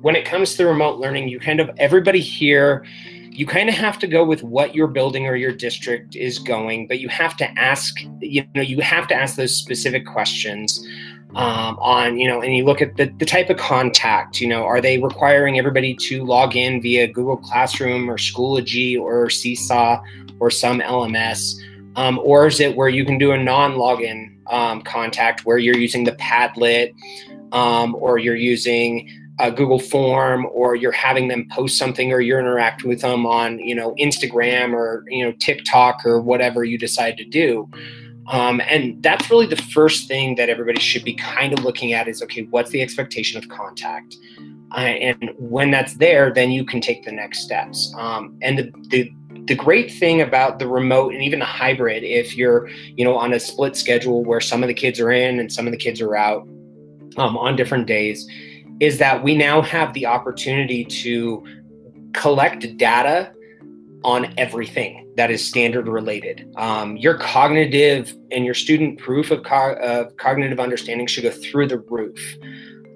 when 0.00 0.16
it 0.16 0.24
comes 0.24 0.56
to 0.56 0.66
remote 0.66 0.98
learning, 0.98 1.28
you 1.28 1.38
kind 1.38 1.60
of 1.60 1.70
everybody 1.78 2.20
here, 2.20 2.84
you 3.34 3.46
kind 3.46 3.68
of 3.68 3.74
have 3.74 3.98
to 4.00 4.06
go 4.06 4.24
with 4.24 4.42
what 4.42 4.74
your 4.74 4.86
building 4.86 5.26
or 5.26 5.36
your 5.36 5.52
district 5.52 6.14
is 6.16 6.38
going, 6.38 6.86
but 6.86 7.00
you 7.00 7.08
have 7.08 7.36
to 7.38 7.58
ask, 7.58 7.96
you 8.20 8.44
know, 8.54 8.60
you 8.60 8.80
have 8.80 9.08
to 9.08 9.14
ask 9.14 9.36
those 9.36 9.56
specific 9.56 10.06
questions. 10.06 10.86
Um, 11.34 11.78
on 11.78 12.18
you 12.18 12.28
know 12.28 12.42
and 12.42 12.54
you 12.54 12.66
look 12.66 12.82
at 12.82 12.98
the, 12.98 13.06
the 13.16 13.24
type 13.24 13.48
of 13.48 13.56
contact 13.56 14.38
you 14.38 14.46
know 14.46 14.64
are 14.64 14.82
they 14.82 14.98
requiring 14.98 15.58
everybody 15.58 15.94
to 15.94 16.26
log 16.26 16.56
in 16.56 16.82
via 16.82 17.06
google 17.06 17.38
classroom 17.38 18.10
or 18.10 18.18
schoology 18.18 19.00
or 19.00 19.30
seesaw 19.30 20.02
or 20.40 20.50
some 20.50 20.80
lms 20.80 21.54
um, 21.96 22.18
or 22.22 22.48
is 22.48 22.60
it 22.60 22.76
where 22.76 22.90
you 22.90 23.06
can 23.06 23.16
do 23.16 23.32
a 23.32 23.38
non-login 23.38 24.36
um, 24.52 24.82
contact 24.82 25.46
where 25.46 25.56
you're 25.56 25.78
using 25.78 26.04
the 26.04 26.12
padlet 26.12 26.92
um, 27.52 27.94
or 27.94 28.18
you're 28.18 28.36
using 28.36 29.08
a 29.38 29.50
Google 29.50 29.78
form 29.78 30.46
or 30.52 30.76
you're 30.76 30.92
having 30.92 31.28
them 31.28 31.48
post 31.50 31.78
something 31.78 32.12
or 32.12 32.20
you're 32.20 32.38
interacting 32.38 32.88
with 32.88 33.00
them 33.00 33.26
on, 33.26 33.58
you 33.58 33.74
know, 33.74 33.94
Instagram 33.98 34.74
or, 34.74 35.04
you 35.08 35.24
know, 35.24 35.32
TikTok 35.40 36.04
or 36.04 36.20
whatever 36.20 36.64
you 36.64 36.78
decide 36.78 37.16
to 37.16 37.24
do. 37.24 37.68
Um, 38.28 38.60
and 38.68 39.02
that's 39.02 39.30
really 39.30 39.46
the 39.46 39.56
first 39.56 40.06
thing 40.06 40.36
that 40.36 40.48
everybody 40.48 40.80
should 40.80 41.04
be 41.04 41.14
kind 41.14 41.52
of 41.52 41.64
looking 41.64 41.92
at 41.92 42.08
is 42.08 42.22
okay, 42.22 42.42
what's 42.42 42.70
the 42.70 42.82
expectation 42.82 43.36
of 43.38 43.48
contact? 43.48 44.16
Uh, 44.72 44.80
and 44.80 45.30
when 45.38 45.70
that's 45.70 45.94
there, 45.94 46.32
then 46.32 46.50
you 46.50 46.64
can 46.64 46.80
take 46.80 47.04
the 47.04 47.12
next 47.12 47.40
steps. 47.40 47.92
Um, 47.98 48.38
and 48.42 48.58
the, 48.58 48.72
the 48.88 49.12
the 49.46 49.56
great 49.56 49.90
thing 49.90 50.20
about 50.20 50.60
the 50.60 50.68
remote 50.68 51.12
and 51.12 51.22
even 51.22 51.40
the 51.40 51.44
hybrid, 51.44 52.04
if 52.04 52.36
you're 52.36 52.68
you 52.96 53.04
know 53.04 53.16
on 53.16 53.32
a 53.32 53.40
split 53.40 53.76
schedule 53.76 54.24
where 54.24 54.40
some 54.40 54.62
of 54.62 54.68
the 54.68 54.74
kids 54.74 55.00
are 55.00 55.10
in 55.10 55.40
and 55.40 55.52
some 55.52 55.66
of 55.66 55.72
the 55.72 55.78
kids 55.78 56.00
are 56.00 56.14
out 56.14 56.46
um, 57.16 57.36
on 57.36 57.56
different 57.56 57.86
days, 57.86 58.26
is 58.80 58.98
that 58.98 59.22
we 59.22 59.36
now 59.36 59.62
have 59.62 59.92
the 59.94 60.06
opportunity 60.06 60.84
to 60.84 61.44
collect 62.12 62.76
data 62.76 63.32
on 64.04 64.32
everything 64.36 65.08
that 65.16 65.30
is 65.30 65.46
standard 65.46 65.86
related. 65.86 66.52
Um, 66.56 66.96
your 66.96 67.14
cognitive 67.18 68.14
and 68.30 68.44
your 68.44 68.54
student 68.54 68.98
proof 68.98 69.30
of, 69.30 69.44
co- 69.44 69.74
of, 69.74 70.16
cognitive 70.16 70.58
understanding 70.58 71.06
should 71.06 71.22
go 71.22 71.30
through 71.30 71.68
the 71.68 71.78
roof. 71.78 72.18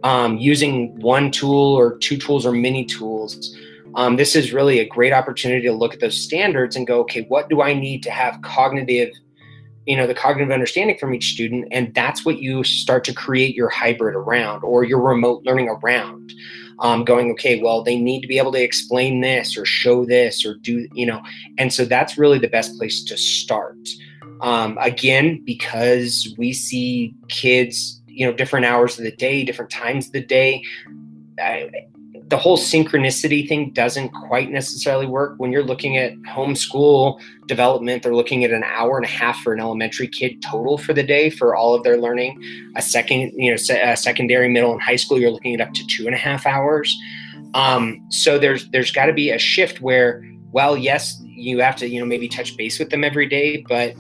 Um, 0.03 0.37
using 0.37 0.99
one 1.01 1.31
tool 1.31 1.75
or 1.75 1.99
two 1.99 2.17
tools 2.17 2.47
or 2.47 2.53
many 2.53 2.85
tools, 2.85 3.57
um, 3.95 4.17
this 4.17 4.37
is 4.37 4.53
really 4.53 4.79
a 4.79 4.87
great 4.87 5.13
opportunity 5.13 5.63
to 5.63 5.73
look 5.73 5.95
at 5.95 6.01
those 6.01 6.21
standards 6.21 6.77
and 6.77 6.87
go, 6.87 7.01
okay, 7.01 7.23
what 7.29 7.49
do 7.49 7.63
I 7.63 7.73
need 7.73 8.03
to 8.05 8.11
have 8.11 8.41
cognitive 8.43 9.11
you 9.87 9.97
know 9.97 10.07
the 10.07 10.15
cognitive 10.15 10.53
understanding 10.53 10.99
from 10.99 11.15
each 11.15 11.33
student 11.33 11.67
and 11.71 11.95
that's 11.95 12.25
what 12.25 12.39
you 12.39 12.65
start 12.65 13.05
to 13.05 13.15
create 13.15 13.55
your 13.55 13.69
hybrid 13.69 14.15
around 14.15 14.63
or 14.63 14.85
your 14.85 15.01
remote 15.01 15.43
learning 15.45 15.69
around. 15.69 16.33
Um, 16.79 17.07
going 17.07 17.31
okay 17.33 17.63
well 17.63 17.83
they 17.83 17.97
need 17.97 18.21
to 18.21 18.29
be 18.29 18.37
able 18.37 18.53
to 18.53 18.63
explain 18.63 19.23
this 19.23 19.57
or 19.57 19.65
show 19.65 20.05
this 20.05 20.45
or 20.45 20.57
do 20.57 20.87
you 20.93 21.07
know 21.07 21.23
and 21.57 21.73
so 21.73 21.87
that's 21.87 22.19
really 22.19 22.39
the 22.39 22.49
best 22.49 22.77
place 22.77 23.03
to 23.05 23.17
start. 23.17 23.79
Um, 24.43 24.77
again 24.83 25.43
because 25.47 26.35
we 26.37 26.53
see 26.53 27.15
kids 27.29 28.03
you 28.07 28.27
know 28.27 28.35
different 28.35 28.67
hours 28.67 28.99
of 28.99 29.05
the 29.05 29.11
day 29.13 29.45
different 29.45 29.71
times 29.71 30.09
of 30.09 30.13
the 30.13 30.25
day 30.25 30.63
the 32.29 32.37
whole 32.37 32.57
synchronicity 32.57 33.49
thing 33.49 33.71
doesn't 33.71 34.11
quite 34.11 34.51
necessarily 34.51 35.07
work. 35.07 35.35
When 35.39 35.53
you're 35.53 35.65
looking 35.65 35.97
at 35.97 36.15
homeschool 36.23 37.21
development 37.47 38.03
they're 38.03 38.15
looking 38.15 38.45
at 38.45 38.51
an 38.51 38.65
hour 38.65 38.97
and 38.97 39.07
a 39.07 39.09
half 39.09 39.39
for 39.39 39.53
an 39.53 39.61
elementary 39.61 40.09
kid 40.09 40.43
total 40.43 40.79
for 40.79 40.93
the 40.93 41.03
day 41.03 41.31
for 41.31 41.55
all 41.55 41.75
of 41.75 41.85
their 41.85 41.97
learning. 41.97 42.41
A 42.77 42.83
second 42.83 43.33
you 43.37 43.51
know 43.51 43.75
a 43.75 43.97
secondary 43.97 44.49
middle 44.49 44.73
and 44.73 44.83
high 44.83 44.97
school 44.97 45.19
you're 45.19 45.31
looking 45.31 45.55
at 45.55 45.61
up 45.61 45.75
to 45.75 45.87
two 45.87 46.07
and 46.07 46.15
a 46.15 46.19
half 46.19 46.47
hours. 46.47 46.97
Um, 47.55 48.05
so 48.11 48.39
there's 48.39 48.69
there's 48.71 48.91
got 48.91 49.07
to 49.07 49.13
be 49.13 49.31
a 49.31 49.39
shift 49.39 49.81
where 49.81 50.23
well 50.53 50.77
yes 50.77 51.21
you 51.23 51.61
have 51.61 51.77
to 51.77 51.89
you 51.89 52.01
know 52.01 52.07
maybe 52.07 52.29
touch 52.29 52.57
base 52.57 52.79
with 52.79 52.91
them 52.91 53.05
every 53.05 53.27
day 53.27 53.65
but 53.69 53.95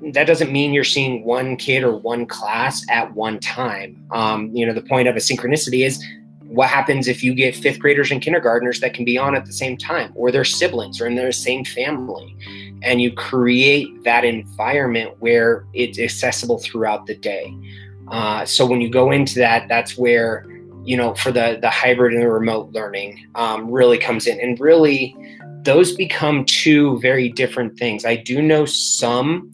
that 0.00 0.26
doesn't 0.26 0.52
mean 0.52 0.72
you're 0.72 0.84
seeing 0.84 1.24
one 1.24 1.56
kid 1.56 1.82
or 1.82 1.96
one 1.96 2.26
class 2.26 2.84
at 2.88 3.14
one 3.14 3.40
time. 3.40 4.00
Um, 4.12 4.54
you 4.54 4.64
know, 4.64 4.72
the 4.72 4.82
point 4.82 5.08
of 5.08 5.16
asynchronicity 5.16 5.84
is 5.84 6.02
what 6.48 6.68
happens 6.68 7.08
if 7.08 7.22
you 7.22 7.34
get 7.34 7.54
fifth 7.54 7.78
graders 7.78 8.10
and 8.10 8.22
kindergartners 8.22 8.80
that 8.80 8.94
can 8.94 9.04
be 9.04 9.18
on 9.18 9.34
at 9.36 9.44
the 9.44 9.52
same 9.52 9.76
time 9.76 10.10
or 10.14 10.32
their 10.32 10.44
siblings 10.44 11.00
or 11.00 11.06
in 11.06 11.14
their 11.14 11.30
same 11.30 11.62
family. 11.64 12.34
And 12.82 13.02
you 13.02 13.12
create 13.12 14.02
that 14.04 14.24
environment 14.24 15.16
where 15.18 15.66
it's 15.74 15.98
accessible 15.98 16.58
throughout 16.58 17.06
the 17.06 17.14
day. 17.14 17.54
Uh, 18.08 18.46
so 18.46 18.64
when 18.64 18.80
you 18.80 18.88
go 18.88 19.10
into 19.10 19.38
that 19.38 19.68
that's 19.68 19.98
where 19.98 20.46
you 20.84 20.96
know 20.96 21.14
for 21.14 21.30
the 21.30 21.58
the 21.60 21.68
hybrid 21.68 22.14
and 22.14 22.22
the 22.22 22.30
remote 22.30 22.72
learning 22.72 23.26
um, 23.34 23.70
really 23.70 23.98
comes 23.98 24.26
in. 24.26 24.40
And 24.40 24.58
really 24.58 25.14
those 25.64 25.94
become 25.94 26.46
two 26.46 26.98
very 27.00 27.28
different 27.28 27.78
things. 27.78 28.06
I 28.06 28.16
do 28.16 28.40
know 28.40 28.64
some 28.64 29.52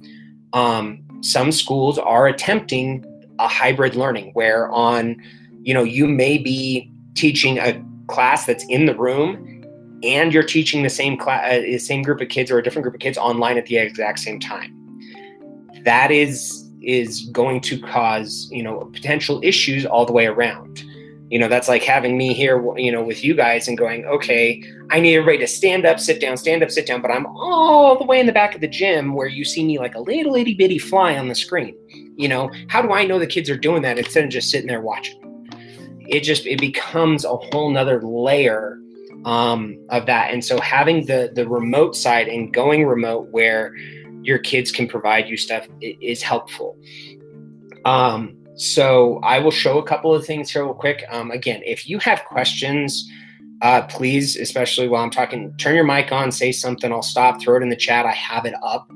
um, 0.52 1.04
some 1.22 1.50
schools 1.50 1.98
are 1.98 2.28
attempting 2.28 3.04
a 3.40 3.48
hybrid 3.48 3.96
learning 3.96 4.30
where 4.34 4.70
on 4.70 5.20
you 5.64 5.72
know, 5.72 5.82
you 5.82 6.06
may 6.06 6.38
be 6.38 6.90
teaching 7.14 7.58
a 7.58 7.82
class 8.06 8.46
that's 8.46 8.64
in 8.68 8.84
the 8.84 8.94
room 8.94 9.64
and 10.02 10.32
you're 10.32 10.42
teaching 10.42 10.82
the 10.82 10.90
same 10.90 11.16
class, 11.16 11.52
uh, 11.52 11.78
same 11.78 12.02
group 12.02 12.20
of 12.20 12.28
kids 12.28 12.50
or 12.50 12.58
a 12.58 12.62
different 12.62 12.84
group 12.84 12.94
of 12.94 13.00
kids 13.00 13.16
online 13.16 13.56
at 13.56 13.66
the 13.66 13.78
exact 13.78 14.18
same 14.18 14.38
time. 14.38 14.72
That 15.84 16.10
is 16.10 16.60
is 16.82 17.22
going 17.32 17.62
to 17.62 17.80
cause, 17.80 18.46
you 18.52 18.62
know, 18.62 18.90
potential 18.92 19.40
issues 19.42 19.86
all 19.86 20.04
the 20.04 20.12
way 20.12 20.26
around. 20.26 20.84
You 21.30 21.38
know, 21.38 21.48
that's 21.48 21.66
like 21.66 21.82
having 21.82 22.18
me 22.18 22.34
here, 22.34 22.62
you 22.76 22.92
know, 22.92 23.02
with 23.02 23.24
you 23.24 23.34
guys 23.34 23.66
and 23.66 23.78
going, 23.78 24.04
okay, 24.04 24.62
I 24.90 25.00
need 25.00 25.16
everybody 25.16 25.38
to 25.38 25.46
stand 25.46 25.86
up, 25.86 25.98
sit 25.98 26.20
down, 26.20 26.36
stand 26.36 26.62
up, 26.62 26.70
sit 26.70 26.86
down, 26.86 27.00
but 27.00 27.10
I'm 27.10 27.24
all 27.24 27.98
the 27.98 28.04
way 28.04 28.20
in 28.20 28.26
the 28.26 28.32
back 28.32 28.54
of 28.54 28.60
the 28.60 28.68
gym 28.68 29.14
where 29.14 29.26
you 29.26 29.44
see 29.44 29.64
me 29.64 29.78
like 29.78 29.94
a 29.94 30.00
little 30.00 30.36
itty 30.36 30.52
bitty 30.52 30.78
fly 30.78 31.16
on 31.16 31.28
the 31.28 31.34
screen. 31.34 31.74
You 32.16 32.28
know, 32.28 32.50
how 32.68 32.82
do 32.82 32.92
I 32.92 33.06
know 33.06 33.18
the 33.18 33.26
kids 33.26 33.48
are 33.48 33.56
doing 33.56 33.80
that 33.82 33.98
instead 33.98 34.24
of 34.24 34.30
just 34.30 34.50
sitting 34.50 34.68
there 34.68 34.82
watching? 34.82 35.23
It 36.08 36.20
just 36.20 36.46
it 36.46 36.60
becomes 36.60 37.24
a 37.24 37.36
whole 37.36 37.70
nother 37.70 38.00
layer 38.02 38.78
um, 39.24 39.78
of 39.90 40.06
that. 40.06 40.32
And 40.32 40.44
so 40.44 40.60
having 40.60 41.06
the 41.06 41.30
the 41.34 41.48
remote 41.48 41.96
side 41.96 42.28
and 42.28 42.52
going 42.52 42.86
remote 42.86 43.28
where 43.30 43.74
your 44.22 44.38
kids 44.38 44.72
can 44.72 44.88
provide 44.88 45.28
you 45.28 45.36
stuff 45.36 45.66
is 45.80 46.22
helpful. 46.22 46.78
Um, 47.84 48.36
so 48.56 49.20
I 49.22 49.38
will 49.40 49.50
show 49.50 49.78
a 49.78 49.82
couple 49.82 50.14
of 50.14 50.24
things 50.24 50.50
here 50.50 50.64
real 50.64 50.74
quick. 50.74 51.04
Um, 51.10 51.30
again, 51.30 51.60
if 51.64 51.88
you 51.88 51.98
have 51.98 52.24
questions, 52.24 53.10
uh, 53.62 53.82
please, 53.82 54.36
especially 54.36 54.88
while 54.88 55.02
I'm 55.02 55.10
talking, 55.10 55.54
turn 55.58 55.74
your 55.74 55.84
mic 55.84 56.12
on, 56.12 56.30
say 56.32 56.52
something. 56.52 56.92
I'll 56.92 57.02
stop, 57.02 57.40
throw 57.40 57.56
it 57.56 57.62
in 57.62 57.68
the 57.68 57.76
chat. 57.76 58.06
I 58.06 58.12
have 58.12 58.46
it 58.46 58.54
up. 58.62 58.90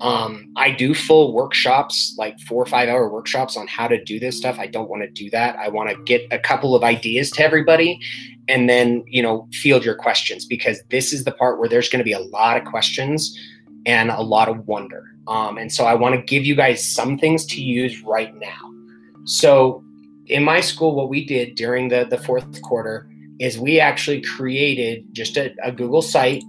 Um, 0.00 0.52
I 0.56 0.70
do 0.70 0.94
full 0.94 1.32
workshops, 1.32 2.14
like 2.16 2.38
four 2.40 2.62
or 2.62 2.66
five 2.66 2.88
hour 2.88 3.08
workshops 3.08 3.56
on 3.56 3.66
how 3.66 3.88
to 3.88 4.02
do 4.02 4.20
this 4.20 4.36
stuff. 4.36 4.58
I 4.58 4.66
don't 4.66 4.88
want 4.88 5.02
to 5.02 5.10
do 5.10 5.28
that. 5.30 5.56
I 5.56 5.68
want 5.68 5.90
to 5.90 5.96
get 6.04 6.26
a 6.30 6.38
couple 6.38 6.74
of 6.74 6.84
ideas 6.84 7.30
to 7.32 7.42
everybody 7.42 8.00
and 8.48 8.68
then, 8.68 9.04
you 9.06 9.22
know, 9.22 9.48
field 9.52 9.84
your 9.84 9.94
questions 9.94 10.44
because 10.44 10.80
this 10.90 11.12
is 11.12 11.24
the 11.24 11.32
part 11.32 11.58
where 11.58 11.68
there's 11.68 11.88
going 11.88 11.98
to 11.98 12.04
be 12.04 12.12
a 12.12 12.20
lot 12.20 12.56
of 12.56 12.64
questions 12.64 13.36
and 13.86 14.10
a 14.10 14.22
lot 14.22 14.48
of 14.48 14.66
wonder. 14.68 15.04
Um, 15.26 15.58
and 15.58 15.72
so 15.72 15.84
I 15.84 15.94
want 15.94 16.14
to 16.14 16.22
give 16.22 16.44
you 16.44 16.54
guys 16.54 16.86
some 16.86 17.18
things 17.18 17.44
to 17.46 17.60
use 17.60 18.00
right 18.02 18.34
now. 18.36 18.72
So 19.24 19.84
in 20.26 20.44
my 20.44 20.60
school, 20.60 20.94
what 20.94 21.08
we 21.08 21.24
did 21.24 21.54
during 21.54 21.88
the, 21.88 22.06
the 22.08 22.18
fourth 22.18 22.62
quarter 22.62 23.08
is 23.38 23.58
we 23.58 23.78
actually 23.80 24.20
created 24.22 25.04
just 25.12 25.36
a, 25.36 25.54
a 25.62 25.70
Google 25.70 26.02
site 26.02 26.42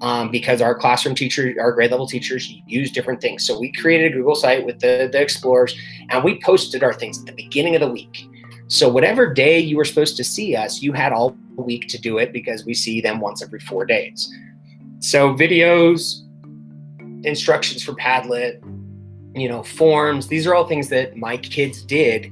um, 0.00 0.30
because 0.30 0.60
our 0.60 0.74
classroom 0.74 1.14
teachers, 1.14 1.56
our 1.58 1.72
grade 1.72 1.90
level 1.90 2.06
teachers 2.06 2.52
use 2.66 2.90
different 2.90 3.20
things. 3.20 3.46
So 3.46 3.58
we 3.58 3.72
created 3.72 4.12
a 4.12 4.16
Google 4.16 4.34
site 4.34 4.64
with 4.64 4.80
the, 4.80 5.08
the 5.10 5.20
explorers 5.20 5.76
and 6.10 6.24
we 6.24 6.40
posted 6.40 6.82
our 6.82 6.92
things 6.92 7.18
at 7.20 7.26
the 7.26 7.32
beginning 7.32 7.74
of 7.74 7.80
the 7.80 7.90
week. 7.90 8.28
So 8.68 8.88
whatever 8.88 9.32
day 9.32 9.58
you 9.58 9.76
were 9.76 9.84
supposed 9.84 10.16
to 10.16 10.24
see 10.24 10.56
us, 10.56 10.82
you 10.82 10.92
had 10.92 11.12
all 11.12 11.36
week 11.56 11.88
to 11.88 11.98
do 11.98 12.18
it 12.18 12.32
because 12.32 12.64
we 12.64 12.74
see 12.74 13.00
them 13.00 13.20
once 13.20 13.42
every 13.42 13.60
four 13.60 13.84
days. 13.84 14.32
So 15.00 15.34
videos, 15.34 16.22
instructions 17.24 17.82
for 17.82 17.92
Padlet, 17.92 18.62
you 19.34 19.48
know, 19.48 19.62
forms, 19.62 20.28
these 20.28 20.46
are 20.46 20.54
all 20.54 20.66
things 20.66 20.88
that 20.88 21.16
my 21.16 21.36
kids 21.36 21.82
did 21.82 22.30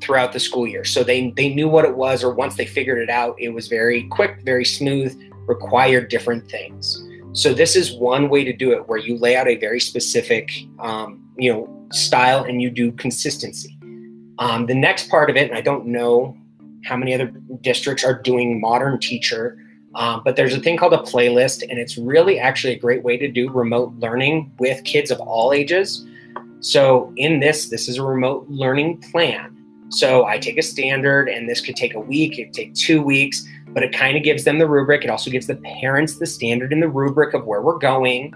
throughout 0.00 0.32
the 0.32 0.40
school 0.40 0.66
year. 0.66 0.84
So 0.84 1.02
they 1.02 1.30
they 1.32 1.52
knew 1.52 1.68
what 1.68 1.84
it 1.84 1.96
was, 1.96 2.22
or 2.22 2.32
once 2.32 2.56
they 2.56 2.66
figured 2.66 2.98
it 2.98 3.10
out, 3.10 3.34
it 3.38 3.50
was 3.50 3.68
very 3.68 4.04
quick, 4.08 4.42
very 4.44 4.64
smooth, 4.64 5.18
required 5.48 6.08
different 6.08 6.48
things. 6.48 7.02
So 7.32 7.52
this 7.52 7.74
is 7.74 7.92
one 7.92 8.28
way 8.28 8.44
to 8.44 8.52
do 8.52 8.72
it, 8.72 8.88
where 8.88 8.98
you 8.98 9.16
lay 9.16 9.36
out 9.36 9.48
a 9.48 9.56
very 9.56 9.80
specific, 9.80 10.50
um, 10.78 11.22
you 11.36 11.52
know, 11.52 11.88
style 11.90 12.44
and 12.44 12.62
you 12.62 12.70
do 12.70 12.92
consistency. 12.92 13.76
Um, 14.38 14.66
the 14.66 14.74
next 14.74 15.08
part 15.08 15.30
of 15.30 15.36
it, 15.36 15.48
and 15.48 15.58
I 15.58 15.60
don't 15.60 15.86
know 15.86 16.36
how 16.84 16.96
many 16.96 17.14
other 17.14 17.26
districts 17.60 18.04
are 18.04 18.14
doing 18.14 18.60
modern 18.60 18.98
teacher, 19.00 19.58
um, 19.94 20.22
but 20.24 20.36
there's 20.36 20.54
a 20.54 20.60
thing 20.60 20.76
called 20.76 20.94
a 20.94 20.98
playlist, 20.98 21.62
and 21.68 21.78
it's 21.78 21.98
really 21.98 22.38
actually 22.38 22.74
a 22.74 22.78
great 22.78 23.02
way 23.02 23.16
to 23.16 23.28
do 23.28 23.50
remote 23.50 23.92
learning 23.98 24.52
with 24.58 24.84
kids 24.84 25.10
of 25.10 25.18
all 25.20 25.52
ages. 25.52 26.06
So 26.60 27.12
in 27.16 27.40
this, 27.40 27.68
this 27.68 27.88
is 27.88 27.98
a 27.98 28.02
remote 28.02 28.46
learning 28.48 29.02
plan. 29.10 29.54
So 29.90 30.26
I 30.26 30.38
take 30.38 30.58
a 30.58 30.62
standard, 30.62 31.28
and 31.28 31.48
this 31.48 31.60
could 31.60 31.76
take 31.76 31.94
a 31.94 32.00
week, 32.00 32.38
it 32.38 32.46
could 32.46 32.54
take 32.54 32.74
two 32.74 33.02
weeks, 33.02 33.46
but 33.78 33.84
it 33.84 33.92
kind 33.92 34.16
of 34.16 34.24
gives 34.24 34.42
them 34.42 34.58
the 34.58 34.66
rubric. 34.66 35.04
It 35.04 35.08
also 35.08 35.30
gives 35.30 35.46
the 35.46 35.54
parents 35.54 36.18
the 36.18 36.26
standard 36.26 36.72
and 36.72 36.82
the 36.82 36.88
rubric 36.88 37.32
of 37.32 37.44
where 37.44 37.62
we're 37.62 37.78
going. 37.78 38.34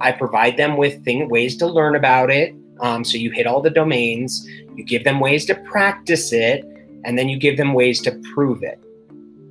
I 0.00 0.10
provide 0.10 0.56
them 0.56 0.76
with 0.76 1.04
thing, 1.04 1.28
ways 1.28 1.56
to 1.58 1.66
learn 1.68 1.94
about 1.94 2.28
it. 2.28 2.56
Um, 2.80 3.04
so 3.04 3.16
you 3.16 3.30
hit 3.30 3.46
all 3.46 3.62
the 3.62 3.70
domains, 3.70 4.44
you 4.74 4.82
give 4.82 5.04
them 5.04 5.20
ways 5.20 5.46
to 5.46 5.54
practice 5.54 6.32
it, 6.32 6.64
and 7.04 7.16
then 7.16 7.28
you 7.28 7.38
give 7.38 7.56
them 7.56 7.72
ways 7.72 8.00
to 8.02 8.20
prove 8.34 8.64
it. 8.64 8.80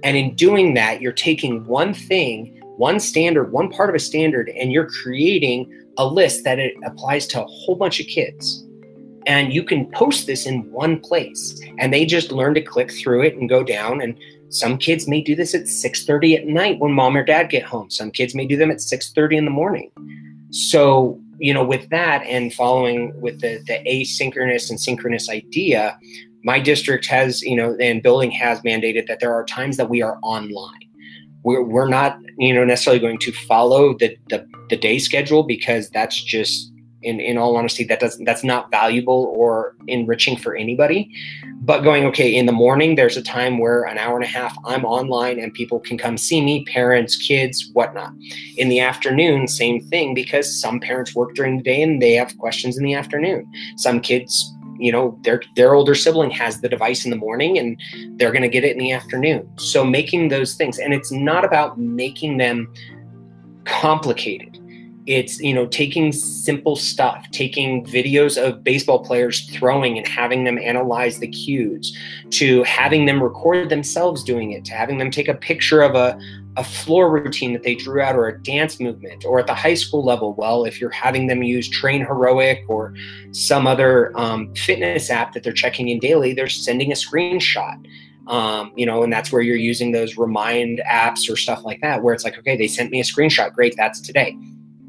And 0.04 0.18
in 0.18 0.36
doing 0.36 0.74
that, 0.74 1.00
you're 1.00 1.14
taking 1.14 1.66
one 1.66 1.94
thing, 1.94 2.62
one 2.76 3.00
standard, 3.00 3.54
one 3.54 3.70
part 3.70 3.88
of 3.88 3.96
a 3.96 4.00
standard, 4.00 4.50
and 4.50 4.74
you're 4.74 4.90
creating 4.90 5.72
a 5.98 6.06
list 6.06 6.44
that 6.44 6.60
it 6.60 6.76
applies 6.84 7.28
to 7.28 7.42
a 7.42 7.48
whole 7.48 7.78
bunch 7.78 8.02
of 8.02 8.08
kids 8.08 8.66
and 9.26 9.54
you 9.54 9.64
can 9.64 9.86
post 9.92 10.28
this 10.28 10.46
in 10.46 10.70
one 10.72 11.00
place 11.00 11.62
and 11.78 11.94
they 11.94 12.06
just 12.06 12.32
learn 12.32 12.54
to 12.56 12.62
click 12.62 12.92
through 12.92 13.22
it 13.22 13.36
and 13.36 13.50
go 13.50 13.64
down 13.64 14.02
and 14.02 14.18
some 14.50 14.78
kids 14.78 15.08
may 15.08 15.22
do 15.22 15.36
this 15.36 15.54
at 15.54 15.64
6.30 15.64 16.40
at 16.40 16.48
night 16.48 16.80
when 16.80 16.92
mom 16.92 17.16
or 17.16 17.24
dad 17.24 17.50
get 17.50 17.64
home. 17.64 17.90
Some 17.90 18.12
kids 18.12 18.34
may 18.34 18.46
do 18.46 18.58
them 18.58 18.72
at 18.72 18.78
6.30 18.78 19.38
in 19.38 19.46
the 19.46 19.52
morning. 19.52 19.92
So 20.52 21.20
you 21.40 21.54
know 21.54 21.64
with 21.64 21.90
that 21.90 22.24
and 22.24 22.54
following 22.54 23.20
with 23.20 23.42
the, 23.42 23.64
the 23.66 23.80
asynchronous 23.88 24.70
and 24.70 24.80
synchronous 24.80 25.30
idea 25.30 25.98
my 26.44 26.60
district 26.60 27.06
has 27.06 27.42
you 27.42 27.56
know 27.56 27.76
and 27.80 28.04
building 28.04 28.32
has 28.32 28.60
mandated 28.62 29.08
that 29.08 29.20
there 29.20 29.34
are 29.34 29.46
times 29.46 29.78
that 29.78 29.90
we 29.90 30.02
are 30.02 30.20
online. 30.22 30.80
We're, 31.44 31.64
we're 31.64 31.88
not 31.88 32.18
you 32.38 32.54
know 32.54 32.66
necessarily 32.66 33.00
going 33.00 33.20
to 33.20 33.32
follow 33.32 33.98
the, 33.98 34.18
the 34.30 34.48
the 34.70 34.78
day 34.78 35.00
schedule 35.00 35.44
because 35.44 35.90
that's 35.90 36.22
just 36.22 36.72
in, 37.02 37.20
in 37.20 37.38
all 37.38 37.56
honesty 37.56 37.86
that 37.86 38.00
doesn't 38.00 38.26
that's 38.26 38.44
not 38.44 38.72
valuable 38.72 39.34
or 39.36 39.76
enriching 39.88 40.38
for 40.38 40.56
anybody 40.56 41.12
but 41.70 41.84
going 41.84 42.04
okay 42.04 42.36
in 42.36 42.48
the 42.48 42.52
morning 42.52 42.96
there's 42.96 43.16
a 43.16 43.22
time 43.22 43.60
where 43.60 43.84
an 43.84 44.00
hour 44.00 44.16
and 44.16 44.26
a 44.26 44.28
half 44.28 44.58
i'm 44.66 44.84
online 44.84 45.40
and 45.40 45.54
people 45.54 45.80
can 45.80 46.00
come 46.00 46.18
see 46.18 46.42
me 46.42 46.66
parents 46.66 47.16
kids 47.16 47.70
whatnot. 47.74 48.12
In 48.58 48.70
the 48.70 48.80
afternoon 48.80 49.48
same 49.48 49.80
thing 49.80 50.16
because 50.16 50.60
some 50.60 50.80
parents 50.80 51.14
work 51.14 51.36
during 51.36 51.58
the 51.58 51.64
day 51.64 51.84
and 51.84 52.02
they 52.02 52.14
have 52.14 52.36
questions 52.40 52.76
in 52.76 52.84
the 52.84 52.96
afternoon. 52.96 53.48
Some 53.78 54.00
kids 54.00 54.52
you 54.80 54.92
know 54.92 55.16
their 55.22 55.44
their 55.56 55.76
older 55.76 55.94
sibling 55.94 56.32
has 56.32 56.62
the 56.62 56.70
device 56.70 57.06
in 57.06 57.12
the 57.12 57.18
morning 57.18 57.60
and 57.60 57.80
they're 58.18 58.32
going 58.32 58.50
to 58.50 58.50
get 58.50 58.64
it 58.64 58.72
in 58.72 58.80
the 58.80 58.92
afternoon. 58.92 59.48
So 59.60 59.84
making 59.84 60.30
those 60.30 60.56
things 60.56 60.80
and 60.80 60.92
it's 60.92 61.12
not 61.12 61.46
about 61.46 61.78
making 61.78 62.38
them 62.38 62.74
complicated 63.66 64.49
it's 65.10 65.40
you 65.40 65.56
know 65.56 65.66
taking 65.66 66.12
simple 66.12 66.76
stuff 66.76 67.26
taking 67.32 67.84
videos 67.84 68.42
of 68.42 68.64
baseball 68.64 69.04
players 69.04 69.50
throwing 69.50 69.98
and 69.98 70.08
having 70.08 70.44
them 70.44 70.60
analyze 70.60 71.18
the 71.18 71.28
cues 71.28 71.98
to 72.30 72.62
having 72.62 73.06
them 73.08 73.22
record 73.22 73.70
themselves 73.70 74.24
doing 74.24 74.52
it 74.52 74.64
to 74.64 74.72
having 74.72 75.00
them 75.00 75.10
take 75.10 75.28
a 75.28 75.34
picture 75.34 75.82
of 75.82 75.96
a, 75.96 76.18
a 76.58 76.64
floor 76.64 77.10
routine 77.10 77.54
that 77.54 77.64
they 77.64 77.74
drew 77.74 78.00
out 78.00 78.16
or 78.16 78.28
a 78.28 78.40
dance 78.44 78.80
movement 78.80 79.26
or 79.26 79.40
at 79.40 79.48
the 79.48 79.54
high 79.56 79.74
school 79.74 80.06
level 80.06 80.36
well 80.36 80.64
if 80.64 80.80
you're 80.80 80.92
having 80.92 81.26
them 81.26 81.42
use 81.42 81.68
TrainHeroic 81.82 82.64
or 82.70 82.94
some 83.32 83.66
other 83.66 84.16
um, 84.16 84.54
fitness 84.54 85.10
app 85.10 85.34
that 85.34 85.42
they're 85.42 85.52
checking 85.52 85.90
in 85.90 85.98
daily 85.98 86.34
they're 86.34 86.48
sending 86.48 86.92
a 86.92 86.96
screenshot 86.96 87.84
um, 88.28 88.72
you 88.76 88.86
know, 88.86 89.02
and 89.02 89.12
that's 89.12 89.32
where 89.32 89.42
you're 89.42 89.56
using 89.56 89.92
those 89.92 90.16
remind 90.16 90.84
apps 90.88 91.28
or 91.32 91.36
stuff 91.36 91.64
like 91.66 91.82
that, 91.82 92.04
where 92.04 92.14
it's 92.14 92.24
like, 92.24 92.38
okay, 92.38 92.56
they 92.56 92.68
sent 92.68 92.92
me 92.92 93.00
a 93.00 93.04
screenshot. 93.04 93.52
Great, 93.56 93.76
that's 93.76 94.00
today. 94.00 94.38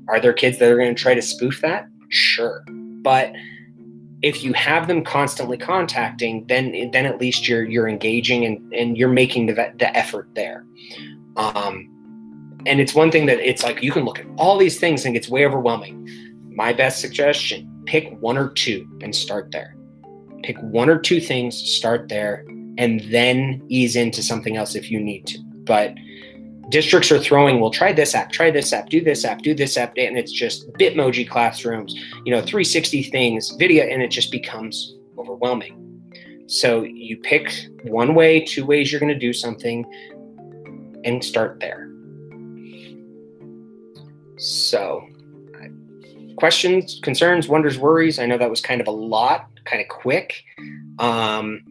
Are 0.09 0.21
there 0.21 0.33
kids 0.33 0.59
that 0.59 0.71
are 0.71 0.77
going 0.77 0.95
to 0.95 1.01
try 1.01 1.15
to 1.15 1.23
spoof 1.23 1.61
that? 1.61 1.87
Sure. 2.09 2.65
But 3.03 3.33
if 4.23 4.43
you 4.43 4.53
have 4.53 4.87
them 4.87 5.03
constantly 5.03 5.57
contacting, 5.57 6.47
then 6.47 6.91
then 6.93 7.07
at 7.07 7.19
least 7.19 7.49
you're 7.49 7.65
you're 7.65 7.89
engaging 7.89 8.45
and, 8.45 8.73
and 8.75 8.99
you're 8.99 9.09
making 9.09 9.47
the 9.47 9.55
the 9.55 9.97
effort 9.97 10.29
there. 10.35 10.65
Um, 11.37 11.89
and 12.67 12.81
it's 12.81 12.95
one 12.95 13.11
thing 13.11 13.27
that 13.27 13.39
it's 13.41 13.63
like 13.63 13.83
you 13.83 13.93
can 13.93 14.05
look 14.05 14.19
at 14.19 14.27
all 14.37 14.59
these 14.59 14.79
things 14.79 15.07
and 15.07 15.17
it's 15.17 15.29
way 15.29 15.47
overwhelming. 15.47 16.09
My 16.55 16.73
best 16.73 17.01
suggestion: 17.01 17.83
pick 17.87 18.11
one 18.21 18.37
or 18.37 18.51
two 18.51 18.87
and 19.01 19.15
start 19.15 19.51
there. 19.53 19.75
Pick 20.43 20.59
one 20.61 20.89
or 20.89 20.99
two 20.99 21.21
things, 21.21 21.57
start 21.57 22.09
there, 22.09 22.45
and 22.77 23.01
then 23.11 23.63
ease 23.69 23.97
into 23.97 24.23
something 24.23 24.57
else 24.57 24.75
if 24.75 24.91
you 24.91 25.01
need 25.01 25.27
to. 25.29 25.39
But 25.65 25.95
districts 26.71 27.11
are 27.11 27.19
throwing, 27.19 27.61
well, 27.61 27.71
try 27.71 27.93
this 27.93 28.15
app, 28.15 28.33
try 28.33 28.51
this 28.51 28.73
app, 28.73 28.89
do 28.89 29.03
this 29.03 29.25
app, 29.25 29.43
do 29.43 29.55
this 29.55 29.77
app, 29.77 29.93
and 29.97 30.17
it's 30.17 30.33
just 30.33 30.73
Bitmoji 30.75 31.29
classrooms, 31.29 31.95
you 32.25 32.33
know, 32.33 32.41
360 32.41 33.03
things, 33.05 33.51
video, 33.59 33.85
and 33.85 34.03
it 34.03 34.11
just 34.11 34.31
becomes 34.31 34.97
overwhelming. 35.19 35.77
So 36.47 36.83
you 36.83 37.17
pick 37.19 37.53
one 37.83 38.15
way, 38.15 38.41
two 38.41 38.65
ways 38.65 38.91
you're 38.91 39.01
going 39.01 39.13
to 39.13 39.19
do 39.19 39.33
something, 39.33 39.85
and 41.05 41.25
start 41.25 41.61
there. 41.61 41.91
So, 44.39 45.07
questions, 46.37 47.01
concerns, 47.03 47.49
wonders, 47.49 47.79
worries. 47.79 48.19
I 48.19 48.27
know 48.27 48.39
that 48.39 48.51
was 48.51 48.61
kind 48.61 48.81
of 48.81 48.87
a 48.87 48.93
lot, 48.93 49.49
kind 49.65 49.83
of 49.83 49.89
quick. 49.89 50.45
Um, 50.99 51.63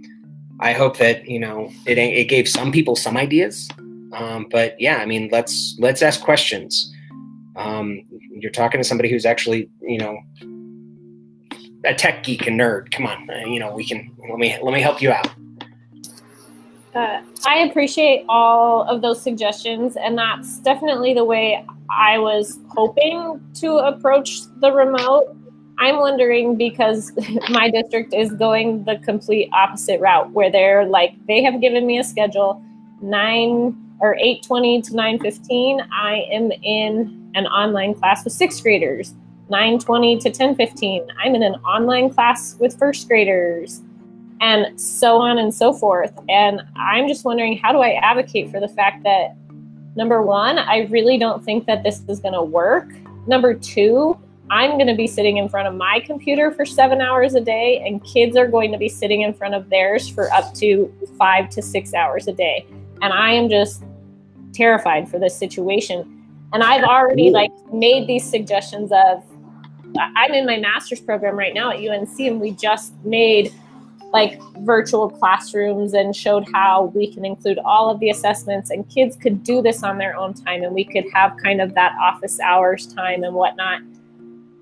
I 0.59 0.73
hope 0.73 0.97
that 0.97 1.27
you 1.27 1.39
know 1.39 1.71
it, 1.85 1.97
it 1.97 2.25
gave 2.25 2.47
some 2.47 2.71
people 2.71 2.95
some 2.95 3.17
ideas 3.17 3.69
um, 4.13 4.47
but 4.49 4.79
yeah, 4.79 4.97
I 4.97 5.05
mean, 5.05 5.29
let's 5.31 5.75
let's 5.79 6.01
ask 6.01 6.21
questions. 6.21 6.93
Um, 7.55 8.03
you're 8.31 8.51
talking 8.51 8.79
to 8.79 8.83
somebody 8.83 9.09
who's 9.09 9.25
actually, 9.25 9.69
you 9.81 9.97
know, 9.97 10.17
a 11.85 11.93
tech 11.93 12.23
geek 12.23 12.47
and 12.47 12.59
nerd. 12.59 12.91
Come 12.91 13.05
on, 13.05 13.27
you 13.51 13.59
know, 13.59 13.73
we 13.73 13.85
can 13.85 14.11
let 14.29 14.39
me 14.39 14.57
let 14.61 14.73
me 14.73 14.81
help 14.81 15.01
you 15.01 15.11
out. 15.11 15.29
Uh, 16.95 17.21
I 17.45 17.59
appreciate 17.59 18.25
all 18.27 18.83
of 18.83 19.01
those 19.01 19.21
suggestions, 19.21 19.95
and 19.95 20.17
that's 20.17 20.59
definitely 20.59 21.13
the 21.13 21.23
way 21.23 21.63
I 21.89 22.17
was 22.17 22.59
hoping 22.69 23.39
to 23.55 23.77
approach 23.77 24.41
the 24.59 24.71
remote. 24.71 25.35
I'm 25.77 25.97
wondering 25.97 26.57
because 26.57 27.11
my 27.49 27.69
district 27.69 28.13
is 28.13 28.31
going 28.33 28.83
the 28.85 28.97
complete 29.05 29.49
opposite 29.53 30.01
route, 30.01 30.31
where 30.31 30.51
they're 30.51 30.85
like, 30.85 31.13
they 31.27 31.43
have 31.43 31.61
given 31.61 31.85
me 31.85 31.99
a 31.99 32.03
schedule, 32.03 32.63
nine 33.01 33.75
or 33.99 34.15
8:20 34.15 34.81
to 34.83 34.95
9:15, 34.95 35.81
I 35.91 36.25
am 36.31 36.51
in 36.51 37.31
an 37.35 37.45
online 37.47 37.93
class 37.93 38.23
with 38.23 38.33
sixth 38.33 38.63
graders. 38.63 39.13
9:20 39.49 40.17
to 40.21 40.29
10:15, 40.29 41.07
I'm 41.23 41.35
in 41.35 41.43
an 41.43 41.55
online 41.55 42.09
class 42.09 42.55
with 42.59 42.77
first 42.77 43.07
graders. 43.07 43.81
and 44.41 44.79
so 44.79 45.17
on 45.17 45.37
and 45.37 45.53
so 45.53 45.73
forth. 45.73 46.17
And 46.29 46.61
I'm 46.77 47.09
just 47.09 47.25
wondering 47.25 47.57
how 47.57 47.73
do 47.73 47.79
I 47.79 47.99
advocate 48.01 48.49
for 48.49 48.61
the 48.61 48.69
fact 48.69 49.03
that 49.03 49.35
number 49.97 50.21
one, 50.21 50.57
I 50.57 50.87
really 50.89 51.17
don't 51.17 51.43
think 51.43 51.65
that 51.65 51.83
this 51.83 52.01
is 52.07 52.21
going 52.21 52.33
to 52.33 52.41
work. 52.41 52.89
Number 53.27 53.53
two, 53.53 54.17
I'm 54.49 54.71
going 54.77 54.87
to 54.87 54.95
be 54.95 55.07
sitting 55.07 55.37
in 55.37 55.49
front 55.49 55.67
of 55.67 55.75
my 55.75 55.99
computer 55.99 56.51
for 56.51 56.65
seven 56.65 57.01
hours 57.01 57.35
a 57.35 57.41
day, 57.41 57.83
and 57.85 58.01
kids 58.03 58.37
are 58.37 58.47
going 58.47 58.71
to 58.71 58.77
be 58.77 58.87
sitting 58.87 59.21
in 59.21 59.33
front 59.33 59.55
of 59.55 59.69
theirs 59.69 60.07
for 60.07 60.31
up 60.31 60.53
to 60.55 60.89
five 61.17 61.49
to 61.49 61.61
six 61.61 61.93
hours 61.93 62.27
a 62.29 62.33
day. 62.33 62.65
And 63.01 63.13
I 63.13 63.31
am 63.31 63.49
just 63.49 63.83
terrified 64.53 65.09
for 65.09 65.19
this 65.19 65.35
situation. 65.35 66.15
And 66.53 66.63
I've 66.63 66.83
already 66.83 67.29
like 67.29 67.51
made 67.71 68.07
these 68.07 68.23
suggestions 68.27 68.91
of 68.91 69.23
I'm 69.97 70.33
in 70.33 70.45
my 70.45 70.57
master's 70.57 70.99
program 70.99 71.35
right 71.35 71.53
now 71.53 71.71
at 71.71 71.79
UNC, 71.79 72.19
and 72.19 72.39
we 72.39 72.51
just 72.51 72.93
made 73.03 73.53
like 74.11 74.39
virtual 74.59 75.09
classrooms 75.09 75.93
and 75.93 76.15
showed 76.15 76.47
how 76.51 76.85
we 76.95 77.13
can 77.13 77.25
include 77.25 77.59
all 77.59 77.89
of 77.89 77.99
the 77.99 78.09
assessments 78.09 78.69
and 78.71 78.89
kids 78.89 79.15
could 79.15 79.43
do 79.43 79.61
this 79.61 79.83
on 79.83 79.97
their 79.97 80.15
own 80.15 80.33
time 80.33 80.63
and 80.63 80.73
we 80.73 80.83
could 80.83 81.05
have 81.13 81.35
kind 81.37 81.61
of 81.61 81.75
that 81.75 81.95
office 82.01 82.39
hours 82.39 82.91
time 82.93 83.23
and 83.23 83.35
whatnot 83.35 83.81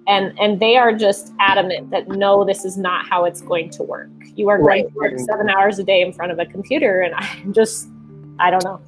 and 0.07 0.37
and 0.37 0.59
they 0.59 0.75
are 0.75 0.91
just 0.91 1.33
adamant 1.39 1.89
that 1.91 2.09
no 2.09 2.43
this 2.43 2.65
is 2.65 2.77
not 2.77 3.07
how 3.07 3.23
it's 3.23 3.41
going 3.41 3.69
to 3.69 3.83
work 3.83 4.09
you 4.35 4.49
are 4.49 4.61
right. 4.61 4.83
going 4.83 5.11
to 5.11 5.15
work 5.15 5.19
seven 5.29 5.49
hours 5.49 5.79
a 5.79 5.83
day 5.83 6.01
in 6.01 6.11
front 6.11 6.31
of 6.31 6.39
a 6.39 6.45
computer 6.45 7.01
and 7.01 7.15
i'm 7.17 7.53
just 7.53 7.87
i 8.39 8.49
don't 8.49 8.63
know 8.63 8.79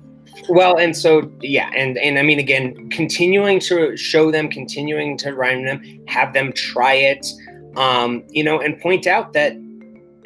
well 0.50 0.78
and 0.78 0.96
so 0.96 1.32
yeah 1.42 1.70
and 1.76 1.98
and 1.98 2.18
i 2.18 2.22
mean 2.22 2.40
again 2.40 2.90
continuing 2.90 3.60
to 3.60 3.96
show 3.98 4.32
them 4.32 4.50
continuing 4.50 5.18
to 5.18 5.34
rhyme 5.34 5.66
them 5.66 5.82
have 6.08 6.34
them 6.34 6.52
try 6.54 6.94
it 6.94 7.26
um 7.76 8.24
you 8.30 8.44
know 8.44 8.60
and 8.60 8.80
point 8.80 9.06
out 9.06 9.34
that 9.34 9.54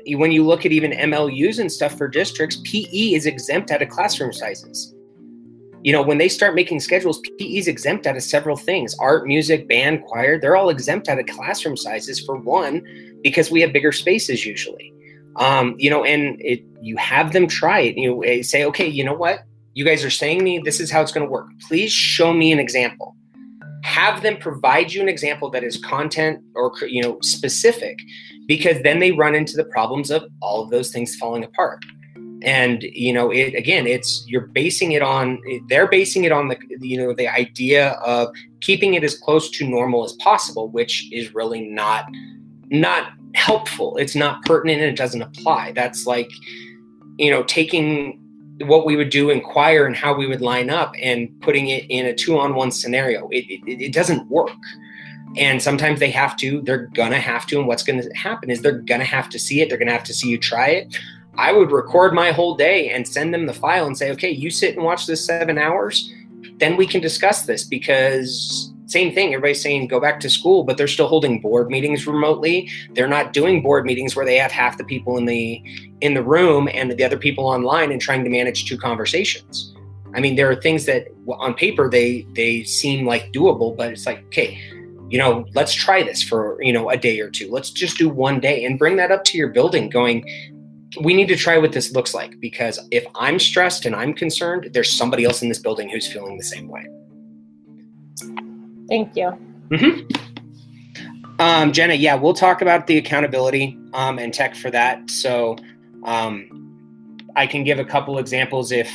when 0.07 0.31
you 0.31 0.45
look 0.45 0.65
at 0.65 0.71
even 0.71 0.91
MLUs 0.91 1.59
and 1.59 1.71
stuff 1.71 1.97
for 1.97 2.07
districts, 2.07 2.57
PE 2.65 3.13
is 3.13 3.25
exempt 3.25 3.71
out 3.71 3.81
of 3.81 3.89
classroom 3.89 4.33
sizes. 4.33 4.93
You 5.83 5.91
know, 5.91 6.01
when 6.01 6.17
they 6.17 6.29
start 6.29 6.55
making 6.55 6.79
schedules, 6.79 7.19
PE 7.37 7.45
is 7.45 7.67
exempt 7.67 8.07
out 8.07 8.15
of 8.15 8.23
several 8.23 8.55
things 8.55 8.95
art, 8.99 9.25
music, 9.27 9.67
band, 9.67 10.03
choir, 10.03 10.39
they're 10.39 10.55
all 10.55 10.69
exempt 10.69 11.09
out 11.09 11.19
of 11.19 11.25
classroom 11.25 11.75
sizes 11.75 12.19
for 12.19 12.37
one, 12.37 12.85
because 13.21 13.51
we 13.51 13.61
have 13.61 13.73
bigger 13.73 13.91
spaces 13.91 14.45
usually. 14.45 14.92
Um, 15.37 15.75
you 15.77 15.89
know, 15.89 16.03
and 16.03 16.39
it, 16.41 16.63
you 16.81 16.97
have 16.97 17.33
them 17.33 17.47
try 17.47 17.79
it. 17.79 17.97
You 17.97 18.43
say, 18.43 18.65
okay, 18.65 18.87
you 18.87 19.03
know 19.03 19.13
what? 19.13 19.43
You 19.73 19.85
guys 19.85 20.03
are 20.03 20.09
saying 20.09 20.43
me, 20.43 20.59
this 20.59 20.79
is 20.79 20.91
how 20.91 21.01
it's 21.01 21.11
going 21.11 21.25
to 21.25 21.31
work. 21.31 21.47
Please 21.67 21.91
show 21.91 22.33
me 22.33 22.51
an 22.51 22.59
example. 22.59 23.15
Have 23.83 24.21
them 24.21 24.37
provide 24.37 24.93
you 24.93 25.01
an 25.01 25.09
example 25.09 25.49
that 25.51 25.63
is 25.63 25.77
content 25.77 26.41
or 26.55 26.71
you 26.87 27.01
know 27.01 27.19
specific 27.21 27.97
because 28.47 28.81
then 28.83 28.99
they 28.99 29.11
run 29.11 29.35
into 29.35 29.57
the 29.57 29.65
problems 29.65 30.09
of 30.11 30.23
all 30.41 30.63
of 30.63 30.69
those 30.69 30.91
things 30.91 31.15
falling 31.15 31.43
apart 31.43 31.83
and 32.43 32.83
you 32.83 33.13
know 33.13 33.31
it 33.31 33.55
again 33.55 33.87
it's 33.87 34.23
you're 34.27 34.47
basing 34.47 34.91
it 34.91 35.01
on 35.01 35.41
they're 35.67 35.87
basing 35.87 36.25
it 36.25 36.31
on 36.31 36.49
the 36.49 36.57
you 36.81 36.97
know 36.97 37.13
the 37.13 37.27
idea 37.27 37.91
of 38.05 38.29
keeping 38.59 38.93
it 38.93 39.03
as 39.03 39.17
close 39.17 39.49
to 39.49 39.67
normal 39.67 40.03
as 40.03 40.13
possible 40.13 40.69
which 40.69 41.11
is 41.11 41.33
really 41.33 41.61
not 41.69 42.05
not 42.69 43.13
helpful 43.35 43.97
it's 43.97 44.15
not 44.15 44.43
pertinent 44.45 44.81
and 44.81 44.89
it 44.89 44.95
doesn't 44.97 45.21
apply 45.21 45.71
that's 45.71 46.05
like 46.05 46.29
you 47.17 47.31
know 47.31 47.43
taking 47.43 48.19
what 48.61 48.85
we 48.85 48.95
would 48.95 49.09
do 49.09 49.29
in 49.29 49.41
choir 49.41 49.85
and 49.85 49.95
how 49.95 50.13
we 50.13 50.27
would 50.27 50.41
line 50.41 50.69
up 50.69 50.93
and 51.01 51.29
putting 51.41 51.67
it 51.67 51.85
in 51.89 52.05
a 52.05 52.13
two 52.13 52.37
on 52.37 52.53
one 52.53 52.71
scenario 52.71 53.27
it, 53.29 53.45
it, 53.49 53.81
it 53.81 53.93
doesn't 53.93 54.27
work 54.29 54.51
and 55.37 55.61
sometimes 55.61 55.99
they 55.99 56.11
have 56.11 56.37
to, 56.37 56.61
they're 56.61 56.87
gonna 56.93 57.19
have 57.19 57.45
to. 57.47 57.57
And 57.57 57.67
what's 57.67 57.83
gonna 57.83 58.03
happen 58.15 58.49
is 58.49 58.61
they're 58.61 58.79
gonna 58.79 59.03
have 59.03 59.29
to 59.29 59.39
see 59.39 59.61
it. 59.61 59.69
They're 59.69 59.77
gonna 59.77 59.91
have 59.91 60.03
to 60.05 60.13
see 60.13 60.29
you 60.29 60.37
try 60.37 60.69
it. 60.69 60.97
I 61.35 61.51
would 61.51 61.71
record 61.71 62.13
my 62.13 62.31
whole 62.31 62.55
day 62.55 62.89
and 62.89 63.07
send 63.07 63.33
them 63.33 63.47
the 63.47 63.53
file 63.53 63.87
and 63.87 63.97
say, 63.97 64.11
okay, 64.11 64.29
you 64.29 64.51
sit 64.51 64.75
and 64.75 64.85
watch 64.85 65.07
this 65.07 65.25
seven 65.25 65.57
hours, 65.57 66.13
then 66.57 66.77
we 66.77 66.85
can 66.85 67.01
discuss 67.01 67.43
this 67.43 67.63
because 67.63 68.71
same 68.93 69.13
thing 69.13 69.33
everybody's 69.33 69.61
saying 69.61 69.87
go 69.87 69.99
back 69.99 70.19
to 70.19 70.29
school 70.29 70.63
but 70.63 70.77
they're 70.77 70.87
still 70.87 71.07
holding 71.07 71.41
board 71.41 71.69
meetings 71.69 72.05
remotely 72.07 72.69
they're 72.93 73.13
not 73.17 73.33
doing 73.33 73.61
board 73.61 73.85
meetings 73.85 74.15
where 74.15 74.25
they 74.25 74.37
have 74.37 74.51
half 74.51 74.77
the 74.77 74.83
people 74.85 75.17
in 75.17 75.25
the 75.25 75.61
in 76.01 76.13
the 76.13 76.23
room 76.23 76.69
and 76.73 76.91
the 76.91 77.03
other 77.03 77.17
people 77.17 77.45
online 77.45 77.91
and 77.91 77.99
trying 78.01 78.23
to 78.23 78.29
manage 78.29 78.65
two 78.65 78.77
conversations 78.77 79.75
i 80.15 80.19
mean 80.19 80.35
there 80.35 80.49
are 80.49 80.59
things 80.67 80.85
that 80.85 81.07
on 81.27 81.53
paper 81.53 81.89
they 81.89 82.25
they 82.35 82.63
seem 82.63 83.05
like 83.05 83.31
doable 83.31 83.75
but 83.75 83.91
it's 83.91 84.05
like 84.05 84.23
okay 84.25 84.49
you 85.13 85.19
know, 85.19 85.45
let's 85.53 85.75
try 85.75 86.01
this 86.01 86.23
for, 86.23 86.57
you 86.59 86.73
know, 86.73 86.89
a 86.89 86.97
day 86.97 87.19
or 87.19 87.29
two. 87.29 87.47
Let's 87.51 87.69
just 87.69 87.99
do 87.99 88.09
one 88.09 88.39
day 88.39 88.65
and 88.65 88.79
bring 88.79 88.95
that 88.95 89.11
up 89.11 89.23
to 89.25 89.37
your 89.37 89.49
building 89.49 89.87
going, 89.87 90.25
we 91.01 91.13
need 91.13 91.27
to 91.27 91.35
try 91.35 91.59
what 91.59 91.71
this 91.71 91.91
looks 91.91 92.15
like 92.15 92.39
because 92.39 92.79
if 92.89 93.05
I'm 93.13 93.37
stressed 93.37 93.85
and 93.85 93.95
I'm 93.95 94.13
concerned, 94.13 94.71
there's 94.73 94.91
somebody 94.91 95.23
else 95.25 95.43
in 95.43 95.49
this 95.49 95.59
building 95.59 95.87
who's 95.87 96.11
feeling 96.11 96.37
the 96.37 96.43
same 96.43 96.67
way. 96.67 96.87
Thank 98.93 99.15
you. 99.15 99.35
Mm-hmm. 99.69 101.41
Um, 101.41 101.71
Jenna, 101.73 101.95
yeah, 101.95 102.13
we'll 102.13 102.35
talk 102.35 102.61
about 102.61 102.85
the 102.85 102.99
accountability 102.99 103.75
um, 103.91 104.19
and 104.19 104.31
tech 104.31 104.55
for 104.55 104.69
that. 104.69 105.09
So 105.09 105.55
um, 106.03 107.17
I 107.35 107.47
can 107.47 107.63
give 107.63 107.79
a 107.79 107.85
couple 107.85 108.19
examples 108.19 108.71
if 108.71 108.91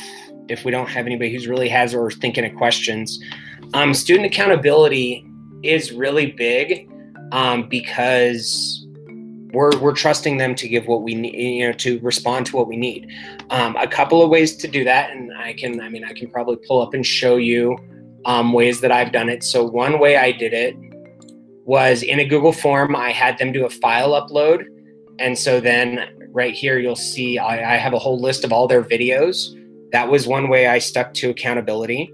if 0.47 0.63
we 0.63 0.71
don't 0.71 0.87
have 0.87 1.05
anybody 1.05 1.33
who's 1.33 1.49
really 1.49 1.67
has 1.67 1.93
or 1.93 2.09
thinking 2.11 2.45
of 2.45 2.55
questions. 2.55 3.21
Um, 3.73 3.93
student 3.93 4.25
accountability 4.25 5.27
is 5.63 5.91
really 5.91 6.31
big 6.31 6.89
um, 7.33 7.67
because 7.67 8.87
we're 9.51 9.77
we're 9.79 9.93
trusting 9.93 10.37
them 10.37 10.55
to 10.55 10.69
give 10.69 10.87
what 10.87 11.01
we 11.01 11.13
need, 11.13 11.35
you 11.35 11.67
know, 11.67 11.73
to 11.73 11.99
respond 11.99 12.45
to 12.45 12.55
what 12.55 12.69
we 12.69 12.77
need. 12.77 13.11
Um, 13.49 13.75
a 13.75 13.85
couple 13.85 14.23
of 14.23 14.29
ways 14.29 14.55
to 14.55 14.67
do 14.69 14.85
that, 14.85 15.11
and 15.11 15.33
I 15.37 15.51
can, 15.51 15.81
I 15.81 15.89
mean, 15.89 16.05
I 16.05 16.13
can 16.13 16.31
probably 16.31 16.55
pull 16.65 16.81
up 16.81 16.93
and 16.93 17.05
show 17.05 17.35
you 17.35 17.77
um, 18.25 18.53
ways 18.53 18.81
that 18.81 18.91
I've 18.91 19.11
done 19.11 19.29
it. 19.29 19.43
So 19.43 19.63
one 19.65 19.99
way 19.99 20.17
I 20.17 20.31
did 20.31 20.53
it 20.53 20.75
was 21.65 22.03
in 22.03 22.19
a 22.19 22.25
Google 22.25 22.53
form. 22.53 22.95
I 22.95 23.11
had 23.11 23.37
them 23.37 23.51
do 23.51 23.65
a 23.65 23.69
file 23.69 24.11
upload, 24.11 24.65
and 25.19 25.37
so 25.37 25.59
then 25.59 26.29
right 26.31 26.53
here 26.53 26.77
you'll 26.77 26.95
see 26.95 27.37
I, 27.37 27.75
I 27.75 27.77
have 27.77 27.93
a 27.93 27.99
whole 27.99 28.19
list 28.19 28.43
of 28.43 28.53
all 28.53 28.67
their 28.67 28.83
videos. 28.83 29.55
That 29.91 30.09
was 30.09 30.27
one 30.27 30.49
way 30.49 30.67
I 30.67 30.79
stuck 30.79 31.13
to 31.15 31.29
accountability 31.29 32.13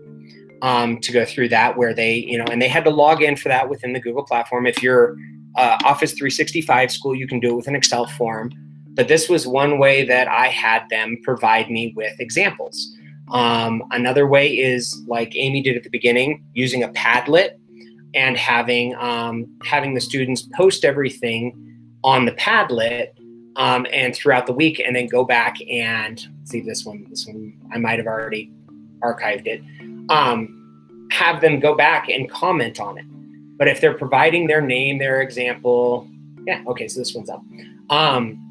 um, 0.62 1.00
to 1.02 1.12
go 1.12 1.26
through 1.26 1.50
that 1.50 1.78
where 1.78 1.94
they, 1.94 2.16
you 2.16 2.38
know, 2.38 2.46
and 2.46 2.62
they 2.62 2.68
had 2.68 2.84
to 2.86 2.90
log 2.90 3.22
in 3.22 3.36
for 3.36 3.50
that 3.50 3.70
within 3.70 3.94
the 3.94 4.00
Google 4.00 4.24
platform. 4.24 4.66
If 4.66 4.82
you're 4.82 5.16
uh, 5.58 5.78
Office 5.84 6.12
365 6.14 6.92
school, 6.92 7.16
you 7.16 7.28
can 7.28 7.40
do 7.40 7.52
it 7.52 7.56
with 7.56 7.68
an 7.68 7.76
Excel 7.76 8.08
form. 8.08 8.52
But 8.94 9.08
this 9.08 9.28
was 9.28 9.46
one 9.46 9.78
way 9.78 10.06
that 10.06 10.28
I 10.28 10.48
had 10.48 10.84
them 10.90 11.18
provide 11.24 11.70
me 11.70 11.94
with 11.96 12.18
examples. 12.20 12.96
Um, 13.32 13.84
another 13.92 14.28
way 14.28 14.48
is 14.58 15.04
like 15.08 15.36
Amy 15.36 15.62
did 15.62 15.76
at 15.76 15.84
the 15.84 15.90
beginning, 15.90 16.44
using 16.54 16.84
a 16.84 16.90
Padlet 16.90 17.58
and 18.14 18.38
having 18.38 18.96
um, 18.96 19.48
having 19.64 19.94
the 19.94 20.02
students 20.02 20.48
post 20.56 20.86
everything 20.86 21.78
on 22.04 22.26
the 22.26 22.32
Padlet 22.34 23.10
um, 23.56 23.88
and 23.92 24.16
throughout 24.16 24.46
the 24.46 24.54
week, 24.54 24.80
and 24.80 24.96
then 24.96 25.08
go 25.08 25.24
back 25.24 25.58
and 25.70 26.28
see 26.44 26.62
this 26.62 26.86
one. 26.86 27.06
This 27.10 27.26
one 27.26 27.54
I 27.74 27.80
might 27.80 27.98
have 27.98 28.08
already 28.08 28.52
archived 29.02 29.48
it 29.48 29.62
um, 30.10 31.08
have 31.12 31.42
them 31.42 31.60
go 31.60 31.76
back 31.76 32.10
and 32.10 32.30
comment 32.30 32.80
on 32.80 32.98
it. 32.98 33.06
But 33.58 33.68
if 33.68 33.80
they're 33.80 33.98
providing 33.98 34.48
their 34.48 34.62
name, 34.62 35.00
their 35.00 35.22
example, 35.22 36.08
yeah, 36.46 36.64
okay, 36.68 36.88
so 36.88 37.00
this 37.00 37.14
one's 37.14 37.30
up. 37.30 37.44
Um, 37.90 38.42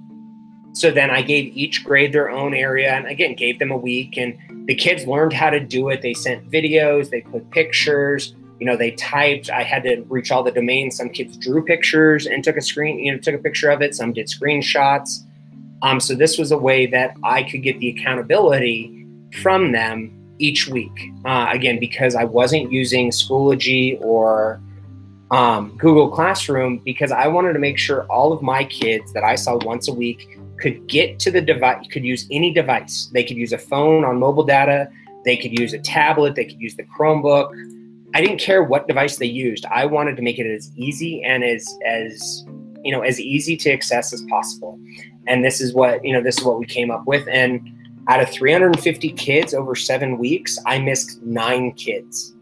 so 0.72 0.91
then 0.91 1.11
I 1.11 1.22
gave 1.22 1.57
each 1.57 1.85
grade 1.85 2.12
their 2.12 2.31
own 2.31 2.55
area 2.55 2.93
and 2.93 3.07
again 3.07 3.35
gave 3.35 3.59
them 3.59 3.70
a 3.70 3.77
week 3.77 4.16
and 4.16 4.37
the 4.67 4.75
kids 4.75 5.07
learned 5.07 5.33
how 5.33 5.51
to 5.51 5.61
do 5.61 5.89
it. 5.91 6.03
They 6.03 6.15
sent 6.15 6.51
videos, 6.51 7.11
they 7.11 7.21
put 7.21 7.51
pictures, 7.51 8.35
you 8.59 8.67
know, 8.67 8.77
they 8.77 8.93
typed. 8.93 9.51
I 9.51 9.62
had 9.62 9.83
to 9.83 10.03
reach 10.09 10.31
all 10.31 10.43
the 10.43 10.51
domains. 10.51 10.97
Some 10.97 11.11
kids 11.11 11.37
drew 11.37 11.62
pictures 11.65 12.27
and 12.27 12.43
took 12.43 12.57
a 12.57 12.62
screen, 12.62 12.99
you 12.99 13.12
know, 13.12 13.19
took 13.19 13.35
a 13.35 13.39
picture 13.39 13.71
of 13.71 13.83
it. 13.83 13.95
Some 13.95 14.12
did 14.12 14.27
screenshots. 14.27 15.25
Um, 15.83 16.01
so 16.01 16.15
this 16.15 16.39
was 16.39 16.51
a 16.51 16.57
way 16.57 16.87
that 16.87 17.15
I 17.23 17.43
could 17.43 17.62
get 17.62 17.79
the 17.79 17.91
accountability 17.91 19.07
from 19.43 19.73
them 19.73 20.11
each 20.39 20.67
week. 20.69 21.11
Uh, 21.25 21.49
again, 21.51 21.79
because 21.79 22.15
I 22.15 22.25
wasn't 22.25 22.73
using 22.73 23.11
Schoology 23.11 24.01
or 24.01 24.61
um, 25.31 25.77
Google 25.77 26.11
Classroom 26.11 26.79
because 26.79 27.12
I 27.12 27.27
wanted 27.27 27.55
to 27.55 27.59
make 27.59 27.77
sure 27.77 28.05
all 28.05 28.33
of 28.33 28.41
my 28.41 28.65
kids 28.65 29.12
that 29.12 29.25
I 29.25 29.35
saw 29.35 29.57
once 29.57 29.89
a 29.89 29.93
week 29.93 30.39
could 30.59 30.87
get 30.87 31.19
to 31.21 31.31
the 31.31 31.41
device, 31.41 31.87
could 31.91 32.05
use 32.05 32.27
any 32.31 32.53
device. 32.53 33.11
They 33.13 33.25
could 33.25 33.37
use 33.37 33.53
a 33.53 33.59
phone 33.59 34.05
on 34.05 34.19
mobile 34.19 34.45
data, 34.45 34.89
they 35.25 35.37
could 35.37 35.59
use 35.59 35.73
a 35.73 35.79
tablet, 35.79 36.35
they 36.35 36.45
could 36.45 36.61
use 36.61 36.77
the 36.77 36.85
Chromebook. 36.85 37.51
I 38.15 38.21
didn't 38.21 38.39
care 38.39 38.63
what 38.63 38.87
device 38.87 39.17
they 39.17 39.27
used. 39.27 39.67
I 39.67 39.87
wanted 39.87 40.17
to 40.17 40.23
make 40.23 40.39
it 40.39 40.47
as 40.47 40.71
easy 40.77 41.23
and 41.25 41.43
as 41.43 41.67
as 41.87 42.45
you 42.85 42.93
know 42.93 43.01
as 43.01 43.21
easy 43.21 43.57
to 43.59 43.73
access 43.73 44.13
as 44.13 44.23
possible. 44.31 44.79
And 45.27 45.45
this 45.45 45.61
is 45.61 45.75
what 45.75 46.05
you 46.05 46.13
know 46.13 46.23
this 46.23 46.39
is 46.39 46.45
what 46.45 46.59
we 46.59 46.67
came 46.67 46.91
up 46.91 47.07
with 47.07 47.27
and 47.29 47.61
out 48.09 48.21
of 48.21 48.29
350 48.31 49.13
kids 49.13 49.55
over 49.55 49.75
seven 49.75 50.19
weeks, 50.19 50.59
I 50.67 50.79
missed 50.79 51.23
nine 51.23 51.73
kids. 51.73 52.35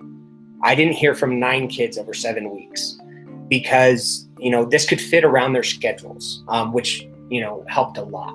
I 0.62 0.74
didn't 0.74 0.94
hear 0.94 1.14
from 1.14 1.38
nine 1.38 1.68
kids 1.68 1.98
over 1.98 2.12
seven 2.12 2.50
weeks 2.50 2.98
because, 3.48 4.28
you 4.38 4.50
know, 4.50 4.64
this 4.64 4.86
could 4.86 5.00
fit 5.00 5.24
around 5.24 5.52
their 5.52 5.62
schedules, 5.62 6.42
um, 6.48 6.72
which, 6.72 7.06
you 7.32 7.40
know, 7.40 7.64
helped 7.68 7.98
a 7.98 8.02
lot. 8.02 8.34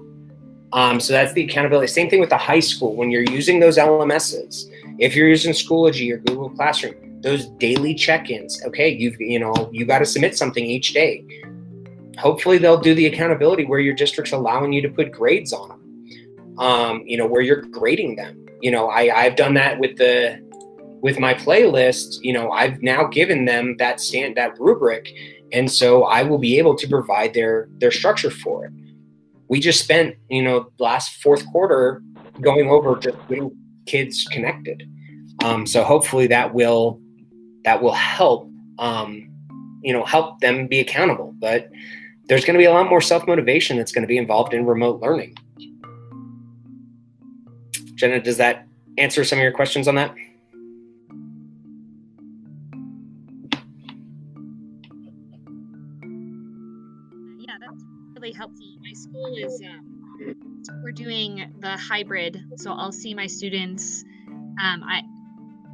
Um, 0.74 1.00
so 1.00 1.14
that's 1.14 1.34
the 1.34 1.44
accountability. 1.44 1.88
Same 1.88 2.10
thing 2.10 2.20
with 2.20 2.30
the 2.30 2.38
high 2.38 2.60
school. 2.60 2.96
When 2.96 3.10
you're 3.10 3.30
using 3.30 3.60
those 3.60 3.78
LMSs, 3.78 4.66
if 5.00 5.16
you're 5.16 5.30
using 5.30 5.54
Schoology 5.54 6.12
or 6.12 6.18
Google 6.18 6.50
Classroom, 6.50 7.22
those 7.22 7.48
daily 7.58 7.94
check-ins. 7.94 8.64
Okay, 8.66 8.90
you've 8.90 9.20
you 9.20 9.40
know 9.40 9.70
you 9.72 9.86
got 9.86 10.00
to 10.00 10.06
submit 10.06 10.38
something 10.38 10.64
each 10.64 10.94
day. 10.94 11.26
Hopefully, 12.18 12.58
they'll 12.58 12.80
do 12.80 12.96
the 12.96 13.06
accountability 13.06 13.66
where 13.66 13.80
your 13.80 13.94
district's 13.94 14.34
allowing 14.34 14.74
you 14.74 14.82
to 14.82 14.90
put 14.90 15.12
grades 15.12 15.54
on 15.54 15.70
them. 15.70 16.60
Um, 16.60 17.04
you 17.06 17.18
know 17.18 17.28
where 17.28 17.42
you're 17.42 17.62
grading 17.62 18.16
them. 18.16 18.46
You 18.62 18.72
know, 18.72 18.90
I 18.90 19.16
I've 19.16 19.36
done 19.36 19.54
that 19.54 19.80
with 19.80 19.98
the 19.98 20.42
with 21.02 21.20
my 21.20 21.34
playlist. 21.34 22.20
You 22.22 22.34
know, 22.34 22.52
I've 22.52 22.82
now 22.82 23.06
given 23.06 23.46
them 23.46 23.78
that 23.78 24.00
stand 24.00 24.36
that 24.38 24.60
rubric, 24.60 25.12
and 25.52 25.72
so 25.72 26.04
I 26.04 26.24
will 26.24 26.40
be 26.40 26.58
able 26.58 26.76
to 26.76 26.88
provide 26.88 27.34
their 27.34 27.70
their 27.78 27.92
structure 27.92 28.32
for 28.32 28.66
it. 28.66 28.72
We 29.50 29.60
just 29.60 29.84
spent 29.84 30.16
you 30.30 30.44
know 30.44 30.72
last 30.80 31.22
fourth 31.22 31.46
quarter 31.52 32.02
going 32.42 32.70
over 32.70 32.98
just 32.98 33.18
getting 33.28 33.56
kids 33.86 34.28
connected. 34.32 34.84
Um, 35.44 35.66
so 35.66 35.84
hopefully 35.84 36.28
that 36.28 36.54
will 36.54 37.00
that 37.64 37.82
will 37.82 37.94
help 37.94 38.50
um, 38.80 39.30
you 39.82 39.94
know 39.94 40.04
help 40.06 40.40
them 40.40 40.68
be 40.68 40.80
accountable. 40.80 41.34
But 41.40 41.70
there's 42.28 42.44
going 42.44 42.56
to 42.56 42.60
be 42.60 42.66
a 42.66 42.74
lot 42.74 42.90
more 42.90 43.02
self 43.02 43.26
motivation 43.28 43.78
that's 43.78 43.92
going 43.92 44.04
to 44.04 44.08
be 44.08 44.18
involved 44.18 44.54
in 44.54 44.66
remote 44.66 45.02
learning. 45.02 45.36
Jenna, 47.96 48.22
does 48.22 48.38
that 48.38 48.68
answer 48.98 49.24
some 49.24 49.40
of 49.40 49.44
your 49.44 49.52
questions 49.52 49.88
on 49.88 49.96
that? 49.96 50.14
Yeah, 57.40 57.56
that's 57.60 57.84
really 58.16 58.34
helpful. 58.34 58.77
School 59.18 59.36
is, 59.38 59.62
um, 59.68 60.36
we're 60.84 60.92
doing 60.92 61.54
the 61.60 61.72
hybrid. 61.72 62.40
So 62.58 62.72
I'll 62.72 62.92
see 62.92 63.14
my 63.14 63.26
students 63.26 64.04
um, 64.62 64.84
I, 64.84 65.02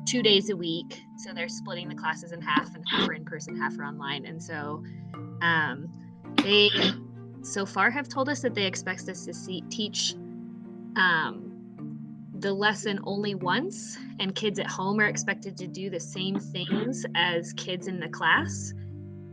two 0.07 0.23
days 0.23 0.49
a 0.49 0.55
week. 0.55 1.01
So 1.17 1.33
they're 1.33 1.49
splitting 1.49 1.89
the 1.89 1.95
classes 1.95 2.31
in 2.31 2.41
half 2.41 2.73
and 2.75 2.83
half 2.89 3.09
are 3.09 3.13
in 3.13 3.25
person, 3.25 3.59
half 3.59 3.77
are 3.77 3.85
online. 3.85 4.25
And 4.25 4.41
so 4.41 4.83
um, 5.41 5.91
they 6.41 6.69
so 7.41 7.65
far 7.65 7.91
have 7.91 8.07
told 8.07 8.29
us 8.29 8.41
that 8.41 8.55
they 8.55 8.65
expect 8.65 9.09
us 9.09 9.25
to 9.25 9.33
see, 9.33 9.61
teach 9.69 10.15
um, 10.95 11.51
the 12.39 12.53
lesson 12.53 12.99
only 13.03 13.35
once, 13.35 13.97
and 14.19 14.33
kids 14.33 14.59
at 14.59 14.67
home 14.67 14.99
are 15.01 15.07
expected 15.07 15.57
to 15.57 15.67
do 15.67 15.89
the 15.89 15.99
same 15.99 16.39
things 16.39 17.05
as 17.15 17.51
kids 17.53 17.87
in 17.87 17.99
the 17.99 18.07
class, 18.07 18.73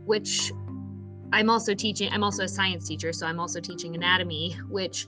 which 0.03 0.51
I'm 1.33 1.49
also 1.49 1.73
teaching. 1.73 2.09
I'm 2.11 2.23
also 2.23 2.43
a 2.43 2.47
science 2.47 2.87
teacher, 2.87 3.13
so 3.13 3.25
I'm 3.25 3.39
also 3.39 3.59
teaching 3.59 3.95
anatomy, 3.95 4.57
which 4.69 5.07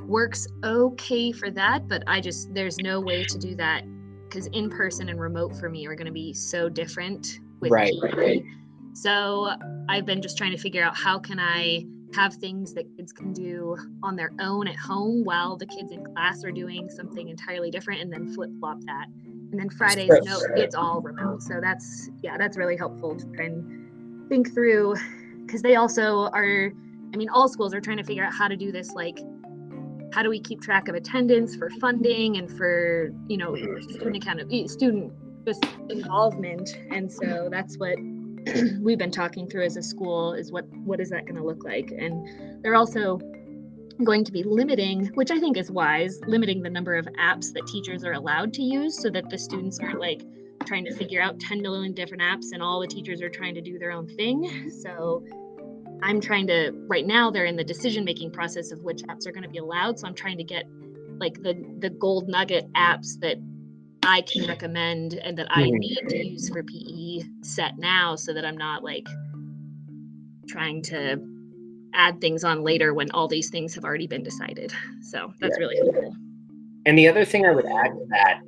works 0.00 0.46
okay 0.64 1.32
for 1.32 1.50
that, 1.50 1.88
but 1.88 2.02
I 2.06 2.20
just, 2.20 2.54
there's 2.54 2.78
no 2.78 3.00
way 3.00 3.24
to 3.24 3.38
do 3.38 3.56
that 3.56 3.82
because 4.28 4.46
in 4.48 4.70
person 4.70 5.08
and 5.08 5.20
remote 5.20 5.56
for 5.56 5.68
me 5.68 5.86
are 5.86 5.94
going 5.94 6.06
to 6.06 6.12
be 6.12 6.32
so 6.32 6.68
different 6.68 7.40
with 7.60 7.72
Right, 7.72 7.92
PE. 8.02 8.16
right. 8.16 8.44
So 8.92 9.50
I've 9.88 10.06
been 10.06 10.22
just 10.22 10.38
trying 10.38 10.52
to 10.52 10.58
figure 10.58 10.82
out 10.82 10.96
how 10.96 11.18
can 11.18 11.38
I 11.38 11.84
have 12.14 12.34
things 12.34 12.72
that 12.74 12.84
kids 12.96 13.12
can 13.12 13.32
do 13.32 13.76
on 14.02 14.16
their 14.16 14.32
own 14.40 14.68
at 14.68 14.76
home 14.76 15.24
while 15.24 15.56
the 15.56 15.66
kids 15.66 15.92
in 15.92 16.04
class 16.04 16.44
are 16.44 16.52
doing 16.52 16.88
something 16.88 17.28
entirely 17.28 17.70
different 17.70 18.00
and 18.00 18.12
then 18.12 18.32
flip 18.32 18.50
flop 18.58 18.78
that. 18.86 19.06
And 19.50 19.60
then 19.60 19.68
Fridays, 19.70 20.14
no, 20.24 20.40
it's 20.56 20.74
all 20.74 21.00
remote. 21.00 21.42
So 21.42 21.60
that's 21.60 22.08
yeah, 22.22 22.38
that's 22.38 22.56
really 22.56 22.76
helpful 22.76 23.16
to 23.16 23.26
try 23.32 23.46
and 23.46 24.28
think 24.28 24.54
through 24.54 24.94
because 25.46 25.62
they 25.62 25.76
also 25.76 26.28
are 26.32 26.72
I 27.14 27.16
mean, 27.16 27.28
all 27.28 27.48
schools 27.48 27.72
are 27.72 27.80
trying 27.80 27.96
to 27.98 28.04
figure 28.04 28.24
out 28.24 28.34
how 28.34 28.48
to 28.48 28.56
do 28.56 28.72
this 28.72 28.92
like 28.92 29.18
how 30.12 30.22
do 30.22 30.30
we 30.30 30.40
keep 30.40 30.60
track 30.60 30.88
of 30.88 30.94
attendance 30.94 31.56
for 31.56 31.70
funding 31.80 32.36
and 32.36 32.50
for 32.56 33.10
you 33.28 33.36
know 33.36 33.52
mm-hmm. 33.52 33.90
student 33.92 34.16
account 34.16 34.70
student 34.70 35.12
just 35.46 35.64
involvement. 35.88 36.76
And 36.90 37.10
so 37.10 37.48
that's 37.50 37.76
what 37.78 37.96
we've 38.80 38.98
been 38.98 39.10
talking 39.10 39.48
through 39.48 39.64
as 39.64 39.76
a 39.76 39.82
school 39.82 40.34
is 40.34 40.52
what 40.52 40.66
what 40.84 41.00
is 41.00 41.10
that 41.10 41.24
going 41.24 41.36
to 41.36 41.44
look 41.44 41.64
like? 41.64 41.90
And 41.90 42.62
they're 42.62 42.74
also 42.74 43.20
going 44.04 44.24
to 44.24 44.32
be 44.32 44.42
limiting 44.42 45.06
which 45.14 45.30
i 45.30 45.38
think 45.38 45.56
is 45.56 45.70
wise 45.70 46.20
limiting 46.26 46.62
the 46.62 46.70
number 46.70 46.94
of 46.94 47.06
apps 47.18 47.52
that 47.52 47.66
teachers 47.66 48.04
are 48.04 48.12
allowed 48.12 48.52
to 48.52 48.62
use 48.62 49.00
so 49.00 49.08
that 49.10 49.28
the 49.30 49.38
students 49.38 49.78
aren't 49.80 50.00
like 50.00 50.22
trying 50.66 50.84
to 50.84 50.94
figure 50.94 51.20
out 51.20 51.38
10 51.40 51.62
million 51.62 51.94
different 51.94 52.22
apps 52.22 52.52
and 52.52 52.62
all 52.62 52.80
the 52.80 52.86
teachers 52.86 53.22
are 53.22 53.30
trying 53.30 53.54
to 53.54 53.60
do 53.60 53.78
their 53.78 53.92
own 53.92 54.06
thing 54.06 54.70
so 54.82 55.22
i'm 56.02 56.20
trying 56.20 56.46
to 56.46 56.72
right 56.88 57.06
now 57.06 57.30
they're 57.30 57.46
in 57.46 57.56
the 57.56 57.64
decision 57.64 58.04
making 58.04 58.30
process 58.30 58.70
of 58.70 58.82
which 58.82 59.02
apps 59.04 59.26
are 59.26 59.32
going 59.32 59.44
to 59.44 59.48
be 59.48 59.58
allowed 59.58 59.98
so 59.98 60.06
i'm 60.06 60.14
trying 60.14 60.36
to 60.36 60.44
get 60.44 60.64
like 61.18 61.42
the 61.42 61.54
the 61.78 61.88
gold 61.90 62.28
nugget 62.28 62.70
apps 62.74 63.18
that 63.20 63.36
I 64.08 64.20
can 64.20 64.46
recommend 64.46 65.14
and 65.14 65.36
that 65.36 65.48
I 65.50 65.64
Mhm. 65.64 65.78
need 65.78 65.98
to 66.10 66.26
use 66.28 66.48
for 66.48 66.62
PE 66.62 67.24
set 67.42 67.76
now 67.76 68.14
so 68.14 68.32
that 68.34 68.44
I'm 68.44 68.56
not 68.56 68.84
like 68.84 69.08
trying 70.46 70.80
to 70.82 71.16
add 71.96 72.20
things 72.20 72.44
on 72.44 72.62
later 72.62 72.94
when 72.94 73.10
all 73.12 73.28
these 73.28 73.50
things 73.50 73.74
have 73.74 73.84
already 73.84 74.06
been 74.06 74.22
decided. 74.22 74.72
So 75.02 75.32
that's 75.40 75.58
really 75.58 75.76
helpful. 75.76 76.14
And 76.84 76.96
the 76.96 77.08
other 77.08 77.24
thing 77.24 77.46
I 77.46 77.50
would 77.50 77.66
add 77.66 77.88
to 77.88 78.06
that, 78.10 78.40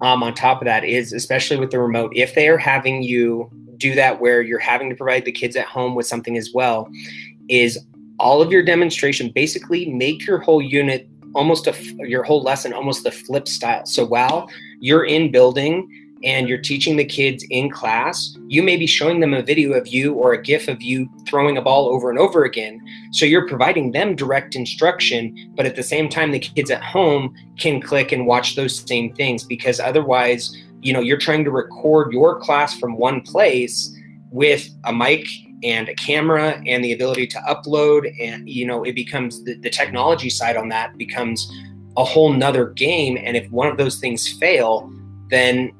um, 0.00 0.22
on 0.22 0.34
top 0.34 0.60
of 0.60 0.66
that, 0.66 0.84
is 0.84 1.12
especially 1.12 1.56
with 1.56 1.70
the 1.70 1.80
remote, 1.80 2.12
if 2.14 2.34
they 2.34 2.48
are 2.48 2.58
having 2.58 3.02
you 3.02 3.50
do 3.76 3.94
that 3.96 4.20
where 4.20 4.42
you're 4.42 4.60
having 4.60 4.88
to 4.90 4.94
provide 4.94 5.24
the 5.24 5.32
kids 5.32 5.56
at 5.56 5.66
home 5.66 5.94
with 5.94 6.06
something 6.06 6.36
as 6.36 6.50
well, 6.54 6.88
is 7.48 7.84
all 8.18 8.40
of 8.40 8.52
your 8.52 8.62
demonstration 8.62 9.30
basically 9.34 9.86
make 9.92 10.26
your 10.26 10.38
whole 10.38 10.62
unit 10.62 11.08
almost 11.34 11.66
a 11.66 11.74
your 12.06 12.22
whole 12.22 12.42
lesson 12.42 12.72
almost 12.72 13.04
the 13.04 13.10
flip 13.10 13.48
style. 13.48 13.84
So 13.86 14.04
while 14.04 14.48
you're 14.80 15.04
in 15.04 15.32
building 15.32 15.88
and 16.24 16.48
you're 16.48 16.58
teaching 16.58 16.96
the 16.96 17.04
kids 17.04 17.44
in 17.50 17.70
class, 17.70 18.36
you 18.46 18.62
may 18.62 18.76
be 18.76 18.86
showing 18.86 19.20
them 19.20 19.34
a 19.34 19.42
video 19.42 19.72
of 19.72 19.88
you 19.88 20.14
or 20.14 20.32
a 20.32 20.42
GIF 20.42 20.68
of 20.68 20.82
you 20.82 21.08
throwing 21.26 21.56
a 21.56 21.62
ball 21.62 21.88
over 21.88 22.10
and 22.10 22.18
over 22.18 22.44
again. 22.44 22.80
So 23.12 23.26
you're 23.26 23.48
providing 23.48 23.92
them 23.92 24.14
direct 24.14 24.54
instruction, 24.54 25.52
but 25.54 25.66
at 25.66 25.76
the 25.76 25.82
same 25.82 26.08
time, 26.08 26.30
the 26.30 26.38
kids 26.38 26.70
at 26.70 26.82
home 26.82 27.34
can 27.58 27.80
click 27.80 28.12
and 28.12 28.26
watch 28.26 28.56
those 28.56 28.78
same 28.78 29.12
things 29.14 29.44
because 29.44 29.80
otherwise, 29.80 30.56
you 30.80 30.92
know, 30.92 31.00
you're 31.00 31.18
trying 31.18 31.44
to 31.44 31.50
record 31.50 32.12
your 32.12 32.38
class 32.40 32.78
from 32.78 32.96
one 32.96 33.20
place 33.20 33.96
with 34.30 34.68
a 34.84 34.92
mic 34.92 35.26
and 35.62 35.88
a 35.88 35.94
camera 35.94 36.60
and 36.66 36.84
the 36.84 36.92
ability 36.92 37.26
to 37.26 37.38
upload 37.48 38.12
and 38.20 38.48
you 38.48 38.66
know 38.66 38.82
it 38.82 38.94
becomes 38.94 39.44
the, 39.44 39.54
the 39.54 39.70
technology 39.70 40.28
side 40.28 40.56
on 40.56 40.68
that 40.68 40.96
becomes 40.98 41.50
a 41.96 42.04
whole 42.04 42.32
nother 42.32 42.70
game 42.70 43.16
and 43.22 43.36
if 43.36 43.48
one 43.50 43.68
of 43.68 43.76
those 43.76 44.00
things 44.00 44.28
fail 44.38 44.90
then 45.30 45.72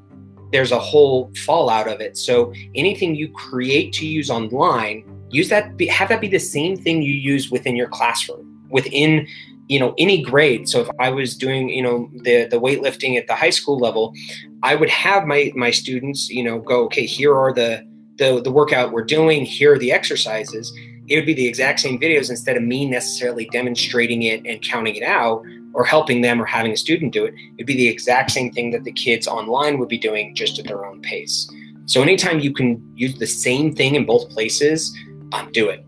there's 0.53 0.71
a 0.71 0.79
whole 0.79 1.31
fallout 1.45 1.87
of 1.87 1.99
it. 1.99 2.17
So 2.17 2.53
anything 2.75 3.15
you 3.15 3.27
create 3.29 3.91
to 3.93 4.05
use 4.05 4.29
online 4.29 5.03
use 5.29 5.49
that 5.49 5.79
have 5.89 6.09
that 6.09 6.21
be 6.21 6.27
the 6.27 6.39
same 6.39 6.77
thing 6.77 7.01
you 7.01 7.13
use 7.13 7.49
within 7.49 7.75
your 7.75 7.89
classroom 7.89 8.45
within 8.69 9.27
you 9.67 9.79
know 9.79 9.93
any 9.97 10.21
grade. 10.21 10.69
So 10.69 10.81
if 10.81 10.89
i 10.99 11.09
was 11.09 11.35
doing 11.35 11.69
you 11.69 11.81
know 11.81 12.09
the 12.23 12.45
the 12.45 12.59
weightlifting 12.59 13.17
at 13.17 13.27
the 13.27 13.35
high 13.35 13.49
school 13.49 13.77
level 13.79 14.13
i 14.61 14.75
would 14.75 14.89
have 14.89 15.25
my 15.25 15.51
my 15.55 15.71
students 15.71 16.29
you 16.29 16.43
know 16.43 16.59
go 16.59 16.83
okay 16.85 17.05
here 17.05 17.35
are 17.35 17.53
the 17.53 17.83
the 18.17 18.41
the 18.41 18.51
workout 18.51 18.91
we're 18.91 19.03
doing. 19.03 19.45
Here 19.45 19.73
are 19.73 19.79
the 19.79 19.91
exercises 19.91 20.71
it 21.07 21.15
would 21.15 21.25
be 21.25 21.33
the 21.33 21.47
exact 21.47 21.79
same 21.79 21.99
videos 21.99 22.29
instead 22.29 22.55
of 22.55 22.63
me 22.63 22.85
necessarily 22.85 23.45
demonstrating 23.51 24.23
it 24.23 24.45
and 24.45 24.61
counting 24.61 24.95
it 24.95 25.03
out 25.03 25.43
or 25.73 25.83
helping 25.83 26.21
them 26.21 26.41
or 26.41 26.45
having 26.45 26.71
a 26.71 26.77
student 26.77 27.11
do 27.11 27.25
it. 27.25 27.33
It'd 27.57 27.67
be 27.67 27.75
the 27.75 27.87
exact 27.87 28.31
same 28.31 28.51
thing 28.51 28.71
that 28.71 28.83
the 28.83 28.91
kids 28.91 29.27
online 29.27 29.79
would 29.79 29.89
be 29.89 29.97
doing 29.97 30.35
just 30.35 30.59
at 30.59 30.65
their 30.65 30.85
own 30.85 31.01
pace. 31.01 31.49
So 31.85 32.01
anytime 32.01 32.39
you 32.39 32.53
can 32.53 32.81
use 32.95 33.17
the 33.17 33.27
same 33.27 33.75
thing 33.75 33.95
in 33.95 34.05
both 34.05 34.29
places 34.29 34.95
um, 35.33 35.51
do 35.51 35.69
it. 35.69 35.85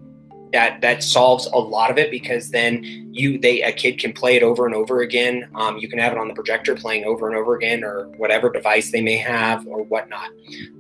That 0.51 0.81
that 0.81 1.03
solves 1.03 1.47
a 1.47 1.57
lot 1.57 1.91
of 1.91 1.97
it 1.97 2.11
because 2.11 2.49
then 2.49 3.04
you 3.15 3.39
they 3.39 3.61
a 3.61 3.71
kid 3.71 3.97
can 3.97 4.11
play 4.11 4.35
it 4.35 4.43
over 4.43 4.65
and 4.65 4.75
over 4.75 4.99
again. 4.99 5.49
Um, 5.55 5.77
you 5.77 5.87
can 5.87 5.99
have 5.99 6.11
it 6.11 6.17
on 6.17 6.27
the 6.27 6.33
projector 6.33 6.75
playing 6.75 7.05
over 7.05 7.27
and 7.29 7.37
over 7.37 7.55
again 7.55 7.83
or 7.83 8.07
whatever 8.17 8.51
device 8.51 8.91
they 8.91 9.01
may 9.01 9.15
have 9.15 9.65
or 9.67 9.83
whatnot. 9.83 10.31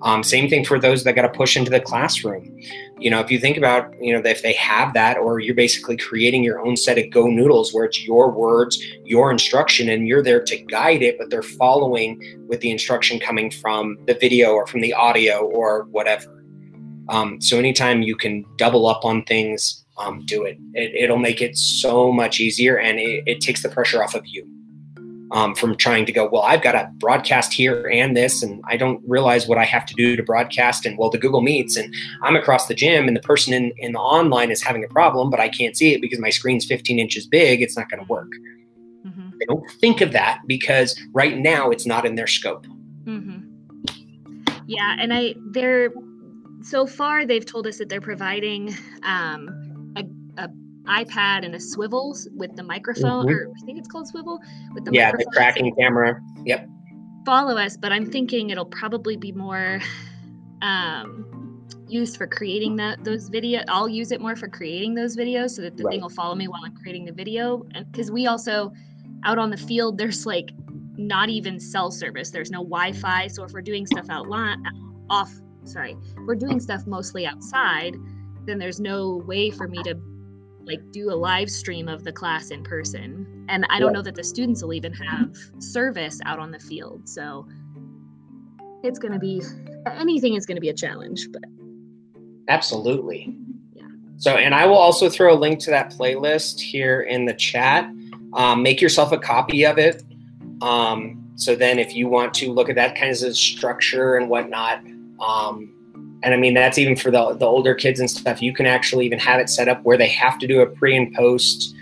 Um, 0.01 0.21
same 0.21 0.49
thing 0.49 0.65
for 0.65 0.77
those 0.77 1.05
that 1.05 1.13
got 1.13 1.21
to 1.21 1.29
push 1.29 1.55
into 1.55 1.71
the 1.71 1.79
classroom. 1.79 2.59
You 2.99 3.09
know 3.09 3.21
if 3.21 3.31
you 3.31 3.39
think 3.39 3.57
about 3.57 3.93
you 4.01 4.13
know 4.13 4.21
if 4.29 4.41
they 4.41 4.53
have 4.53 4.93
that 4.93 5.17
or 5.17 5.39
you're 5.39 5.55
basically 5.55 5.95
creating 5.95 6.43
your 6.43 6.65
own 6.65 6.75
set 6.75 6.97
of 6.97 7.05
GoNoodles 7.05 7.73
where 7.73 7.85
it's 7.85 8.03
your 8.03 8.29
words 8.29 8.83
your 9.05 9.31
instruction 9.31 9.89
and 9.89 10.07
you're 10.07 10.23
there 10.23 10.43
to 10.43 10.57
guide 10.57 11.03
it 11.03 11.17
but 11.17 11.29
they're 11.29 11.41
following 11.41 12.21
with 12.47 12.59
the 12.59 12.71
instruction 12.71 13.19
coming 13.19 13.49
from 13.49 13.97
the 14.07 14.17
video 14.19 14.51
or 14.51 14.67
from 14.67 14.81
the 14.81 14.93
audio 14.93 15.45
or 15.45 15.83
whatever. 15.85 16.43
Um, 17.09 17.39
so 17.39 17.57
anytime 17.57 18.01
you 18.01 18.15
can 18.15 18.45
double 18.57 18.87
up 18.87 19.05
on 19.05 19.23
things, 19.23 19.84
um, 19.97 20.25
do 20.25 20.43
it. 20.43 20.57
it. 20.73 20.93
It'll 20.95 21.17
make 21.17 21.41
it 21.41 21.57
so 21.57 22.11
much 22.11 22.39
easier, 22.39 22.77
and 22.77 22.99
it, 22.99 23.23
it 23.25 23.41
takes 23.41 23.63
the 23.63 23.69
pressure 23.69 24.03
off 24.03 24.15
of 24.15 24.25
you. 24.25 24.45
um, 25.31 25.55
from 25.55 25.75
trying 25.75 26.05
to 26.05 26.11
go, 26.11 26.29
well, 26.31 26.43
I've 26.43 26.61
got 26.61 26.73
to 26.73 26.89
broadcast 26.97 27.51
here 27.53 27.89
and 27.91 28.15
this, 28.15 28.43
and 28.43 28.61
I 28.67 28.77
don't 28.77 29.01
realize 29.07 29.47
what 29.47 29.57
I 29.57 29.65
have 29.65 29.85
to 29.87 29.93
do 29.95 30.15
to 30.15 30.23
broadcast. 30.23 30.85
And 30.85 30.97
well, 30.97 31.09
the 31.09 31.17
Google 31.17 31.41
Meets, 31.41 31.75
and 31.75 31.93
I'm 32.21 32.35
across 32.35 32.67
the 32.67 32.75
gym, 32.75 33.07
and 33.07 33.17
the 33.17 33.21
person 33.21 33.53
in, 33.53 33.73
in 33.77 33.93
the 33.93 33.99
online 33.99 34.51
is 34.51 34.61
having 34.61 34.83
a 34.83 34.87
problem, 34.87 35.29
but 35.29 35.39
I 35.39 35.49
can't 35.49 35.75
see 35.75 35.93
it 35.93 36.01
because 36.01 36.19
my 36.19 36.29
screen's 36.29 36.65
15 36.65 36.99
inches 36.99 37.25
big. 37.27 37.61
It's 37.61 37.75
not 37.75 37.89
going 37.89 38.05
to 38.05 38.11
work. 38.11 38.29
Mm-hmm. 39.05 39.29
They 39.39 39.45
don't 39.45 39.69
think 39.81 40.01
of 40.01 40.11
that 40.11 40.41
because 40.47 40.99
right 41.13 41.37
now 41.37 41.69
it's 41.69 41.85
not 41.85 42.05
in 42.05 42.15
their 42.15 42.27
scope. 42.27 42.65
Mm-hmm. 43.05 43.39
Yeah, 44.67 44.95
and 44.99 45.13
I 45.13 45.35
they're 45.51 45.91
so 46.61 46.87
far 46.87 47.25
they've 47.25 47.45
told 47.45 47.67
us 47.67 47.77
that 47.77 47.89
they're 47.89 48.01
providing 48.01 48.75
um, 49.03 49.64
a, 50.37 50.49
iPad 50.87 51.43
and 51.43 51.55
a 51.55 51.59
swivel 51.59 52.15
with 52.35 52.55
the 52.55 52.63
microphone, 52.63 53.25
mm-hmm. 53.25 53.49
or 53.49 53.53
I 53.55 53.65
think 53.65 53.79
it's 53.79 53.87
called 53.87 54.07
swivel 54.07 54.39
with 54.73 54.85
the 54.85 54.91
yeah, 54.93 55.11
the 55.11 55.25
tracking 55.33 55.73
camera. 55.75 56.19
Yep. 56.45 56.69
Follow 57.25 57.57
us, 57.57 57.75
but 57.75 57.91
I'm 57.91 58.05
thinking 58.05 58.51
it'll 58.51 58.65
probably 58.65 59.17
be 59.17 59.31
more 59.31 59.81
um, 60.61 61.67
used 61.87 62.17
for 62.17 62.27
creating 62.27 62.75
that 62.75 63.03
those 63.03 63.29
video. 63.29 63.61
I'll 63.67 63.89
use 63.89 64.11
it 64.11 64.21
more 64.21 64.35
for 64.35 64.47
creating 64.47 64.93
those 64.93 65.17
videos 65.17 65.51
so 65.51 65.63
that 65.63 65.75
the 65.75 65.83
right. 65.83 65.93
thing 65.93 66.01
will 66.01 66.09
follow 66.09 66.35
me 66.35 66.47
while 66.47 66.61
I'm 66.63 66.75
creating 66.75 67.05
the 67.05 67.13
video. 67.13 67.65
And 67.73 67.91
because 67.91 68.11
we 68.11 68.27
also 68.27 68.71
out 69.23 69.39
on 69.39 69.49
the 69.49 69.57
field, 69.57 69.97
there's 69.97 70.25
like 70.25 70.51
not 70.97 71.29
even 71.29 71.59
cell 71.59 71.91
service. 71.91 72.29
There's 72.29 72.51
no 72.51 72.59
Wi-Fi. 72.59 73.27
So 73.27 73.43
if 73.43 73.51
we're 73.51 73.61
doing 73.61 73.85
stuff 73.85 74.09
out 74.09 74.27
line, 74.27 74.63
off, 75.09 75.33
sorry, 75.63 75.97
we're 76.25 76.35
doing 76.35 76.59
stuff 76.59 76.85
mostly 76.85 77.25
outside, 77.25 77.95
then 78.45 78.59
there's 78.59 78.79
no 78.79 79.23
way 79.25 79.49
for 79.49 79.67
me 79.67 79.81
to 79.83 79.95
like 80.65 80.91
do 80.91 81.11
a 81.11 81.15
live 81.15 81.49
stream 81.49 81.87
of 81.87 82.03
the 82.03 82.11
class 82.11 82.49
in 82.49 82.63
person. 82.63 83.45
And 83.49 83.65
I 83.69 83.79
don't 83.79 83.93
know 83.93 84.01
that 84.01 84.15
the 84.15 84.23
students 84.23 84.63
will 84.63 84.73
even 84.73 84.93
have 84.93 85.35
service 85.59 86.19
out 86.25 86.39
on 86.39 86.51
the 86.51 86.59
field. 86.59 87.07
So 87.07 87.47
it's 88.83 88.99
going 88.99 89.13
to 89.13 89.19
be 89.19 89.41
anything 89.85 90.35
is 90.35 90.45
going 90.45 90.55
to 90.55 90.61
be 90.61 90.69
a 90.69 90.73
challenge, 90.73 91.27
but 91.31 91.43
absolutely. 92.47 93.35
Yeah. 93.73 93.83
So, 94.17 94.31
and 94.31 94.55
I 94.55 94.65
will 94.65 94.77
also 94.77 95.09
throw 95.09 95.33
a 95.33 95.37
link 95.37 95.59
to 95.61 95.71
that 95.71 95.91
playlist 95.91 96.59
here 96.59 97.01
in 97.01 97.25
the 97.25 97.33
chat. 97.33 97.89
Um, 98.33 98.63
make 98.63 98.81
yourself 98.81 99.11
a 99.11 99.17
copy 99.17 99.65
of 99.65 99.77
it. 99.77 100.03
Um, 100.61 101.31
so 101.35 101.55
then, 101.55 101.79
if 101.79 101.93
you 101.93 102.07
want 102.07 102.33
to 102.35 102.51
look 102.51 102.69
at 102.69 102.75
that 102.75 102.95
kind 102.95 103.11
of 103.11 103.37
structure 103.37 104.15
and 104.15 104.29
whatnot, 104.29 104.81
um, 105.19 105.73
and 106.23 106.33
I 106.33 106.37
mean 106.37 106.53
that's 106.53 106.77
even 106.77 106.95
for 106.95 107.11
the 107.11 107.33
the 107.33 107.45
older 107.45 107.73
kids 107.73 107.99
and 107.99 108.09
stuff, 108.09 108.41
you 108.41 108.53
can 108.53 108.65
actually 108.65 109.05
even 109.05 109.19
have 109.19 109.39
it 109.39 109.49
set 109.49 109.67
up 109.67 109.83
where 109.83 109.97
they 109.97 110.09
have 110.09 110.37
to 110.39 110.47
do 110.47 110.61
a 110.61 110.65
pre 110.65 110.95
and 110.95 111.13
post, 111.13 111.75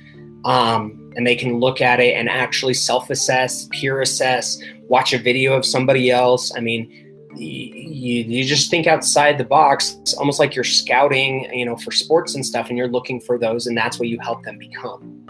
um, 0.45 1.11
and 1.15 1.25
they 1.25 1.35
can 1.35 1.59
look 1.59 1.81
at 1.81 1.99
it 1.99 2.15
and 2.15 2.29
actually 2.29 2.73
self 2.73 3.09
assess, 3.09 3.67
peer 3.71 4.01
assess, 4.01 4.59
watch 4.87 5.13
a 5.13 5.17
video 5.17 5.53
of 5.53 5.65
somebody 5.65 6.11
else. 6.11 6.51
I 6.55 6.59
mean, 6.59 6.91
you, 7.35 8.23
you 8.23 8.43
just 8.43 8.69
think 8.69 8.87
outside 8.87 9.37
the 9.37 9.45
box. 9.45 9.97
It's 10.01 10.13
almost 10.13 10.39
like 10.39 10.55
you're 10.55 10.63
scouting, 10.63 11.49
you 11.53 11.65
know, 11.65 11.75
for 11.77 11.91
sports 11.91 12.35
and 12.35 12.45
stuff, 12.45 12.69
and 12.69 12.77
you're 12.77 12.89
looking 12.89 13.21
for 13.21 13.37
those, 13.37 13.67
and 13.67 13.77
that's 13.77 13.99
what 13.99 14.07
you 14.07 14.19
help 14.19 14.43
them 14.43 14.57
become. 14.57 15.23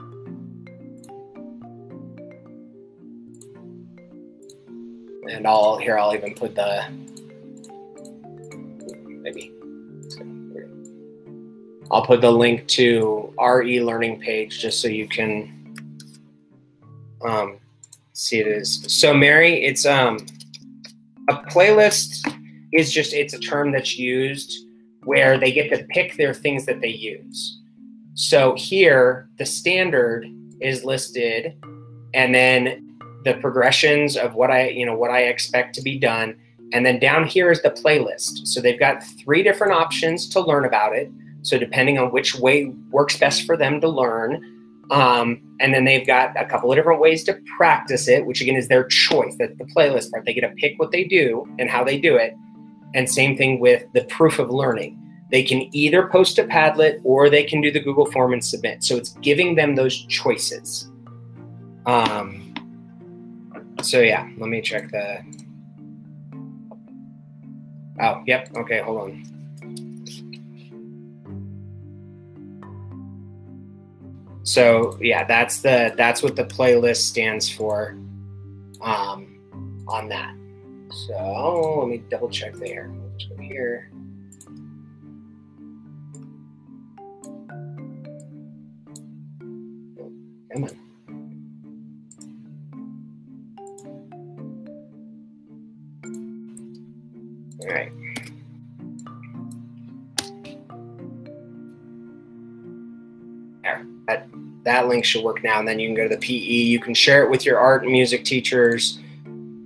and 5.29 5.47
I'll 5.47 5.77
here 5.77 5.97
I'll 5.97 6.13
even 6.13 6.33
put 6.33 6.55
the 6.55 6.85
maybe 9.23 9.51
I'll 11.91 12.05
put 12.05 12.21
the 12.21 12.31
link 12.31 12.67
to 12.69 13.33
our 13.37 13.61
e-learning 13.63 14.19
page 14.19 14.59
just 14.59 14.81
so 14.81 14.87
you 14.87 15.07
can 15.07 15.99
um, 17.23 17.57
see 18.13 18.39
it 18.39 18.47
is. 18.47 18.85
So 18.87 19.13
Mary, 19.13 19.63
it's 19.63 19.85
um 19.85 20.25
a 21.29 21.35
playlist 21.35 22.27
is 22.73 22.91
just 22.91 23.13
it's 23.13 23.33
a 23.33 23.39
term 23.39 23.71
that's 23.71 23.97
used 23.97 24.67
where 25.03 25.37
they 25.37 25.51
get 25.51 25.69
to 25.69 25.83
pick 25.85 26.17
their 26.17 26.33
things 26.33 26.65
that 26.65 26.81
they 26.81 26.89
use. 26.89 27.61
So 28.15 28.55
here 28.55 29.29
the 29.37 29.45
standard 29.45 30.27
is 30.59 30.83
listed 30.83 31.55
and 32.13 32.33
then 32.33 32.97
the 33.23 33.35
progressions 33.35 34.17
of 34.17 34.35
what 34.35 34.51
I, 34.51 34.69
you 34.69 34.85
know, 34.85 34.95
what 34.95 35.11
I 35.11 35.23
expect 35.23 35.75
to 35.75 35.81
be 35.81 35.97
done. 35.97 36.35
And 36.73 36.85
then 36.85 36.99
down 36.99 37.25
here 37.25 37.51
is 37.51 37.61
the 37.61 37.69
playlist. 37.69 38.47
So 38.47 38.59
they've 38.59 38.79
got 38.79 39.03
three 39.03 39.43
different 39.43 39.73
options 39.73 40.27
to 40.29 40.41
learn 40.41 40.65
about 40.65 40.95
it. 40.95 41.09
So 41.43 41.57
depending 41.57 41.99
on 41.99 42.11
which 42.11 42.35
way 42.35 42.65
works 42.89 43.15
best 43.15 43.45
for 43.45 43.55
them 43.55 43.79
to 43.81 43.87
learn. 43.87 44.43
Um, 44.89 45.41
and 45.59 45.73
then 45.73 45.85
they've 45.85 46.05
got 46.05 46.35
a 46.35 46.45
couple 46.45 46.71
of 46.71 46.75
different 46.75 46.99
ways 46.99 47.23
to 47.25 47.39
practice 47.57 48.07
it, 48.07 48.25
which 48.25 48.41
again 48.41 48.55
is 48.55 48.67
their 48.67 48.85
choice. 48.85 49.35
That's 49.37 49.57
the 49.57 49.65
playlist 49.65 50.11
part. 50.11 50.25
They 50.25 50.33
get 50.33 50.41
to 50.41 50.49
pick 50.55 50.77
what 50.77 50.91
they 50.91 51.03
do 51.03 51.47
and 51.59 51.69
how 51.69 51.83
they 51.83 51.97
do 51.97 52.15
it. 52.15 52.33
And 52.95 53.09
same 53.09 53.37
thing 53.37 53.59
with 53.59 53.83
the 53.93 54.03
proof 54.05 54.39
of 54.39 54.49
learning. 54.49 54.99
They 55.31 55.43
can 55.43 55.67
either 55.75 56.07
post 56.07 56.37
a 56.37 56.43
Padlet 56.43 56.99
or 57.03 57.29
they 57.29 57.43
can 57.43 57.61
do 57.61 57.71
the 57.71 57.79
Google 57.79 58.05
form 58.11 58.33
and 58.33 58.43
submit. 58.43 58.83
So 58.83 58.97
it's 58.97 59.09
giving 59.21 59.55
them 59.55 59.75
those 59.75 60.05
choices. 60.05 60.91
Um, 61.85 62.53
so 63.81 63.99
yeah, 63.99 64.29
let 64.37 64.49
me 64.49 64.61
check 64.61 64.91
the. 64.91 65.42
Oh, 68.01 68.23
yep. 68.25 68.49
Okay, 68.55 68.79
hold 68.79 69.01
on. 69.01 69.33
So 74.43 74.97
yeah, 75.01 75.23
that's 75.23 75.61
the 75.61 75.93
that's 75.97 76.21
what 76.21 76.35
the 76.35 76.43
playlist 76.43 76.97
stands 76.97 77.49
for 77.49 77.97
um, 78.81 79.39
on 79.87 80.09
that. 80.09 80.35
So 81.07 81.79
let 81.79 81.87
me 81.87 82.03
double 82.09 82.29
check 82.29 82.53
there. 82.55 82.91
Let's 83.11 83.25
go 83.25 83.37
here. 83.37 83.89
Come 90.51 90.65
on. 90.65 90.82
All 97.63 97.69
right. 97.69 97.91
There. 103.63 103.85
That, 104.07 104.27
that 104.63 104.87
link 104.87 105.05
should 105.05 105.23
work 105.23 105.43
now. 105.43 105.59
And 105.59 105.67
then 105.67 105.79
you 105.79 105.87
can 105.87 105.95
go 105.95 106.03
to 106.03 106.15
the 106.15 106.21
PE. 106.21 106.33
You 106.33 106.79
can 106.79 106.93
share 106.93 107.23
it 107.23 107.29
with 107.29 107.45
your 107.45 107.57
art 107.57 107.83
and 107.83 107.91
music 107.91 108.25
teachers. 108.25 108.99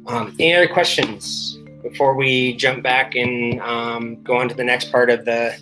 Um, 0.08 0.36
any 0.40 0.56
other 0.56 0.68
questions 0.68 1.58
before 1.82 2.14
we 2.16 2.54
jump 2.54 2.84
back 2.84 3.16
and 3.16 3.60
um, 3.62 4.22
go 4.24 4.38
on 4.38 4.50
to 4.50 4.56
the 4.56 4.64
next 4.64 4.92
part 4.92 5.10
of 5.10 5.26
the 5.26 5.58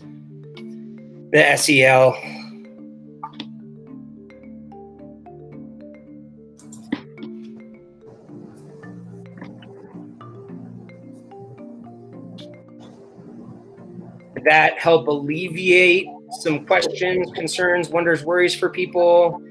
the 1.31 1.57
SEL 1.57 2.15
that 14.45 14.79
help 14.79 15.07
alleviate 15.07 16.07
some 16.41 16.65
questions, 16.65 17.31
concerns, 17.33 17.89
wonders, 17.89 18.23
worries 18.23 18.55
for 18.55 18.69
people? 18.69 19.41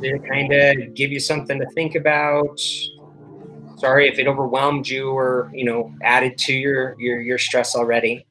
Did 0.00 0.16
it 0.16 0.28
kind 0.28 0.52
of 0.52 0.94
give 0.94 1.12
you 1.12 1.20
something 1.20 1.58
to 1.58 1.66
think 1.70 1.94
about? 1.94 2.60
Sorry 3.78 4.08
if 4.08 4.18
it 4.18 4.26
overwhelmed 4.26 4.88
you 4.88 5.10
or 5.10 5.50
you 5.54 5.64
know 5.64 5.92
added 6.02 6.36
to 6.38 6.52
your 6.52 6.96
your 6.98 7.20
your 7.20 7.38
stress 7.38 7.74
already. 7.74 8.26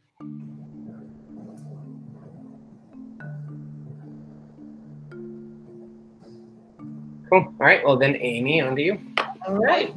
Cool. 7.29 7.45
All 7.45 7.53
right. 7.59 7.83
Well, 7.85 7.97
then, 7.97 8.15
Amy, 8.19 8.61
on 8.61 8.75
to 8.75 8.81
you. 8.81 8.99
All 9.47 9.55
right. 9.55 9.93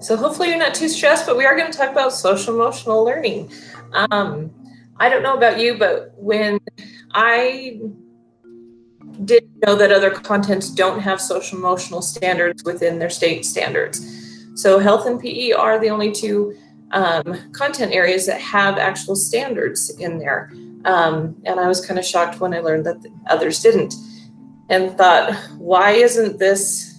So 0.00 0.16
hopefully 0.16 0.48
you're 0.48 0.58
not 0.58 0.74
too 0.74 0.88
stressed, 0.88 1.26
but 1.26 1.36
we 1.36 1.44
are 1.44 1.56
going 1.56 1.70
to 1.70 1.76
talk 1.76 1.90
about 1.90 2.12
social 2.12 2.54
emotional 2.54 3.04
learning. 3.04 3.50
Um, 4.10 4.50
I 4.98 5.08
don't 5.08 5.22
know 5.22 5.36
about 5.36 5.58
you, 5.60 5.76
but 5.78 6.12
when 6.16 6.58
I 7.12 7.80
didn't 9.24 9.64
know 9.64 9.74
that 9.76 9.92
other 9.92 10.10
contents 10.10 10.70
don't 10.70 11.00
have 11.00 11.20
social 11.20 11.58
emotional 11.58 12.02
standards 12.02 12.64
within 12.64 12.98
their 12.98 13.10
state 13.10 13.44
standards. 13.44 14.00
So 14.54 14.78
health 14.78 15.06
and 15.06 15.20
PE 15.20 15.52
are 15.52 15.78
the 15.78 15.90
only 15.90 16.12
two 16.12 16.56
um, 16.92 17.52
content 17.52 17.92
areas 17.92 18.26
that 18.26 18.40
have 18.40 18.78
actual 18.78 19.16
standards 19.16 19.90
in 19.98 20.18
there. 20.18 20.52
Um, 20.84 21.36
and 21.44 21.58
I 21.58 21.66
was 21.66 21.84
kind 21.84 21.98
of 21.98 22.04
shocked 22.04 22.40
when 22.40 22.54
I 22.54 22.60
learned 22.60 22.86
that 22.86 22.96
others 23.26 23.60
didn't 23.60 23.94
and 24.68 24.96
thought, 24.96 25.34
why 25.58 25.92
isn't 25.92 26.38
this, 26.38 26.98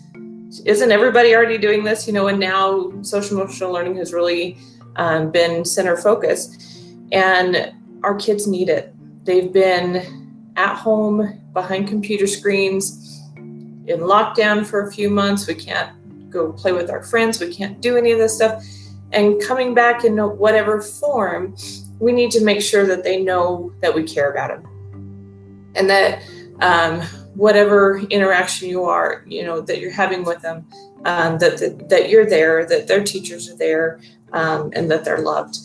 isn't 0.66 0.92
everybody 0.92 1.36
already 1.36 1.58
doing 1.58 1.84
this? 1.84 2.06
You 2.08 2.14
know, 2.14 2.28
and 2.28 2.40
now 2.40 2.92
social 3.02 3.40
emotional 3.40 3.72
learning 3.72 3.96
has 3.98 4.14
really 4.14 4.58
um, 4.98 5.32
been 5.32 5.64
center 5.66 5.98
focus. 5.98 6.84
And 7.12 7.74
our 8.04 8.16
kids 8.16 8.48
need 8.48 8.70
it. 8.70 8.94
They've 9.26 9.52
been 9.52 10.52
at 10.56 10.76
home 10.76 11.42
behind 11.54 11.88
computer 11.88 12.28
screens 12.28 13.22
in 13.36 14.00
lockdown 14.00 14.66
for 14.66 14.88
a 14.88 14.92
few 14.92 15.10
months. 15.10 15.48
We 15.48 15.56
can't 15.56 15.92
go 16.30 16.52
play 16.52 16.72
with 16.72 16.90
our 16.90 17.04
friends. 17.04 17.40
We 17.40 17.54
can't 17.54 17.82
do 17.82 17.98
any 17.98 18.12
of 18.12 18.20
this 18.20 18.36
stuff. 18.36 18.64
And 19.12 19.42
coming 19.42 19.74
back 19.74 20.04
in 20.04 20.18
whatever 20.18 20.82
form, 20.82 21.56
we 22.00 22.12
need 22.12 22.32
to 22.32 22.44
make 22.44 22.62
sure 22.62 22.86
that 22.86 23.04
they 23.04 23.22
know 23.22 23.74
that 23.82 23.94
we 23.94 24.04
care 24.04 24.32
about 24.32 24.50
them 24.50 25.72
and 25.76 25.90
that 25.90 26.22
um, 26.60 27.02
whatever 27.36 28.00
interaction 28.10 28.68
you 28.68 28.84
are, 28.84 29.24
you 29.28 29.44
know, 29.44 29.62
that 29.62 29.80
you're 29.80 29.92
having 29.92 30.24
with 30.24 30.42
them, 30.42 30.68
um, 31.06 31.38
that, 31.38 31.58
that, 31.60 31.90
that 31.90 32.10
you're 32.10 32.26
there, 32.26 32.66
that 32.66 32.88
their 32.88 33.04
teachers 33.04 33.50
are 33.50 33.56
there, 33.58 34.00
um, 34.34 34.72
and 34.74 34.92
that 34.92 35.06
they're 35.06 35.20
loved. 35.20 35.58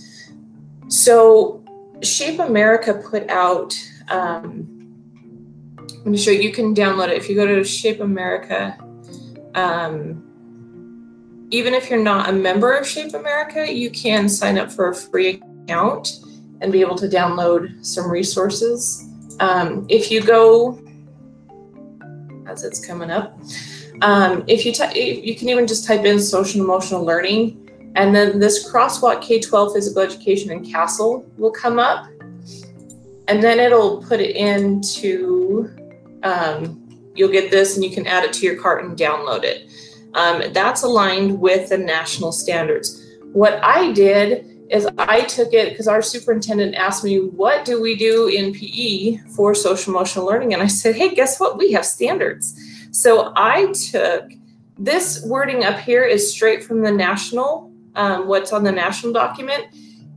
So, 0.88 1.61
Shape 2.02 2.40
America 2.40 2.94
put 2.94 3.28
out. 3.28 3.74
Um, 4.10 4.68
I'm 5.78 6.04
going 6.04 6.12
to 6.12 6.18
show 6.18 6.30
you. 6.30 6.40
You 6.40 6.52
can 6.52 6.74
download 6.74 7.08
it 7.08 7.16
if 7.16 7.28
you 7.28 7.36
go 7.36 7.46
to 7.46 7.64
Shape 7.64 8.00
America. 8.00 8.76
Um, 9.54 10.22
even 11.50 11.74
if 11.74 11.90
you're 11.90 12.02
not 12.02 12.30
a 12.30 12.32
member 12.32 12.72
of 12.72 12.86
Shape 12.86 13.14
America, 13.14 13.72
you 13.72 13.90
can 13.90 14.28
sign 14.28 14.58
up 14.58 14.72
for 14.72 14.88
a 14.88 14.94
free 14.94 15.42
account 15.64 16.20
and 16.60 16.72
be 16.72 16.80
able 16.80 16.96
to 16.96 17.06
download 17.06 17.84
some 17.84 18.10
resources. 18.10 19.08
Um, 19.40 19.86
if 19.88 20.10
you 20.10 20.22
go, 20.22 20.80
as 22.46 22.64
it's 22.64 22.84
coming 22.84 23.10
up, 23.10 23.38
um, 24.00 24.44
if 24.48 24.64
you 24.64 24.72
you 24.94 25.36
can 25.36 25.48
even 25.48 25.66
just 25.66 25.86
type 25.86 26.04
in 26.04 26.18
social 26.18 26.60
emotional 26.60 27.04
learning, 27.04 27.61
and 27.94 28.14
then 28.14 28.38
this 28.38 28.70
crosswalk 28.70 29.22
K-12 29.22 29.74
physical 29.74 30.02
education 30.02 30.50
and 30.50 30.64
CASEL 30.64 31.24
will 31.38 31.50
come 31.50 31.78
up, 31.78 32.06
and 33.28 33.42
then 33.42 33.60
it'll 33.60 34.02
put 34.02 34.20
it 34.20 34.36
into. 34.36 35.70
Um, 36.22 36.78
you'll 37.14 37.32
get 37.32 37.50
this, 37.50 37.76
and 37.76 37.84
you 37.84 37.90
can 37.90 38.06
add 38.06 38.24
it 38.24 38.32
to 38.34 38.46
your 38.46 38.60
cart 38.60 38.84
and 38.84 38.96
download 38.96 39.44
it. 39.44 39.68
Um, 40.14 40.52
that's 40.52 40.82
aligned 40.82 41.40
with 41.40 41.68
the 41.70 41.78
national 41.78 42.32
standards. 42.32 43.02
What 43.32 43.62
I 43.64 43.92
did 43.92 44.46
is 44.70 44.88
I 44.98 45.22
took 45.22 45.52
it 45.52 45.70
because 45.70 45.88
our 45.88 46.02
superintendent 46.02 46.74
asked 46.74 47.04
me, 47.04 47.18
What 47.18 47.64
do 47.64 47.80
we 47.80 47.96
do 47.96 48.28
in 48.28 48.52
PE 48.52 49.18
for 49.36 49.54
social 49.54 49.92
emotional 49.92 50.26
learning? 50.26 50.54
And 50.54 50.62
I 50.62 50.66
said, 50.66 50.96
Hey, 50.96 51.14
guess 51.14 51.38
what? 51.38 51.58
We 51.58 51.72
have 51.72 51.84
standards. 51.84 52.58
So 52.90 53.32
I 53.36 53.72
took 53.72 54.30
this 54.78 55.22
wording 55.24 55.64
up 55.64 55.78
here 55.78 56.04
is 56.04 56.32
straight 56.32 56.64
from 56.64 56.82
the 56.82 56.90
national, 56.90 57.71
um, 57.94 58.26
what's 58.26 58.52
on 58.52 58.64
the 58.64 58.72
national 58.72 59.12
document. 59.12 59.66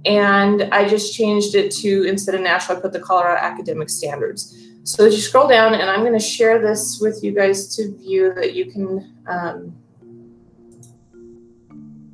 And 0.06 0.64
I 0.72 0.88
just 0.88 1.16
changed 1.16 1.56
it 1.56 1.72
to 1.78 2.04
instead 2.04 2.36
of 2.36 2.42
national, 2.42 2.78
I 2.78 2.82
put 2.82 2.94
the 2.94 3.00
Colorado 3.00 3.40
academic 3.42 3.90
standards. 3.90 4.56
So 4.84 5.06
as 5.06 5.16
you 5.16 5.22
scroll 5.22 5.48
down, 5.48 5.74
and 5.74 5.90
I'm 5.90 6.02
going 6.02 6.14
to 6.14 6.20
share 6.20 6.62
this 6.62 7.00
with 7.02 7.24
you 7.24 7.32
guys 7.32 7.76
to 7.76 7.92
view 7.98 8.34
that 8.36 8.54
you 8.54 8.72
can 8.72 9.16
um, 9.28 9.76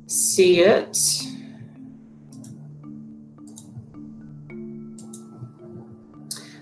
see 0.06 0.60
it. 0.60 0.98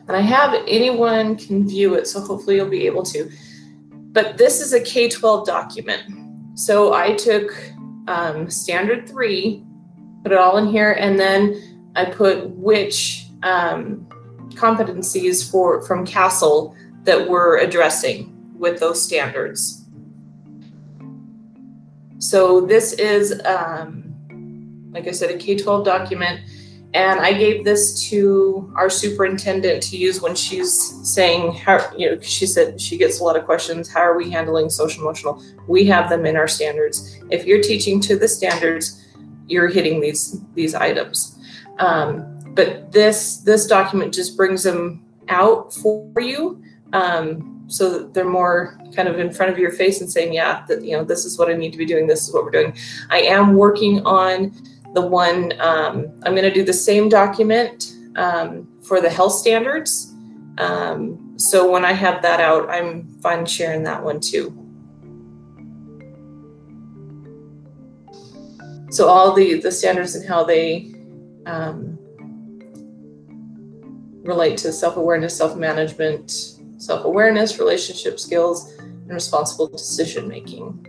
And 0.09 0.17
I 0.17 0.21
have 0.21 0.65
anyone 0.67 1.37
can 1.37 1.69
view 1.69 1.95
it, 1.95 2.09
so 2.09 2.21
hopefully 2.21 2.57
you'll 2.57 2.69
be 2.69 2.87
able 2.87 3.05
to. 3.05 3.31
But 3.93 4.37
this 4.37 4.61
is 4.61 4.73
a 4.73 4.81
K-12 4.81 5.47
document. 5.47 6.59
So 6.59 6.93
I 6.93 7.15
took 7.15 7.55
um, 8.11 8.51
standard 8.51 9.09
three, 9.09 9.65
put 10.23 10.33
it 10.33 10.39
all 10.39 10.59
in 10.59 10.67
here, 10.67 10.93
and 10.93 11.19
then 11.19 11.93
I 11.95 12.07
put 12.07 12.51
which 12.51 13.27
um, 13.43 14.07
competencies 14.55 15.49
for 15.49 15.83
from 15.83 16.05
CASEL 16.05 16.75
that 17.05 17.29
we're 17.29 17.59
addressing 17.59 18.37
with 18.59 18.81
those 18.81 19.01
standards. 19.01 19.85
So 22.19 22.61
this 22.61 22.93
is, 22.93 23.41
um, 23.47 24.13
like 24.93 25.07
I 25.07 25.13
said, 25.13 25.31
a 25.31 25.39
K-12 25.39 25.85
document. 25.85 26.41
And 26.93 27.21
I 27.21 27.33
gave 27.33 27.65
this 27.65 28.09
to 28.11 28.73
our 28.77 28.91
superintendent 28.91 29.83
to 29.85 29.97
use 29.97 30.21
when 30.21 30.35
she's 30.35 30.73
saying 31.09 31.53
how, 31.53 31.89
you 31.97 32.11
know, 32.11 32.21
she 32.21 32.47
said 32.47 32.81
she 32.81 32.97
gets 32.97 33.21
a 33.21 33.25
lot 33.25 33.37
of 33.37 33.45
questions. 33.45 33.89
How 33.89 34.01
are 34.01 34.17
we 34.17 34.29
handling 34.29 34.71
social 34.71 35.03
emotional? 35.03 35.41
We 35.69 35.85
have 35.87 36.11
them 36.11 36.27
in 36.27 36.37
our 36.37 36.49
standards. 36.49 37.21
If 37.31 37.47
you're 37.47 37.63
teaching 37.63 38.01
to 38.03 38.19
the 38.19 38.27
standards, 38.27 39.07
you're 39.47 39.69
hitting 39.69 40.01
these 40.01 40.41
these 40.55 40.75
items. 40.75 41.39
Um, 41.79 42.41
but 42.55 42.91
this 42.91 43.39
this 43.39 43.67
document 43.67 44.13
just 44.13 44.37
brings 44.37 44.65
them 44.65 45.05
out 45.29 45.73
for 45.73 46.21
you. 46.21 46.61
Um, 46.93 47.57
so 47.69 47.99
that 47.99 48.15
they're 48.15 48.29
more 48.29 48.77
kind 48.97 49.09
of 49.09 49.21
in 49.21 49.33
front 49.33 49.53
of 49.53 49.57
your 49.57 49.71
face 49.71 50.01
and 50.01 50.11
saying, 50.11 50.33
yeah, 50.33 50.65
that 50.67 50.85
you 50.85 50.91
know, 50.97 51.05
this 51.05 51.25
is 51.25 51.39
what 51.39 51.49
I 51.49 51.55
need 51.55 51.71
to 51.71 51.79
be 51.79 51.87
doing. 51.87 52.09
This 52.09 52.27
is 52.27 52.35
what 52.35 52.45
we're 52.45 52.51
doing. 52.51 52.75
I 53.11 53.21
am 53.21 53.55
working 53.55 54.05
on 54.05 54.53
the 54.95 55.01
one. 55.01 55.53
Um, 55.61 56.11
I'm 56.25 56.33
going 56.33 56.43
to 56.43 56.53
do 56.53 56.65
the 56.65 56.73
same 56.73 57.09
document 57.09 57.93
um, 58.17 58.69
for 58.83 59.01
the 59.01 59.11
health 59.11 59.33
standards. 59.33 60.15
Um, 60.59 61.35
so 61.37 61.71
when 61.71 61.85
I 61.85 61.93
have 61.93 62.23
that 62.23 62.41
out, 62.41 62.69
I'm 62.69 63.09
fine 63.23 63.47
sharing 63.47 63.83
that 63.85 64.03
one 64.03 64.21
too. 64.21 64.57
So 68.91 69.07
all 69.07 69.33
the 69.33 69.61
the 69.61 69.71
standards 69.71 70.17
and 70.17 70.29
how 70.29 70.43
they 70.43 70.93
um, 71.47 71.97
relate 74.23 74.59
to 74.59 74.73
self 74.73 74.97
awareness, 74.97 75.37
self 75.37 75.57
management, 75.57 76.31
self 76.79 77.05
awareness, 77.05 77.59
relationship 77.59 78.19
skills, 78.19 78.73
and 78.79 79.11
responsible 79.11 79.69
decision 79.69 80.29
making. 80.29 80.87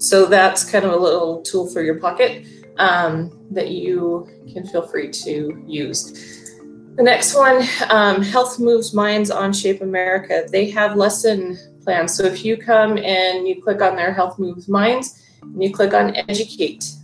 So 0.00 0.24
that's 0.24 0.64
kind 0.64 0.86
of 0.86 0.92
a 0.92 0.96
little 0.96 1.42
tool 1.42 1.68
for 1.68 1.82
your 1.82 2.00
pocket 2.00 2.46
um, 2.78 3.38
that 3.50 3.68
you 3.68 4.26
can 4.50 4.66
feel 4.66 4.86
free 4.88 5.10
to 5.10 5.62
use. 5.66 6.56
The 6.96 7.02
next 7.02 7.34
one, 7.34 7.62
um, 7.90 8.22
Health 8.22 8.58
Moves 8.58 8.94
Minds 8.94 9.30
on 9.30 9.52
Shape 9.52 9.82
America. 9.82 10.46
They 10.50 10.70
have 10.70 10.96
lesson 10.96 11.58
plans. 11.84 12.14
So 12.14 12.24
if 12.24 12.46
you 12.46 12.56
come 12.56 12.96
and 12.96 13.46
you 13.46 13.62
click 13.62 13.82
on 13.82 13.94
their 13.94 14.12
Health 14.12 14.38
Moves 14.38 14.68
Minds 14.68 15.22
and 15.42 15.62
you 15.62 15.70
click 15.70 15.92
on 15.92 16.16
Educate, 16.16 16.94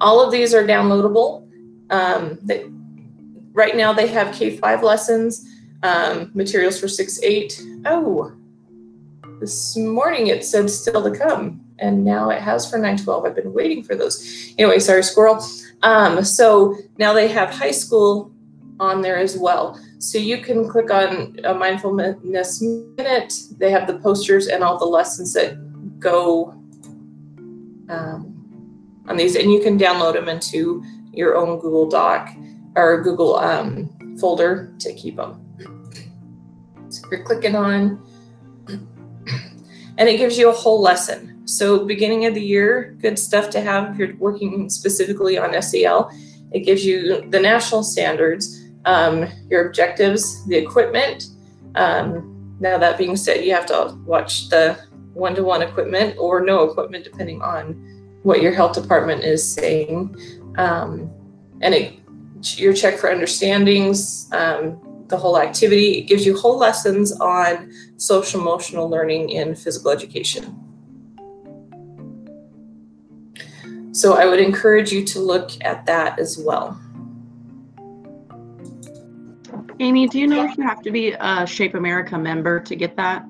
all 0.00 0.24
of 0.24 0.30
these 0.30 0.54
are 0.54 0.64
downloadable. 0.64 1.48
Um, 1.90 2.38
they, 2.40 2.70
right 3.52 3.76
now 3.76 3.92
they 3.92 4.06
have 4.06 4.28
K5 4.28 4.82
lessons, 4.82 5.44
um, 5.82 6.30
materials 6.34 6.78
for 6.78 6.86
6 6.86 7.20
8. 7.20 7.62
Oh, 7.86 8.32
this 9.42 9.76
morning 9.76 10.28
it 10.28 10.44
said 10.44 10.70
still 10.70 11.02
to 11.02 11.10
come, 11.10 11.60
and 11.80 12.04
now 12.04 12.30
it 12.30 12.40
has 12.40 12.70
for 12.70 12.76
912. 12.76 13.24
I've 13.24 13.34
been 13.34 13.52
waiting 13.52 13.82
for 13.82 13.96
those. 13.96 14.54
Anyway, 14.56 14.78
sorry, 14.78 15.02
squirrel. 15.02 15.44
Um, 15.82 16.22
so 16.24 16.76
now 16.96 17.12
they 17.12 17.26
have 17.26 17.50
high 17.50 17.72
school 17.72 18.32
on 18.78 19.02
there 19.02 19.18
as 19.18 19.36
well. 19.36 19.78
So 19.98 20.16
you 20.16 20.38
can 20.38 20.68
click 20.68 20.92
on 20.92 21.36
a 21.42 21.54
mindfulness 21.54 22.62
minute. 22.62 23.34
They 23.58 23.72
have 23.72 23.88
the 23.88 23.98
posters 23.98 24.46
and 24.46 24.62
all 24.62 24.78
the 24.78 24.84
lessons 24.84 25.32
that 25.34 25.98
go 25.98 26.52
um, 27.88 29.02
on 29.08 29.16
these, 29.16 29.34
and 29.34 29.52
you 29.52 29.60
can 29.60 29.76
download 29.76 30.14
them 30.14 30.28
into 30.28 30.84
your 31.12 31.36
own 31.36 31.58
Google 31.58 31.88
Doc 31.88 32.30
or 32.76 33.02
Google 33.02 33.36
um, 33.36 34.16
folder 34.20 34.72
to 34.78 34.94
keep 34.94 35.16
them. 35.16 35.44
So 36.90 37.02
you're 37.10 37.24
clicking 37.24 37.56
on, 37.56 38.00
and 39.98 40.08
it 40.08 40.16
gives 40.16 40.38
you 40.38 40.48
a 40.48 40.52
whole 40.52 40.80
lesson. 40.80 41.46
So 41.46 41.84
beginning 41.84 42.26
of 42.26 42.34
the 42.34 42.40
year, 42.40 42.96
good 43.00 43.18
stuff 43.18 43.50
to 43.50 43.60
have 43.60 43.92
if 43.92 43.98
you're 43.98 44.16
working 44.16 44.70
specifically 44.70 45.38
on 45.38 45.60
SEL. 45.60 46.10
It 46.52 46.60
gives 46.60 46.84
you 46.84 47.28
the 47.30 47.40
national 47.40 47.82
standards, 47.82 48.64
um, 48.84 49.26
your 49.48 49.66
objectives, 49.66 50.44
the 50.46 50.56
equipment. 50.56 51.26
Um, 51.74 52.56
now 52.60 52.78
that 52.78 52.98
being 52.98 53.16
said, 53.16 53.44
you 53.44 53.52
have 53.54 53.66
to 53.66 53.98
watch 54.04 54.48
the 54.50 54.78
one-to-one 55.14 55.62
equipment 55.62 56.16
or 56.18 56.40
no 56.40 56.64
equipment, 56.64 57.04
depending 57.04 57.42
on 57.42 57.74
what 58.22 58.40
your 58.40 58.52
health 58.52 58.74
department 58.74 59.24
is 59.24 59.42
saying. 59.42 60.14
Um, 60.56 61.10
and 61.60 61.74
it 61.74 61.94
your 62.56 62.72
check 62.72 62.98
for 62.98 63.10
understandings, 63.10 64.28
um, 64.32 64.80
the 65.12 65.18
whole 65.18 65.38
activity. 65.38 65.98
It 65.98 66.02
gives 66.08 66.26
you 66.26 66.36
whole 66.36 66.58
lessons 66.58 67.12
on 67.20 67.70
social 67.98 68.40
emotional 68.40 68.88
learning 68.88 69.28
in 69.28 69.54
physical 69.54 69.90
education. 69.90 70.58
So 73.92 74.14
I 74.14 74.24
would 74.24 74.40
encourage 74.40 74.90
you 74.90 75.04
to 75.04 75.20
look 75.20 75.50
at 75.60 75.84
that 75.84 76.18
as 76.18 76.38
well. 76.38 76.80
Amy, 79.80 80.08
do 80.08 80.18
you 80.18 80.26
know 80.26 80.44
if 80.44 80.56
you 80.56 80.64
have 80.64 80.80
to 80.82 80.90
be 80.90 81.12
a 81.12 81.46
Shape 81.46 81.74
America 81.74 82.16
member 82.16 82.58
to 82.60 82.74
get 82.74 82.96
that? 82.96 83.24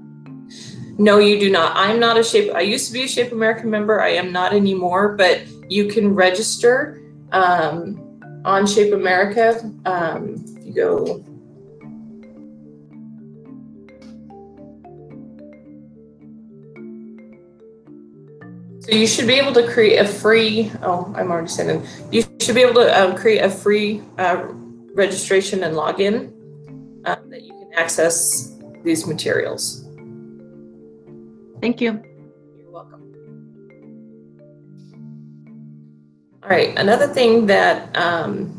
No, 0.99 1.19
you 1.19 1.41
do 1.41 1.51
not. 1.51 1.73
I'm 1.75 1.99
not 1.99 2.17
a 2.17 2.23
Shape. 2.23 2.55
I 2.55 2.61
used 2.61 2.87
to 2.87 2.93
be 2.93 3.03
a 3.03 3.09
Shape 3.09 3.33
America 3.33 3.67
member. 3.67 4.01
I 4.01 4.11
am 4.11 4.31
not 4.31 4.53
anymore. 4.53 5.17
But 5.17 5.43
you 5.69 5.89
can 5.89 6.15
register. 6.15 7.01
Um, 7.33 7.99
on 8.45 8.67
Shape 8.67 8.93
America, 8.93 9.73
um, 9.87 10.45
you 10.61 10.75
go 10.75 11.25
you 18.95 19.07
should 19.07 19.27
be 19.27 19.35
able 19.35 19.53
to 19.55 19.67
create 19.69 19.99
a 19.99 20.07
free, 20.07 20.71
oh, 20.83 21.13
I'm 21.17 21.31
already 21.31 21.49
sending. 21.49 21.87
You 22.11 22.25
should 22.41 22.55
be 22.55 22.63
able 22.63 22.75
to 22.75 23.01
um, 23.01 23.17
create 23.17 23.41
a 23.41 23.51
free 23.51 24.03
uh, 24.19 24.47
registration 24.95 25.63
and 25.65 25.75
login 25.75 26.33
uh, 27.05 27.17
that 27.29 27.43
you 27.43 27.53
can 27.53 27.71
access 27.75 28.59
these 28.85 29.07
materials. 29.07 29.87
Thank 31.61 31.81
you. 31.81 32.03
You're 32.57 32.71
welcome. 32.71 33.03
All 36.43 36.49
right, 36.49 36.77
another 36.79 37.07
thing 37.07 37.47
that 37.47 37.97
um, 37.97 38.59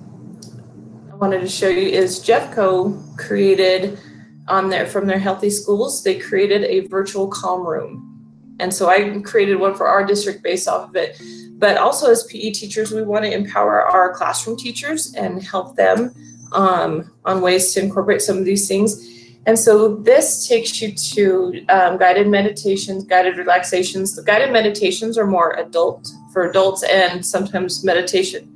I 1.11 1.15
wanted 1.15 1.41
to 1.41 1.49
show 1.49 1.67
you 1.67 1.89
is 1.89 2.19
Jeffco 2.19 3.17
created 3.17 3.99
on 4.47 4.69
their 4.69 4.85
from 4.85 5.07
their 5.07 5.19
healthy 5.19 5.49
schools, 5.49 6.03
they 6.03 6.19
created 6.19 6.63
a 6.65 6.87
virtual 6.87 7.27
calm 7.27 7.65
room. 7.65 8.12
And 8.59 8.73
so 8.73 8.89
I 8.89 9.19
created 9.21 9.55
one 9.55 9.75
for 9.75 9.87
our 9.87 10.05
district 10.05 10.43
based 10.43 10.67
off 10.67 10.89
of 10.89 10.95
it. 10.95 11.21
But 11.57 11.77
also 11.77 12.11
as 12.11 12.23
PE 12.23 12.51
teachers, 12.51 12.91
we 12.91 13.03
want 13.03 13.25
to 13.25 13.33
empower 13.33 13.81
our 13.81 14.13
classroom 14.13 14.57
teachers 14.57 15.13
and 15.15 15.41
help 15.41 15.75
them 15.75 16.13
um, 16.51 17.11
on 17.25 17.41
ways 17.41 17.73
to 17.73 17.81
incorporate 17.81 18.21
some 18.21 18.37
of 18.37 18.45
these 18.45 18.67
things. 18.67 19.09
And 19.45 19.59
so 19.59 19.95
this 19.95 20.47
takes 20.47 20.81
you 20.81 20.93
to 20.93 21.65
um, 21.67 21.97
guided 21.97 22.27
meditations, 22.27 23.03
guided 23.03 23.37
relaxations. 23.37 24.15
The 24.15 24.23
guided 24.23 24.51
meditations 24.51 25.17
are 25.17 25.27
more 25.27 25.53
adult 25.59 26.09
for 26.31 26.49
adults 26.49 26.83
and 26.83 27.25
sometimes 27.25 27.83
meditation. 27.83 28.49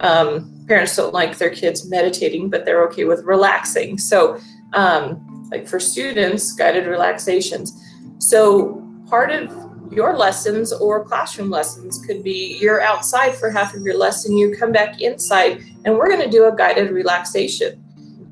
Um, 0.00 0.64
parents 0.66 0.96
don't 0.96 1.12
like 1.12 1.36
their 1.36 1.50
kids 1.50 1.88
meditating, 1.88 2.48
but 2.48 2.64
they're 2.64 2.82
okay 2.86 3.04
with 3.04 3.22
relaxing. 3.24 3.98
So, 3.98 4.38
um, 4.72 5.48
like 5.50 5.66
for 5.68 5.80
students, 5.80 6.52
guided 6.52 6.86
relaxations. 6.86 7.78
So 8.18 8.79
part 9.10 9.30
of 9.30 9.52
your 9.92 10.16
lessons 10.16 10.72
or 10.72 11.04
classroom 11.04 11.50
lessons 11.50 11.98
could 12.06 12.22
be 12.22 12.56
you're 12.60 12.80
outside 12.80 13.34
for 13.34 13.50
half 13.50 13.74
of 13.74 13.82
your 13.82 13.98
lesson, 13.98 14.36
you 14.36 14.56
come 14.56 14.70
back 14.70 15.00
inside, 15.00 15.60
and 15.84 15.96
we're 15.96 16.08
going 16.08 16.22
to 16.22 16.30
do 16.30 16.46
a 16.46 16.56
guided 16.56 16.92
relaxation. 16.92 17.84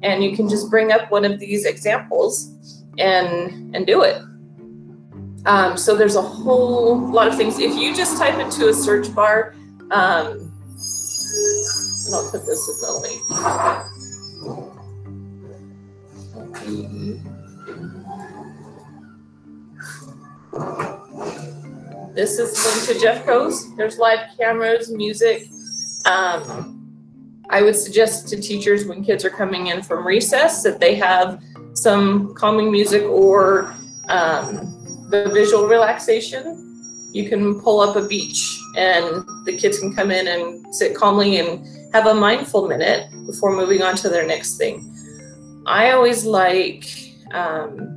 And 0.03 0.23
you 0.23 0.37
can 0.37 0.49
just 0.49 0.71
bring 0.71 0.93
up 0.93 1.11
one 1.11 1.25
of 1.25 1.41
these 1.41 1.65
examples 1.65 2.85
and 2.99 3.75
and 3.75 3.85
do 3.87 4.03
it. 4.03 4.23
Um, 5.47 5.77
so 5.77 5.97
there's 5.97 6.15
a 6.15 6.23
whole 6.23 6.97
lot 7.11 7.27
of 7.27 7.37
things. 7.37 7.59
If 7.59 7.75
you 7.77 7.95
just 7.95 8.17
type 8.19 8.39
into 8.39 8.69
a 8.69 8.75
search 8.75 9.13
bar, 9.15 9.55
um, 9.91 10.53
I'll 12.13 12.31
put 12.31 12.47
this 12.47 12.69
in 12.69 12.77
the 12.81 12.93
link. 17.25 17.38
This 22.19 22.41
is 22.41 22.53
linked 22.65 22.89
to 22.89 23.07
Jeffco's. 23.07 23.77
There's 23.77 23.99
live 23.99 24.19
cameras, 24.37 24.91
music. 24.91 25.47
Um, 26.05 27.45
I 27.49 27.63
would 27.63 27.77
suggest 27.77 28.27
to 28.31 28.41
teachers 28.41 28.87
when 28.87 29.05
kids 29.05 29.25
are 29.25 29.31
coming 29.31 29.69
in 29.69 29.83
from 29.83 30.05
recess 30.05 30.65
that 30.65 30.81
they 30.81 30.97
have 30.97 31.41
some 31.75 32.35
calming 32.35 32.73
music 32.73 33.05
or 33.05 33.73
um, 34.09 35.07
the 35.11 35.31
visual 35.33 35.69
relaxation. 35.69 37.09
You 37.13 37.29
can 37.29 37.61
pull 37.61 37.79
up 37.79 37.95
a 37.95 38.05
beach 38.05 38.59
and 38.77 39.25
the 39.45 39.57
kids 39.57 39.79
can 39.79 39.95
come 39.95 40.11
in 40.11 40.27
and 40.27 40.75
sit 40.75 40.97
calmly 40.97 41.39
and 41.39 41.95
have 41.95 42.07
a 42.07 42.15
mindful 42.15 42.67
minute 42.67 43.13
before 43.27 43.55
moving 43.55 43.81
on 43.81 43.95
to 43.95 44.09
their 44.09 44.27
next 44.27 44.57
thing. 44.57 44.93
I 45.69 45.93
always 45.93 46.25
like 46.25 46.85
um, 47.31 47.95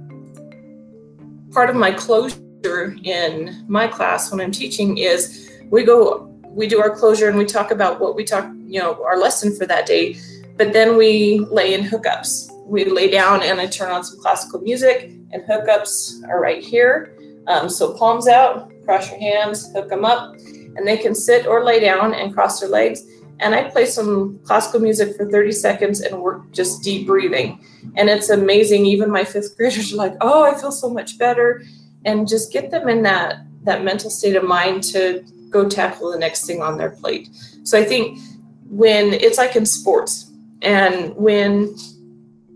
part 1.52 1.72
of 1.72 1.76
my 1.76 1.92
closure 1.92 2.38
in 2.66 3.66
my 3.68 3.88
class 3.88 4.32
when 4.32 4.40
I'm 4.40 4.52
teaching 4.52 4.98
is 4.98 5.52
we 5.70 5.84
go 5.84 6.28
we 6.44 6.68
do 6.68 6.80
our 6.80 6.90
closure 6.90 7.28
and 7.28 7.38
we 7.38 7.46
talk 7.46 7.72
about 7.72 8.00
what 8.00 8.16
we 8.16 8.24
talk 8.24 8.52
you 8.66 8.80
know 8.80 9.04
our 9.04 9.18
lesson 9.18 9.56
for 9.56 9.66
that 9.66 9.86
day 9.86 10.18
but 10.58 10.74
then 10.74 10.98
we 10.98 11.40
lay 11.52 11.74
in 11.74 11.82
hookups 11.84 12.52
we 12.66 12.86
lay 12.86 13.10
down 13.10 13.42
and 13.42 13.60
I 13.60 13.68
turn 13.68 13.92
on 13.92 14.04
some 14.04 14.20
classical 14.20 14.62
music 14.62 15.12
and 15.32 15.44
hookups 15.44 16.28
are 16.28 16.40
right 16.40 16.64
here 16.64 17.16
um, 17.48 17.70
so 17.70 17.94
palms 17.94 18.28
out 18.28 18.72
cross 18.86 19.10
your 19.10 19.20
hands 19.20 19.72
hook 19.74 19.90
them 19.90 20.06
up 20.06 20.36
and 20.76 20.88
they 20.88 20.98
can 20.98 21.16
sit 21.16 21.48
or 21.48 21.64
lay 21.64 21.80
down 21.80 22.14
and 22.14 22.34
cross 22.34 22.60
their 22.60 22.70
legs 22.70 23.04
and 23.40 23.56
I 23.56 23.70
play 23.70 23.88
some 23.88 24.40
classical 24.44 24.80
music 24.80 25.18
for 25.18 25.30
30 25.30 25.52
seconds 25.52 26.02
and 26.02 26.22
work 26.22 26.52
just 26.52 26.84
deep 26.84 27.08
breathing. 27.08 27.66
And 27.98 28.08
it's 28.08 28.30
amazing. 28.30 28.86
Even 28.86 29.10
my 29.10 29.24
fifth 29.24 29.58
graders 29.58 29.92
are 29.92 29.96
like, 29.96 30.14
oh, 30.22 30.44
I 30.44 30.54
feel 30.54 30.72
so 30.72 30.92
much 30.92 31.18
better. 31.18 31.64
And 32.06 32.28
just 32.28 32.52
get 32.52 32.72
them 32.72 32.90
in 32.90 33.04
that 33.04 33.38
that 33.64 33.84
mental 33.84 34.10
state 34.10 34.36
of 34.36 34.44
mind 34.44 34.84
to 34.84 35.24
go 35.52 35.70
tackle 35.70 36.12
the 36.12 36.18
next 36.18 36.46
thing 36.46 36.62
on 36.62 36.78
their 36.78 36.90
plate. 36.90 37.30
So 37.64 37.78
I 37.78 37.84
think 37.84 38.18
when 38.68 39.14
it's 39.14 39.38
like 39.38 39.56
in 39.56 39.66
sports 39.66 40.32
and 40.62 41.16
when 41.16 41.76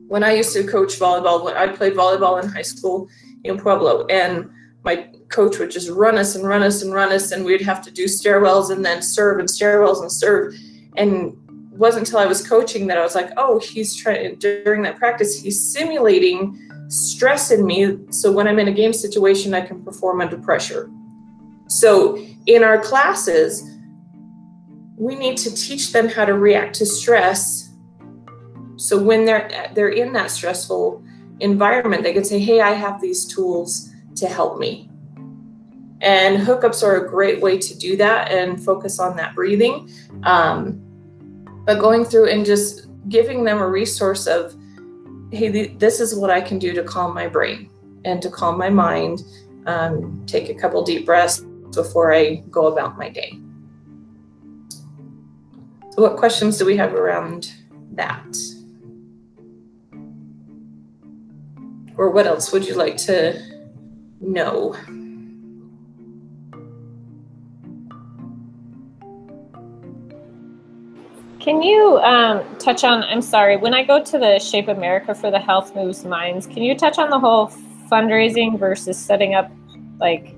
when 0.08 0.24
I 0.24 0.34
used 0.34 0.54
to 0.54 0.64
coach 0.64 1.00
volleyball, 1.00 1.44
when 1.44 1.56
I 1.56 1.68
played 1.68 1.94
volleyball 1.94 2.42
in 2.42 2.50
high 2.50 2.62
school 2.62 3.08
in 3.44 3.60
Pueblo, 3.60 4.06
and 4.08 4.50
my 4.84 5.08
coach 5.30 5.58
would 5.58 5.72
just 5.72 5.90
run 5.90 6.18
us 6.18 6.36
and 6.36 6.48
run 6.48 6.62
us 6.62 6.84
and 6.84 6.94
run 6.94 7.12
us, 7.12 7.32
and 7.32 7.44
we'd 7.44 7.62
have 7.62 7.84
to 7.84 7.92
do 7.92 8.06
stairwells 8.06 8.70
and 8.72 8.86
then 8.86 9.02
serve 9.02 9.40
and 9.40 9.50
stairwells 9.50 10.02
and 10.02 10.12
serve 10.12 10.56
and 10.96 11.36
wasn't 11.72 12.08
until 12.08 12.20
I 12.20 12.26
was 12.26 12.48
coaching 12.48 12.88
that 12.88 12.98
I 12.98 13.02
was 13.02 13.16
like, 13.16 13.32
oh, 13.36 13.60
he's 13.60 13.96
trying 13.96 14.36
during 14.36 14.82
that 14.84 14.98
practice, 14.98 15.42
he's 15.42 15.62
simulating 15.74 16.58
stress 16.88 17.52
in 17.52 17.66
me. 17.66 17.98
So 18.10 18.32
when 18.32 18.48
I'm 18.48 18.60
in 18.60 18.68
a 18.68 18.72
game 18.74 18.94
situation, 18.94 19.54
I 19.54 19.62
can 19.62 19.84
perform 19.84 20.22
under 20.22 20.38
pressure. 20.38 20.90
So 21.68 22.18
in 22.46 22.64
our 22.64 22.80
classes, 22.80 23.64
we 24.98 25.16
need 25.16 25.38
to 25.38 25.54
teach 25.54 25.92
them 25.92 26.08
how 26.08 26.26
to 26.26 26.34
react 26.34 26.76
to 26.76 26.86
stress. 26.86 27.70
So 28.78 29.02
when 29.02 29.26
they're 29.26 29.72
they're 29.74 29.90
in 29.90 30.14
that 30.14 30.32
stressful 30.32 31.04
environment, 31.40 32.04
they 32.04 32.14
can 32.14 32.24
say, 32.24 32.40
hey, 32.40 32.62
I 32.62 32.72
have 32.72 33.02
these 33.02 33.26
tools 33.26 33.90
to 34.16 34.28
help 34.28 34.60
me. 34.60 34.90
And 36.02 36.38
hookups 36.38 36.84
are 36.84 37.04
a 37.04 37.10
great 37.10 37.42
way 37.42 37.58
to 37.58 37.78
do 37.78 37.98
that 37.98 38.32
and 38.32 38.64
focus 38.64 39.00
on 39.00 39.16
that 39.18 39.34
breathing. 39.34 39.90
Um, 40.24 40.82
but 41.66 41.80
going 41.80 42.06
through 42.06 42.30
and 42.30 42.46
just 42.46 42.88
giving 43.10 43.44
them 43.44 43.58
a 43.58 43.68
resource 43.68 44.28
of 44.28 44.56
hey 45.32 45.68
this 45.68 46.00
is 46.00 46.16
what 46.16 46.30
i 46.30 46.42
can 46.42 46.60
do 46.60 46.74
to 46.74 46.84
calm 46.84 47.14
my 47.14 47.28
brain 47.28 47.70
and 48.06 48.22
to 48.22 48.30
calm 48.30 48.58
my 48.58 48.70
mind 48.70 49.24
um, 49.66 50.24
take 50.28 50.50
a 50.50 50.54
couple 50.54 50.84
deep 50.84 51.06
breaths 51.06 51.42
before 51.74 52.14
i 52.14 52.36
go 52.52 52.68
about 52.68 52.98
my 52.98 53.10
day. 53.10 53.40
So 55.96 56.02
what 56.02 56.18
questions 56.18 56.58
do 56.58 56.66
we 56.66 56.76
have 56.76 56.94
around 56.94 57.54
that? 57.94 58.36
Or 61.96 62.10
what 62.10 62.28
else 62.28 62.52
would 62.52 62.68
you 62.68 62.76
like 62.76 62.98
to 62.98 63.42
know 64.20 64.76
Can 71.46 71.62
you 71.62 72.00
um, 72.00 72.44
touch 72.58 72.84
on? 72.84 73.04
I'm 73.04 73.22
sorry, 73.22 73.56
when 73.56 73.76
I 73.76 73.84
go 73.84 74.04
to 74.04 74.18
the 74.18 74.40
Shape 74.40 74.68
America 74.68 75.14
for 75.14 75.30
the 75.30 75.38
Health 75.38 75.76
Moves 75.76 76.04
Minds, 76.04 76.48
can 76.48 76.64
you 76.64 76.76
touch 76.76 76.98
on 76.98 77.12
the 77.12 77.20
whole 77.20 77.50
fundraising 77.88 78.58
versus 78.58 78.98
setting 78.98 79.36
up? 79.36 79.52
Like, 80.00 80.36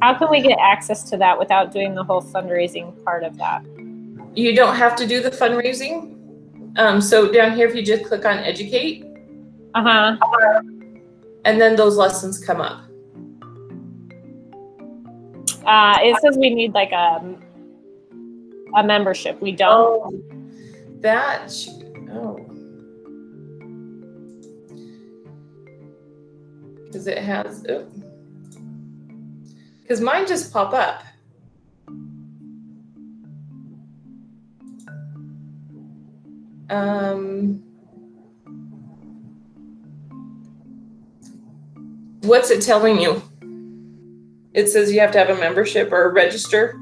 how 0.00 0.16
can 0.16 0.30
we 0.30 0.40
get 0.40 0.56
access 0.60 1.10
to 1.10 1.16
that 1.16 1.40
without 1.40 1.72
doing 1.72 1.96
the 1.96 2.04
whole 2.04 2.22
fundraising 2.22 3.02
part 3.04 3.24
of 3.24 3.36
that? 3.38 3.64
You 4.36 4.54
don't 4.54 4.76
have 4.76 4.94
to 4.94 5.08
do 5.08 5.20
the 5.20 5.32
fundraising. 5.32 6.16
Um, 6.78 7.00
so 7.00 7.32
down 7.32 7.56
here, 7.56 7.66
if 7.66 7.74
you 7.74 7.82
just 7.82 8.04
click 8.04 8.24
on 8.24 8.38
educate, 8.38 9.04
uh 9.74 9.82
huh, 9.82 10.60
and 11.44 11.60
then 11.60 11.74
those 11.74 11.96
lessons 11.96 12.38
come 12.38 12.60
up. 12.60 12.84
Uh, 15.66 15.98
it 16.00 16.16
says 16.20 16.38
we 16.38 16.50
need 16.50 16.74
like 16.74 16.92
a 16.92 17.36
a 18.76 18.84
membership. 18.84 19.42
We 19.42 19.50
don't. 19.50 20.14
Oh 20.14 20.33
that, 21.04 21.54
oh. 22.12 22.36
Because 26.86 27.06
it 27.06 27.18
has, 27.18 27.60
because 29.82 30.00
oh. 30.00 30.04
mine 30.04 30.26
just 30.26 30.50
pop 30.50 30.72
up. 30.72 31.04
Um, 36.70 37.62
what's 42.22 42.50
it 42.50 42.62
telling 42.62 42.98
you? 42.98 43.22
It 44.54 44.68
says 44.68 44.90
you 44.90 45.00
have 45.00 45.12
to 45.12 45.18
have 45.18 45.28
a 45.28 45.36
membership 45.36 45.92
or 45.92 46.10
register. 46.10 46.80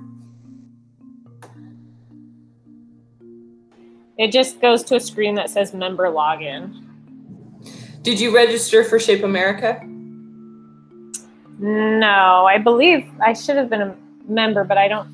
It 4.22 4.30
just 4.30 4.60
goes 4.60 4.84
to 4.84 4.94
a 4.94 5.00
screen 5.00 5.34
that 5.34 5.50
says 5.50 5.74
member 5.74 6.04
login. 6.04 6.84
Did 8.02 8.20
you 8.20 8.32
register 8.32 8.84
for 8.84 9.00
Shape 9.00 9.24
America? 9.24 9.82
No, 11.58 12.46
I 12.46 12.58
believe 12.58 13.10
I 13.20 13.32
should 13.32 13.56
have 13.56 13.68
been. 13.68 13.82
A, 13.82 13.96
member, 14.28 14.62
but 14.62 14.78
I 14.78 14.86
don't. 14.86 15.08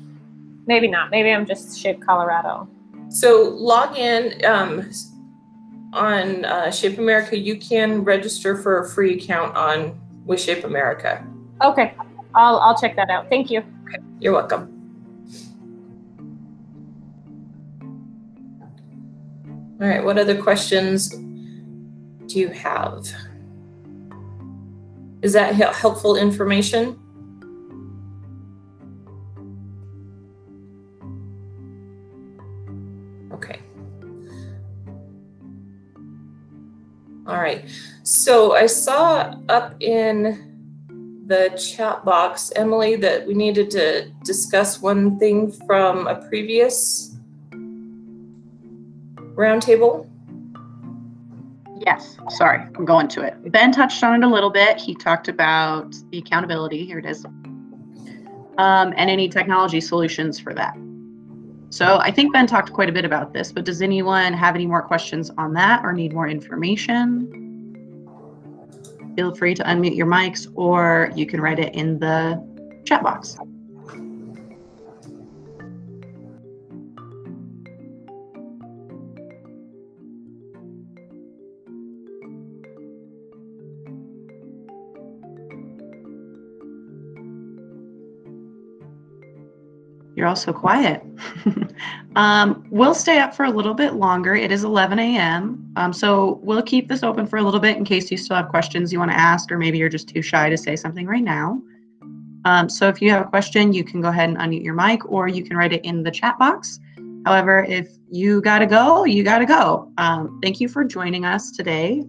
Maybe 0.67 0.87
not. 0.87 1.09
Maybe 1.09 1.31
I'm 1.31 1.47
just 1.47 1.79
Shape 1.79 2.05
Colorado. 2.05 2.67
So 3.09 3.49
log 3.57 3.97
in 3.97 4.45
um, 4.45 4.91
on 5.93 6.45
uh, 6.45 6.69
Shape 6.69 6.99
America. 6.99 7.35
You 7.35 7.57
can 7.57 8.03
register 8.03 8.55
for 8.55 8.79
a 8.81 8.87
free 8.87 9.17
account 9.17 9.55
on 9.55 9.99
with 10.25 10.39
Shape 10.39 10.63
America. 10.63 11.25
Okay, 11.63 11.95
I'll 12.35 12.59
I'll 12.59 12.79
check 12.79 12.95
that 12.95 13.09
out. 13.09 13.27
Thank 13.27 13.49
you. 13.49 13.63
You're 14.19 14.33
welcome. 14.33 14.78
All 19.81 19.87
right, 19.87 20.03
what 20.03 20.17
other 20.17 20.41
questions 20.41 21.07
do 21.07 22.37
you 22.37 22.49
have? 22.49 23.07
Is 25.21 25.31
that 25.31 25.55
helpful 25.55 26.17
information? 26.17 26.99
Okay. 33.31 33.61
All 37.25 37.37
right. 37.37 37.63
So 38.03 38.55
I 38.55 38.65
saw 38.65 39.33
up 39.47 39.81
in 39.81 41.23
the 41.25 41.57
chat 41.57 42.03
box, 42.03 42.51
Emily, 42.55 42.97
that 42.97 43.25
we 43.25 43.33
needed 43.33 43.71
to 43.71 44.11
discuss 44.25 44.81
one 44.81 45.17
thing 45.19 45.53
from 45.65 46.07
a 46.07 46.15
previous 46.27 47.08
roundtable. 49.35 50.09
Yes, 51.85 52.17
sorry, 52.29 52.59
I'm 52.59 52.85
going 52.85 53.07
to 53.09 53.21
it. 53.21 53.51
Ben 53.51 53.71
touched 53.71 54.03
on 54.03 54.21
it 54.21 54.25
a 54.25 54.29
little 54.29 54.49
bit. 54.49 54.79
He 54.79 54.93
talked 54.93 55.27
about 55.29 55.95
the 56.11 56.17
accountability. 56.17 56.85
Here 56.85 56.99
it 56.99 57.05
is. 57.05 57.25
Um, 57.25 58.93
and 58.97 59.09
any 59.09 59.29
technology 59.29 59.79
solutions 59.79 60.39
for 60.39 60.53
that. 60.53 60.75
So 61.69 61.99
I 61.99 62.11
think 62.11 62.33
Ben 62.33 62.47
talked 62.47 62.73
quite 62.73 62.89
a 62.89 62.91
bit 62.91 63.05
about 63.05 63.31
this, 63.31 63.51
but 63.51 63.63
does 63.63 63.81
anyone 63.81 64.33
have 64.33 64.55
any 64.55 64.65
more 64.65 64.81
questions 64.81 65.29
on 65.37 65.53
that 65.53 65.85
or 65.85 65.93
need 65.93 66.13
more 66.13 66.27
information? 66.27 67.35
Feel 69.15 69.35
free 69.35 69.53
to 69.53 69.63
unmute 69.63 69.95
your 69.95 70.07
mics 70.07 70.51
or 70.55 71.11
you 71.15 71.25
can 71.27 71.39
write 71.39 71.59
it 71.59 71.73
in 71.75 71.99
the 71.99 72.43
chat 72.85 73.03
box. 73.03 73.37
You're 90.19 90.27
all 90.27 90.35
so 90.35 90.51
quiet. 90.51 91.01
um, 92.17 92.67
we'll 92.69 92.93
stay 92.93 93.19
up 93.19 93.33
for 93.33 93.45
a 93.45 93.49
little 93.49 93.73
bit 93.73 93.93
longer. 93.93 94.35
It 94.35 94.51
is 94.51 94.65
11 94.65 94.99
a.m. 94.99 95.71
Um, 95.77 95.93
so 95.93 96.41
we'll 96.43 96.61
keep 96.61 96.89
this 96.89 97.03
open 97.03 97.25
for 97.25 97.37
a 97.37 97.41
little 97.41 97.61
bit 97.61 97.77
in 97.77 97.85
case 97.85 98.11
you 98.11 98.17
still 98.17 98.35
have 98.35 98.49
questions 98.49 98.91
you 98.91 98.99
want 98.99 99.11
to 99.11 99.17
ask, 99.17 99.49
or 99.49 99.57
maybe 99.57 99.77
you're 99.77 99.87
just 99.87 100.09
too 100.09 100.21
shy 100.21 100.49
to 100.49 100.57
say 100.57 100.75
something 100.75 101.07
right 101.07 101.23
now. 101.23 101.61
Um, 102.43 102.67
so 102.67 102.89
if 102.89 103.01
you 103.01 103.11
have 103.11 103.27
a 103.27 103.29
question, 103.29 103.71
you 103.71 103.85
can 103.85 104.01
go 104.01 104.09
ahead 104.09 104.27
and 104.27 104.37
unmute 104.37 104.61
your 104.61 104.73
mic 104.73 105.09
or 105.09 105.29
you 105.29 105.41
can 105.41 105.55
write 105.55 105.71
it 105.71 105.85
in 105.85 106.03
the 106.03 106.11
chat 106.11 106.37
box. 106.37 106.81
However, 107.25 107.63
if 107.63 107.87
you 108.11 108.41
got 108.41 108.59
to 108.59 108.65
go, 108.65 109.05
you 109.05 109.23
got 109.23 109.39
to 109.39 109.45
go. 109.45 109.89
Um, 109.97 110.37
thank 110.43 110.59
you 110.59 110.67
for 110.67 110.83
joining 110.83 111.23
us 111.23 111.51
today. 111.51 112.03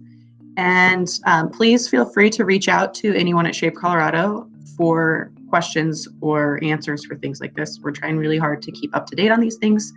And 0.57 1.07
um, 1.25 1.49
please 1.49 1.87
feel 1.87 2.03
free 2.03 2.29
to 2.31 2.43
reach 2.43 2.67
out 2.67 2.93
to 2.95 3.15
anyone 3.15 3.45
at 3.45 3.55
Shape 3.55 3.75
Colorado 3.75 4.49
for 4.75 5.31
questions 5.51 6.07
or 6.21 6.59
answers 6.63 7.05
for 7.05 7.15
things 7.17 7.39
like 7.39 7.53
this. 7.53 7.79
We're 7.83 7.91
trying 7.91 8.17
really 8.17 8.39
hard 8.39 8.63
to 8.63 8.71
keep 8.71 8.95
up 8.95 9.05
to 9.07 9.15
date 9.15 9.29
on 9.29 9.39
these 9.39 9.57
things. 9.57 9.93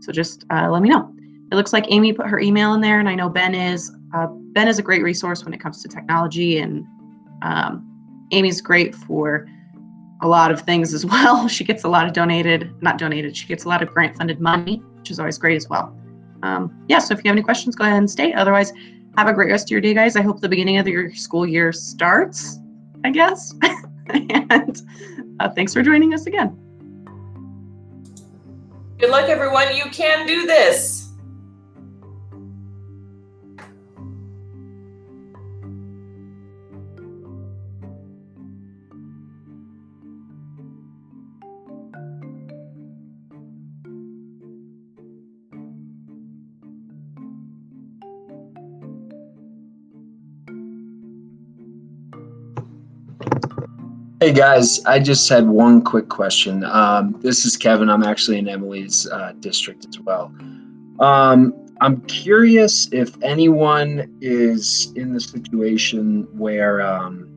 So 0.00 0.10
just 0.10 0.44
uh, 0.50 0.68
let 0.70 0.82
me 0.82 0.88
know. 0.88 1.14
It 1.52 1.54
looks 1.54 1.72
like 1.72 1.84
Amy 1.90 2.12
put 2.12 2.26
her 2.26 2.40
email 2.40 2.74
in 2.74 2.80
there, 2.80 2.98
and 2.98 3.08
I 3.08 3.14
know 3.14 3.28
Ben 3.28 3.54
is. 3.54 3.92
Uh, 4.12 4.28
ben 4.54 4.66
is 4.66 4.78
a 4.78 4.82
great 4.82 5.02
resource 5.02 5.44
when 5.44 5.52
it 5.54 5.60
comes 5.60 5.82
to 5.82 5.88
technology, 5.88 6.58
and 6.58 6.84
um, 7.42 8.26
Amy's 8.32 8.60
great 8.60 8.94
for 8.94 9.46
a 10.22 10.28
lot 10.28 10.50
of 10.50 10.62
things 10.62 10.94
as 10.94 11.04
well. 11.14 11.46
She 11.46 11.62
gets 11.62 11.84
a 11.84 11.88
lot 11.88 12.06
of 12.06 12.12
donated, 12.12 12.70
not 12.82 12.98
donated, 12.98 13.36
she 13.36 13.46
gets 13.46 13.64
a 13.64 13.68
lot 13.68 13.82
of 13.82 13.88
grant 13.88 14.16
funded 14.16 14.40
money, 14.40 14.82
which 14.98 15.10
is 15.10 15.20
always 15.20 15.38
great 15.38 15.56
as 15.56 15.68
well. 15.68 15.96
Um, 16.42 16.84
yeah, 16.88 16.98
so 16.98 17.14
if 17.14 17.24
you 17.24 17.28
have 17.28 17.36
any 17.36 17.42
questions, 17.42 17.76
go 17.76 17.84
ahead 17.84 17.98
and 17.98 18.10
state. 18.10 18.34
Otherwise, 18.34 18.72
have 19.16 19.28
a 19.28 19.32
great 19.32 19.50
rest 19.50 19.66
of 19.66 19.70
your 19.70 19.80
day, 19.80 19.94
guys. 19.94 20.16
I 20.16 20.22
hope 20.22 20.40
the 20.40 20.48
beginning 20.48 20.78
of 20.78 20.88
your 20.88 21.14
school 21.14 21.46
year 21.46 21.72
starts, 21.72 22.58
I 23.04 23.10
guess. 23.10 23.54
and 24.08 24.82
uh, 25.40 25.48
thanks 25.50 25.72
for 25.72 25.82
joining 25.82 26.14
us 26.14 26.26
again. 26.26 26.58
Good 28.98 29.10
luck, 29.10 29.28
everyone. 29.28 29.74
You 29.74 29.84
can 29.90 30.26
do 30.26 30.46
this. 30.46 31.03
Hey 54.24 54.32
guys, 54.32 54.82
I 54.86 55.00
just 55.00 55.28
had 55.28 55.46
one 55.46 55.82
quick 55.82 56.08
question. 56.08 56.64
Um, 56.64 57.14
this 57.20 57.44
is 57.44 57.58
Kevin. 57.58 57.90
I'm 57.90 58.02
actually 58.02 58.38
in 58.38 58.48
Emily's 58.48 59.06
uh, 59.06 59.34
district 59.40 59.84
as 59.86 60.00
well. 60.00 60.34
Um, 60.98 61.52
I'm 61.82 62.00
curious 62.06 62.88
if 62.90 63.22
anyone 63.22 64.16
is 64.22 64.90
in 64.96 65.12
the 65.12 65.20
situation 65.20 66.26
where 66.38 66.80
um, 66.80 67.28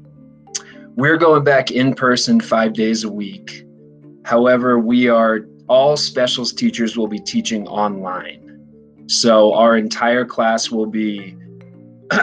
we're 0.96 1.18
going 1.18 1.44
back 1.44 1.72
in 1.72 1.94
person 1.94 2.40
five 2.40 2.72
days 2.72 3.04
a 3.04 3.12
week. 3.12 3.66
However, 4.24 4.80
we 4.80 5.10
are 5.10 5.42
all 5.68 5.98
specials 5.98 6.54
teachers 6.54 6.96
will 6.96 7.10
be 7.10 7.20
teaching 7.20 7.68
online. 7.68 8.64
So 9.08 9.54
our 9.56 9.76
entire 9.76 10.24
class 10.24 10.72
will 10.72 10.86
be 10.86 11.36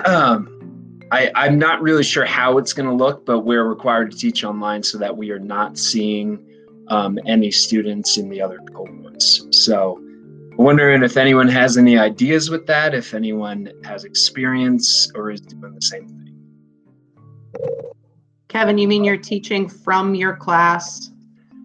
I, 1.15 1.31
I'm 1.37 1.61
not 1.61 1.81
really 1.81 2.03
sure 2.03 2.25
how 2.25 2.59
it's 2.59 2.73
going 2.73 2.89
to 2.89 2.95
look, 2.95 3.25
but 3.25 3.43
we're 3.43 3.63
required 3.63 4.11
to 4.11 4.17
teach 4.17 4.43
online 4.43 4.83
so 4.83 4.99
that 4.99 5.17
we 5.17 5.31
are 5.31 5.39
not 5.39 5.79
seeing 5.79 6.45
um, 6.89 7.21
any 7.25 7.53
students 7.53 8.19
in 8.19 8.29
the 8.29 8.43
other 8.43 8.59
cohorts. 8.73 9.47
So 9.53 9.99
I'm 9.99 10.57
wondering 10.57 11.05
if 11.05 11.17
anyone 11.17 11.47
has 11.47 11.79
any 11.79 11.97
ideas 11.97 12.51
with 12.51 12.67
that, 12.67 12.95
if 12.95 13.15
anyone 13.15 13.71
has 13.85 14.03
experience 14.03 15.09
or 15.15 15.31
is 15.31 15.41
doing 15.41 15.73
the 15.73 15.83
same 15.83 16.09
thing. 16.09 16.37
Kevin, 18.49 18.77
you 18.77 18.89
mean 18.89 19.05
you're 19.05 19.17
teaching 19.17 19.69
from 19.69 20.17
your 20.17 20.35
class, 20.35 21.13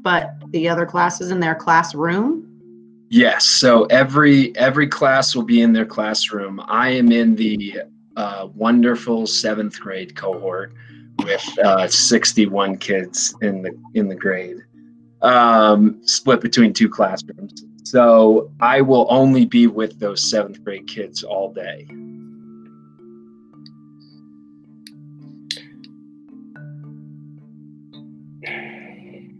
but 0.03 0.35
the 0.51 0.69
other 0.69 0.85
classes 0.85 1.31
in 1.31 1.39
their 1.39 1.55
classroom? 1.55 2.45
Yes. 3.09 3.45
So 3.45 3.85
every 3.85 4.55
every 4.55 4.87
class 4.87 5.33
will 5.33 5.41
be 5.41 5.61
in 5.61 5.73
their 5.73 5.87
classroom. 5.87 6.61
I 6.67 6.89
am 6.89 7.11
in 7.11 7.35
the 7.35 7.81
uh, 8.19 8.47
wonderful 8.53 9.25
seventh 9.25 9.79
grade 9.79 10.13
cohort 10.13 10.73
with 11.23 11.45
uh, 11.63 11.87
61 11.87 12.77
kids 12.77 13.33
in 13.41 13.61
the 13.61 13.71
in 13.93 14.09
the 14.09 14.15
grade, 14.15 14.57
um, 15.21 16.01
split 16.05 16.41
between 16.41 16.73
two 16.73 16.89
classrooms. 16.89 17.63
So 17.83 18.51
I 18.59 18.81
will 18.81 19.07
only 19.09 19.45
be 19.45 19.67
with 19.67 19.99
those 19.99 20.21
seventh 20.29 20.61
grade 20.65 20.85
kids 20.87 21.23
all 21.23 21.53
day. 21.53 21.87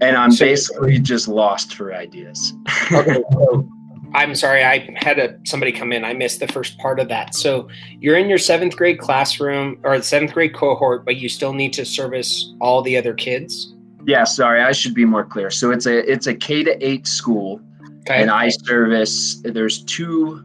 And 0.02 0.16
I'm 0.16 0.32
So- 0.32 0.46
basically 0.46 1.00
just 1.00 1.28
lost 1.28 1.76
for 1.76 1.94
ideas. 1.94 2.54
Okay, 2.92 3.22
so 3.34 3.70
I'm 4.14 4.34
sorry, 4.36 4.64
I 4.64 4.90
had 4.98 5.20
a 5.20 5.38
somebody 5.46 5.72
come 5.72 5.92
in. 5.94 6.04
I 6.04 6.14
missed 6.14 6.40
the 6.40 6.48
first 6.48 6.78
part 6.80 7.00
of 7.00 7.08
that. 7.10 7.36
So 7.36 7.68
you're 8.00 8.18
in 8.18 8.28
your 8.30 8.38
seventh 8.38 8.76
grade 8.76 9.00
classroom 9.00 9.80
or 9.84 9.98
the 9.98 10.04
seventh 10.04 10.34
grade 10.34 10.54
cohort, 10.54 11.06
but 11.06 11.18
you 11.18 11.30
still 11.30 11.54
need 11.54 11.74
to 11.74 11.86
service 11.86 12.54
all 12.60 12.82
the 12.82 12.98
other 12.98 13.14
kids. 13.14 13.74
Yeah, 14.06 14.24
sorry, 14.24 14.62
I 14.62 14.72
should 14.72 14.94
be 14.94 15.06
more 15.06 15.26
clear. 15.26 15.52
So 15.52 15.72
it's 15.72 15.86
a 15.86 16.12
it's 16.12 16.28
a 16.28 16.34
K 16.34 16.64
to 16.64 16.86
eight 16.86 17.06
school, 17.06 17.62
Okay. 18.02 18.22
and 18.22 18.32
I 18.32 18.50
service. 18.50 19.42
There's 19.44 19.84
two, 19.84 20.44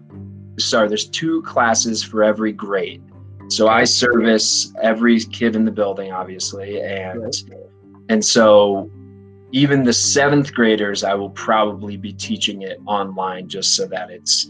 sorry, 0.58 0.88
there's 0.88 1.08
two 1.08 1.40
classes 1.42 2.02
for 2.02 2.22
every 2.22 2.52
grade. 2.52 3.02
So 3.48 3.68
I 3.68 3.84
service 3.84 4.72
every 4.82 5.20
kid 5.20 5.54
in 5.54 5.64
the 5.64 5.70
building, 5.70 6.12
obviously, 6.12 6.82
and 6.82 7.32
and 8.08 8.24
so 8.24 8.90
even 9.54 9.84
the 9.84 9.92
seventh 9.92 10.52
graders, 10.52 11.04
I 11.04 11.14
will 11.14 11.30
probably 11.30 11.96
be 11.96 12.12
teaching 12.12 12.62
it 12.62 12.80
online 12.86 13.48
just 13.48 13.76
so 13.76 13.86
that 13.86 14.10
it's. 14.10 14.48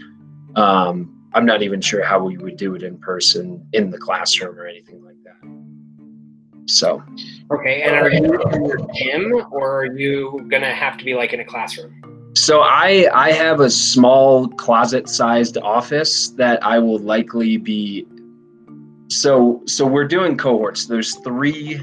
Um, 0.57 1.21
I'm 1.35 1.45
not 1.45 1.63
even 1.63 1.81
sure 1.81 2.03
how 2.03 2.25
we 2.25 2.39
would 2.39 2.57
do 2.57 2.75
it 2.75 2.83
in 2.83 2.97
person 2.97 3.67
in 3.73 3.91
the 3.91 3.99
classroom 3.99 4.59
or 4.59 4.67
anything 4.67 5.05
like 5.05 5.17
that. 5.25 6.73
So, 6.73 7.03
Okay, 7.51 7.83
and 7.83 7.97
are 7.97 8.09
you 8.09 8.25
in 8.25 8.65
your 8.65 8.79
gym 8.95 9.47
or 9.51 9.81
are 9.83 9.99
you 9.99 10.47
gonna 10.49 10.73
have 10.73 10.97
to 10.99 11.05
be 11.05 11.15
like 11.15 11.33
in 11.35 11.41
a 11.41 11.45
classroom? 11.45 12.33
so 12.37 12.63
I 12.63 13.09
I 13.13 13.33
have 13.33 13.61
a 13.61 13.69
small 13.71 14.49
closet-sized 14.49 15.59
office 15.59 16.31
that 16.31 16.65
I 16.65 16.79
will 16.79 16.99
likely 16.99 17.59
be. 17.59 18.07
So 19.09 19.61
so 19.67 19.85
we're 19.87 20.09
doing 20.09 20.39
cohorts. 20.39 20.87
There's 20.87 21.17
three 21.17 21.83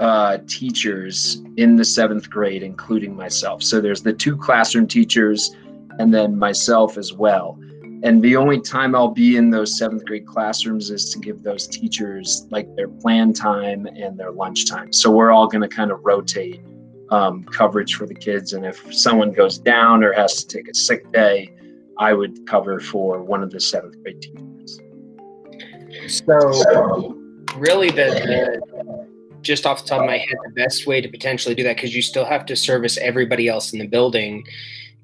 uh, 0.00 0.38
teachers 0.46 1.42
in 1.56 1.76
the 1.76 1.84
seventh 1.84 2.30
grade, 2.30 2.62
including 2.62 3.16
myself. 3.16 3.62
So 3.62 3.80
there's 3.80 4.02
the 4.02 4.12
two 4.12 4.36
classroom 4.36 4.86
teachers, 4.86 5.54
and 5.98 6.14
then 6.14 6.38
myself 6.38 6.96
as 6.96 7.12
well. 7.12 7.58
And 8.04 8.22
the 8.22 8.36
only 8.36 8.60
time 8.60 8.94
I'll 8.94 9.08
be 9.08 9.36
in 9.36 9.50
those 9.50 9.76
seventh 9.76 10.04
grade 10.04 10.24
classrooms 10.24 10.90
is 10.90 11.10
to 11.10 11.18
give 11.18 11.42
those 11.42 11.66
teachers 11.66 12.46
like 12.50 12.72
their 12.76 12.86
plan 12.86 13.32
time 13.32 13.86
and 13.86 14.16
their 14.16 14.30
lunch 14.30 14.68
time. 14.68 14.92
So 14.92 15.10
we're 15.10 15.32
all 15.32 15.48
going 15.48 15.62
to 15.62 15.68
kind 15.68 15.90
of 15.90 15.98
rotate 16.04 16.60
um, 17.10 17.42
coverage 17.44 17.96
for 17.96 18.06
the 18.06 18.14
kids. 18.14 18.52
And 18.52 18.64
if 18.64 18.94
someone 18.94 19.32
goes 19.32 19.58
down 19.58 20.04
or 20.04 20.12
has 20.12 20.44
to 20.44 20.56
take 20.56 20.68
a 20.68 20.74
sick 20.74 21.10
day, 21.12 21.52
I 21.98 22.12
would 22.12 22.46
cover 22.46 22.78
for 22.78 23.20
one 23.22 23.42
of 23.42 23.50
the 23.50 23.58
seventh 23.58 24.00
grade 24.00 24.22
teachers. 24.22 24.80
So, 26.06 27.16
really, 27.56 27.90
the, 27.90 28.60
the 28.62 29.08
just 29.42 29.66
off 29.66 29.82
the 29.82 29.88
top 29.88 30.00
of 30.00 30.06
my 30.06 30.18
head, 30.18 30.36
the 30.44 30.52
best 30.52 30.86
way 30.86 31.00
to 31.00 31.08
potentially 31.08 31.54
do 31.54 31.62
that 31.62 31.76
because 31.76 31.94
you 31.94 32.02
still 32.02 32.24
have 32.24 32.46
to 32.46 32.56
service 32.56 32.98
everybody 32.98 33.48
else 33.48 33.72
in 33.72 33.78
the 33.78 33.86
building 33.86 34.44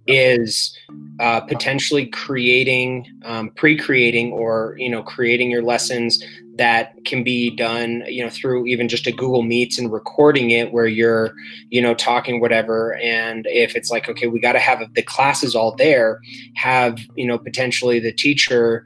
is 0.07 0.76
uh, 1.20 1.41
potentially 1.41 2.07
creating, 2.07 3.07
um, 3.24 3.51
pre-creating, 3.51 4.32
or 4.32 4.74
you 4.78 4.91
know, 4.91 5.03
creating 5.03 5.51
your 5.51 5.62
lessons 5.62 6.22
that 6.57 6.95
can 7.05 7.24
be 7.24 7.51
done, 7.51 8.05
you 8.07 8.22
know, 8.22 8.30
through 8.30 8.66
even 8.66 8.89
just 8.89 9.07
a 9.07 9.12
Google 9.12 9.43
Meets 9.43 9.78
and 9.78 9.93
recording 9.93 10.51
it 10.51 10.72
where 10.72 10.87
you're, 10.87 11.32
you 11.70 11.82
know, 11.82 11.95
talking 11.95 12.41
whatever. 12.41 12.95
And 12.97 13.47
if 13.49 13.74
it's 13.74 13.91
like, 13.91 14.09
okay, 14.09 14.28
we 14.28 14.39
got 14.39 14.53
to 14.53 14.61
have 14.61 14.82
the 14.95 15.03
classes 15.03 15.57
all 15.57 15.74
there, 15.74 16.20
have 16.55 16.99
you 17.16 17.26
know, 17.26 17.39
potentially 17.39 17.99
the 17.99 18.12
teacher 18.12 18.85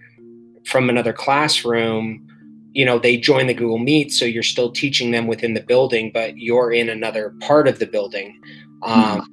from 0.64 0.88
another 0.88 1.12
classroom 1.12 2.26
you 2.72 2.84
know 2.84 2.98
they 2.98 3.16
join 3.16 3.46
the 3.46 3.54
google 3.54 3.78
meet 3.78 4.12
so 4.12 4.24
you're 4.24 4.42
still 4.42 4.70
teaching 4.70 5.10
them 5.10 5.26
within 5.26 5.54
the 5.54 5.62
building 5.62 6.10
but 6.12 6.36
you're 6.36 6.72
in 6.72 6.88
another 6.88 7.34
part 7.40 7.66
of 7.68 7.78
the 7.78 7.86
building 7.86 8.40
um, 8.82 9.26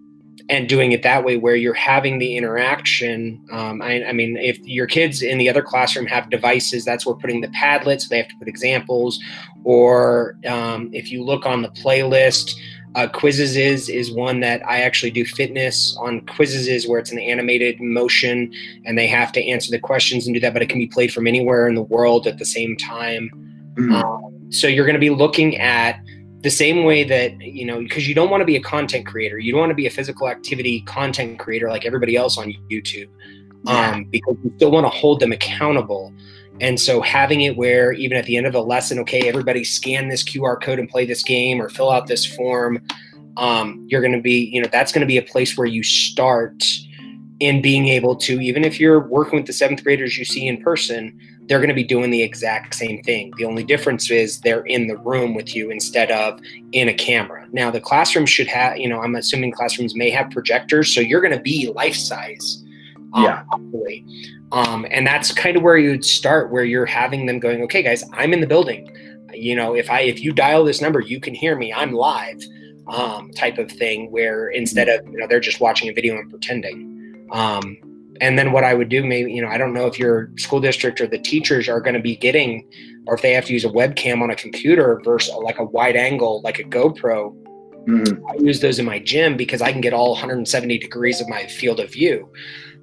and 0.50 0.70
doing 0.70 0.92
it 0.92 1.04
that 1.04 1.24
way 1.24 1.38
where 1.38 1.56
you're 1.56 1.74
having 1.74 2.20
the 2.20 2.38
interaction 2.38 3.44
um, 3.52 3.82
I, 3.82 4.06
I 4.06 4.14
mean 4.14 4.38
if 4.38 4.58
your 4.60 4.88
kids 4.88 5.22
in 5.22 5.38
the 5.38 5.50
other 5.50 5.62
classroom 5.62 6.06
have 6.08 6.30
devices 6.30 6.86
that's 6.86 7.06
where 7.06 7.16
putting 7.16 7.42
the 7.42 7.50
padlet 7.50 8.02
so 8.02 8.08
they 8.10 8.18
have 8.18 8.28
to 8.30 8.36
put 8.38 8.48
examples 8.48 9.20
or 9.64 10.38
um, 10.48 10.90
if 10.94 11.12
you 11.12 11.24
look 11.24 11.46
on 11.46 11.62
the 11.62 11.70
playlist 11.70 12.52
uh, 12.96 13.08
Quizizz 13.08 13.58
is 13.58 13.90
is 13.90 14.12
one 14.12 14.40
that 14.40 14.66
I 14.66 14.82
actually 14.82 15.12
do 15.12 15.26
fitness 15.26 15.96
on 16.00 16.22
Quizizz 16.22 16.68
is 16.68 16.88
where 16.88 16.98
it's 16.98 17.12
an 17.12 17.20
animated 17.20 17.80
motion 17.82 18.54
and 18.86 18.98
they 18.98 19.08
have 19.08 19.34
to 19.34 19.46
answer 19.46 19.70
the 19.70 19.80
questions 19.80 20.26
and 20.26 20.34
do 20.34 20.40
that, 20.40 20.54
but 20.54 20.62
it 20.62 20.70
can 20.70 20.80
be 20.80 20.88
played 20.88 21.14
from 21.14 21.28
anywhere 21.28 21.68
in 21.68 21.76
the 21.76 21.82
world 21.82 22.26
at 22.26 22.38
the 22.38 22.46
same 22.46 22.78
time. 22.78 23.30
Mhm. 23.78 23.92
Um, 23.94 24.52
so 24.52 24.68
you're 24.68 24.86
going 24.86 24.96
to 24.96 25.00
be 25.00 25.10
looking 25.10 25.58
at 25.58 26.00
the 26.42 26.50
same 26.50 26.86
way 26.86 27.04
that 27.04 27.40
you 27.42 27.66
know 27.66 27.80
because 27.80 28.08
you 28.08 28.16
don't 28.16 28.30
want 28.30 28.42
to 28.42 28.46
be 28.46 28.56
a 28.56 28.62
content 28.62 29.06
creator, 29.06 29.38
you 29.40 29.52
don't 29.52 29.60
want 29.60 29.72
to 29.72 29.76
be 29.76 29.88
a 29.88 29.92
physical 29.92 30.30
activity 30.30 30.82
content 30.82 31.38
creator 31.38 31.68
like 31.70 31.86
everybody 31.86 32.16
else 32.16 32.38
on 32.38 32.54
YouTube, 32.72 33.10
um, 33.68 34.06
because 34.06 34.38
you 34.44 34.54
still 34.56 34.72
want 34.72 34.86
to 34.86 34.90
hold 34.90 35.20
them 35.20 35.34
accountable. 35.34 36.14
And 36.62 36.80
so 36.80 37.02
having 37.02 37.42
it 37.42 37.58
where 37.58 37.92
even 37.94 38.18
at 38.18 38.26
the 38.26 38.38
end 38.38 38.48
of 38.48 38.56
a 38.56 38.62
lesson, 38.62 39.00
okay, 39.00 39.28
everybody 39.28 39.64
scan 39.64 40.08
this 40.08 40.24
QR 40.24 40.62
code 40.62 40.80
and 40.80 40.90
play 40.90 41.06
this 41.06 41.24
game 41.24 41.62
or 41.62 41.70
fill 41.70 41.92
out 41.92 42.08
this 42.08 42.26
form. 42.26 42.82
Um, 43.38 43.86
you're 43.90 44.02
going 44.02 44.14
to 44.14 44.22
be, 44.22 44.50
you 44.54 44.62
know, 44.62 44.70
that's 44.72 44.94
going 44.94 45.02
to 45.02 45.08
be 45.08 45.18
a 45.18 45.22
place 45.22 45.58
where 45.58 45.68
you 45.68 45.84
start 45.84 46.64
in 47.42 47.62
being 47.62 47.88
able 47.90 48.16
to, 48.16 48.40
even 48.40 48.64
if 48.64 48.80
you're 48.80 49.02
working 49.02 49.38
with 49.38 49.46
the 49.46 49.54
seventh 49.54 49.84
graders 49.84 50.18
you 50.18 50.24
see 50.24 50.48
in 50.48 50.62
person, 50.62 51.20
they're 51.48 51.60
going 51.60 51.70
to 51.70 51.76
be 51.76 51.84
doing 51.84 52.10
the 52.10 52.24
exact 52.24 52.74
same 52.74 53.04
thing. 53.04 53.34
The 53.38 53.46
only 53.46 53.64
difference 53.64 54.10
is 54.10 54.40
they're 54.42 54.66
in 54.66 54.88
the 54.88 54.98
room 54.98 55.36
with 55.36 55.56
you 55.56 55.70
instead 55.70 56.10
of 56.12 56.40
in 56.72 56.88
a 56.88 56.94
camera. 56.94 57.46
Now, 57.52 57.70
the 57.70 57.82
classroom 57.82 58.26
should 58.26 58.48
have, 58.48 58.78
you 58.78 58.90
know, 58.90 59.02
I'm 59.02 59.16
assuming 59.16 59.52
classrooms 59.52 59.96
may 59.96 60.10
have 60.10 60.32
projectors, 60.32 60.94
so 60.94 61.02
you're 61.02 61.22
going 61.22 61.36
to 61.36 61.42
be 61.42 61.72
life 61.76 61.96
size. 61.96 62.64
um, 63.14 63.24
Yeah. 63.24 63.44
hopefully. 63.50 64.04
Um, 64.52 64.86
and 64.90 65.06
that's 65.06 65.34
kind 65.34 65.58
of 65.58 65.64
where 65.64 65.78
you'd 65.78 66.06
start, 66.06 66.52
where 66.52 66.64
you're 66.64 66.86
having 66.86 67.26
them 67.26 67.40
going, 67.40 67.62
okay, 67.64 67.82
guys, 67.82 68.04
I'm 68.14 68.34
in 68.34 68.42
the 68.42 68.48
building. 68.48 68.90
You 69.34 69.56
know, 69.56 69.76
if 69.76 69.90
I 69.90 70.02
if 70.02 70.22
you 70.22 70.32
dial 70.32 70.64
this 70.64 70.82
number, 70.82 71.00
you 71.00 71.20
can 71.20 71.34
hear 71.34 71.56
me. 71.56 71.74
I'm 71.74 71.92
live, 71.92 72.42
um, 72.88 73.32
type 73.32 73.58
of 73.58 73.70
thing. 73.70 74.12
Where 74.12 74.48
instead 74.50 74.88
of 74.88 75.06
you 75.08 75.18
know 75.18 75.28
they're 75.28 75.40
just 75.40 75.60
watching 75.60 75.90
a 75.90 75.94
video 75.94 76.18
and 76.18 76.30
pretending. 76.30 77.28
Um, 77.32 77.78
and 78.22 78.40
then 78.40 78.54
what 78.54 78.64
I 78.64 78.74
would 78.74 78.88
do, 78.88 79.04
maybe 79.04 79.34
you 79.34 79.42
know, 79.42 79.50
I 79.50 79.58
don't 79.58 79.74
know 79.74 79.88
if 79.88 80.00
your 80.00 80.30
school 80.38 80.62
district 80.62 81.02
or 81.02 81.08
the 81.08 81.18
teachers 81.18 81.68
are 81.68 81.82
going 81.82 81.96
to 81.96 82.02
be 82.02 82.16
getting, 82.16 82.66
or 83.08 83.16
if 83.16 83.22
they 83.22 83.34
have 83.34 83.46
to 83.46 83.54
use 83.54 83.66
a 83.66 83.70
webcam 83.70 84.22
on 84.22 84.30
a 84.30 84.36
computer 84.36 85.02
versus 85.04 85.34
like 85.36 85.60
a 85.60 85.66
wide 85.66 85.96
angle, 85.98 86.42
like 86.44 86.60
a 86.60 86.64
GoPro. 86.64 87.36
Mhm. 87.88 88.22
I 88.30 88.36
use 88.44 88.62
those 88.62 88.80
in 88.80 88.86
my 88.86 89.00
gym 89.00 89.38
because 89.38 89.62
I 89.62 89.72
can 89.72 89.82
get 89.82 89.94
all 89.94 90.12
170 90.12 90.78
degrees 90.80 91.22
of 91.22 91.28
my 91.30 91.46
field 91.46 91.80
of 91.80 91.92
view. 91.92 92.30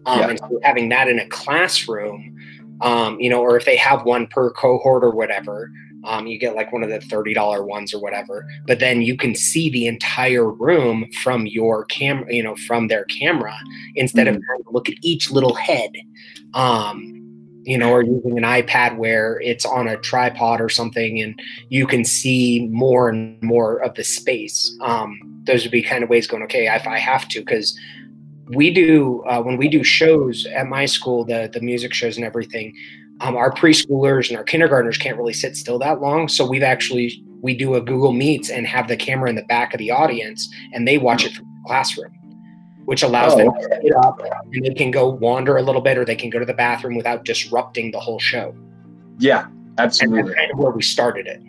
Um, 0.06 0.20
Yeah. 0.20 0.28
And 0.30 0.38
so 0.38 0.60
having 0.62 0.88
that 0.90 1.08
in 1.08 1.18
a 1.18 1.26
classroom, 1.28 2.36
um, 2.80 3.18
you 3.20 3.30
know, 3.30 3.40
or 3.40 3.56
if 3.56 3.64
they 3.64 3.76
have 3.76 4.04
one 4.04 4.26
per 4.26 4.50
cohort 4.50 5.04
or 5.04 5.10
whatever, 5.10 5.70
um, 6.04 6.26
you 6.26 6.38
get 6.38 6.56
like 6.56 6.72
one 6.72 6.82
of 6.82 6.90
the 6.90 6.98
$30 6.98 7.64
ones 7.64 7.94
or 7.94 8.00
whatever, 8.00 8.44
but 8.66 8.80
then 8.80 9.02
you 9.02 9.16
can 9.16 9.34
see 9.34 9.70
the 9.70 9.86
entire 9.86 10.50
room 10.50 11.08
from 11.22 11.46
your 11.46 11.84
camera, 11.84 12.26
you 12.34 12.42
know, 12.42 12.56
from 12.56 12.88
their 12.88 13.04
camera 13.04 13.56
instead 13.94 14.26
of 14.26 14.34
trying 14.34 14.62
to 14.64 14.70
look 14.70 14.88
at 14.88 14.96
each 15.02 15.30
little 15.30 15.54
head. 15.54 15.92
Um, 16.54 17.18
you 17.64 17.78
know, 17.78 17.92
or 17.92 18.02
using 18.02 18.36
an 18.36 18.42
iPad 18.42 18.96
where 18.96 19.40
it's 19.40 19.64
on 19.64 19.86
a 19.86 19.96
tripod 19.96 20.60
or 20.60 20.68
something 20.68 21.20
and 21.20 21.40
you 21.68 21.86
can 21.86 22.04
see 22.04 22.66
more 22.72 23.08
and 23.08 23.40
more 23.40 23.76
of 23.78 23.94
the 23.94 24.02
space. 24.02 24.76
Um, 24.80 25.16
those 25.44 25.62
would 25.62 25.70
be 25.70 25.80
kind 25.80 26.02
of 26.02 26.10
ways 26.10 26.26
going, 26.26 26.42
okay, 26.42 26.66
if 26.74 26.88
I 26.88 26.98
have 26.98 27.28
to, 27.28 27.38
because 27.38 27.78
we 28.48 28.72
do 28.72 29.22
uh, 29.26 29.40
when 29.42 29.56
we 29.56 29.68
do 29.68 29.82
shows 29.84 30.46
at 30.46 30.66
my 30.66 30.86
school, 30.86 31.24
the 31.24 31.50
the 31.52 31.60
music 31.60 31.94
shows 31.94 32.16
and 32.16 32.24
everything. 32.24 32.74
Um, 33.20 33.36
our 33.36 33.52
preschoolers 33.52 34.28
and 34.30 34.36
our 34.36 34.42
kindergartners 34.42 34.98
can't 34.98 35.16
really 35.16 35.32
sit 35.32 35.56
still 35.56 35.78
that 35.78 36.00
long, 36.00 36.28
so 36.28 36.44
we've 36.46 36.62
actually 36.62 37.22
we 37.40 37.54
do 37.54 37.74
a 37.74 37.80
Google 37.80 38.12
Meets 38.12 38.50
and 38.50 38.66
have 38.66 38.88
the 38.88 38.96
camera 38.96 39.28
in 39.28 39.36
the 39.36 39.44
back 39.44 39.74
of 39.74 39.78
the 39.78 39.90
audience, 39.90 40.48
and 40.72 40.86
they 40.86 40.98
watch 40.98 41.24
it 41.24 41.32
from 41.32 41.44
the 41.44 41.68
classroom, 41.68 42.12
which 42.84 43.02
allows 43.02 43.34
Oh, 43.34 43.38
them 43.38 43.52
to 43.60 43.80
get 43.82 43.96
up 43.96 44.20
and 44.52 44.64
they 44.64 44.74
can 44.74 44.90
go 44.90 45.08
wander 45.08 45.56
a 45.56 45.62
little 45.62 45.80
bit, 45.82 45.98
or 45.98 46.04
they 46.04 46.16
can 46.16 46.30
go 46.30 46.38
to 46.38 46.44
the 46.44 46.54
bathroom 46.54 46.96
without 46.96 47.24
disrupting 47.24 47.90
the 47.90 48.00
whole 48.00 48.18
show. 48.18 48.54
Yeah, 49.18 49.46
And 49.46 49.76
that's 49.76 50.00
absolutely. 50.02 50.34
kind 50.34 50.50
of 50.50 50.58
where 50.58 50.70
we 50.72 50.82
started 50.82 51.26
it. 51.26 51.40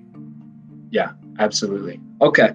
Yeah, 0.91 1.13
absolutely. 1.39 1.99
Okay. 2.21 2.53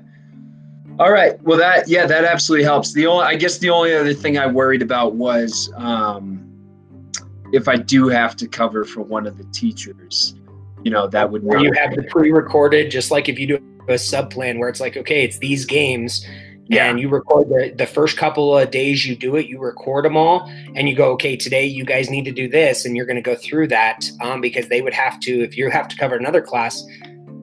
All 0.98 1.12
right. 1.12 1.40
Well, 1.42 1.58
that 1.58 1.88
yeah, 1.88 2.06
that 2.06 2.24
absolutely 2.24 2.64
helps. 2.64 2.92
The 2.92 3.06
only 3.06 3.24
I 3.24 3.36
guess 3.36 3.58
the 3.58 3.70
only 3.70 3.94
other 3.94 4.14
thing 4.14 4.36
I 4.36 4.46
worried 4.46 4.82
about 4.82 5.14
was 5.14 5.72
um, 5.76 6.44
if 7.52 7.68
I 7.68 7.76
do 7.76 8.08
have 8.08 8.34
to 8.36 8.48
cover 8.48 8.84
for 8.84 9.02
one 9.02 9.26
of 9.26 9.38
the 9.38 9.44
teachers, 9.44 10.34
you 10.82 10.90
know, 10.90 11.06
that 11.06 11.30
would 11.30 11.44
where 11.44 11.60
you 11.60 11.72
have 11.76 11.94
the 11.94 12.02
pre-recorded, 12.04 12.90
just 12.90 13.10
like 13.10 13.28
if 13.28 13.38
you 13.38 13.46
do 13.46 13.58
a 13.88 13.96
sub 13.98 14.30
plan 14.30 14.58
where 14.58 14.68
it's 14.68 14.80
like, 14.80 14.96
okay, 14.96 15.22
it's 15.24 15.38
these 15.38 15.64
games, 15.64 16.26
Yeah. 16.68 16.90
and 16.90 17.00
you 17.00 17.08
record 17.08 17.48
the, 17.48 17.72
the 17.74 17.86
first 17.86 18.18
couple 18.18 18.56
of 18.56 18.70
days 18.70 19.06
you 19.06 19.16
do 19.16 19.36
it, 19.36 19.46
you 19.46 19.58
record 19.58 20.04
them 20.04 20.16
all, 20.16 20.46
and 20.74 20.88
you 20.88 20.94
go, 20.94 21.12
okay, 21.12 21.36
today 21.36 21.64
you 21.64 21.84
guys 21.84 22.10
need 22.10 22.24
to 22.26 22.32
do 22.32 22.48
this, 22.48 22.84
and 22.84 22.96
you're 22.96 23.06
going 23.06 23.16
to 23.16 23.22
go 23.22 23.34
through 23.34 23.68
that 23.68 24.10
um, 24.20 24.40
because 24.40 24.68
they 24.68 24.82
would 24.82 24.92
have 24.92 25.18
to, 25.20 25.42
if 25.42 25.56
you 25.56 25.70
have 25.70 25.88
to 25.88 25.96
cover 25.96 26.16
another 26.16 26.42
class, 26.42 26.84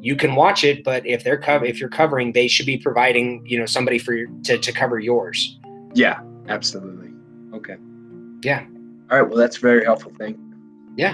you 0.05 0.15
can 0.15 0.35
watch 0.35 0.63
it, 0.63 0.83
but 0.83 1.03
if 1.07 1.23
they're 1.23 1.35
cover, 1.35 1.65
if 1.65 1.79
you're 1.79 1.89
covering, 1.89 2.31
they 2.31 2.47
should 2.47 2.67
be 2.67 2.77
providing, 2.77 3.43
you 3.43 3.57
know, 3.57 3.65
somebody 3.65 3.97
for 3.97 4.13
your, 4.13 4.27
to 4.43 4.59
to 4.59 4.71
cover 4.71 4.99
yours. 4.99 5.57
Yeah, 5.95 6.21
absolutely. 6.47 7.09
Okay. 7.55 7.77
Yeah. 8.43 8.67
All 9.09 9.19
right. 9.19 9.27
Well, 9.27 9.39
that's 9.39 9.57
very 9.57 9.83
helpful. 9.83 10.11
Thank. 10.19 10.37
you. 10.95 11.07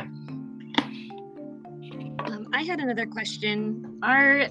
Um, 2.25 2.49
I 2.51 2.63
had 2.63 2.81
another 2.81 3.05
question. 3.05 3.97
Are 4.03 4.47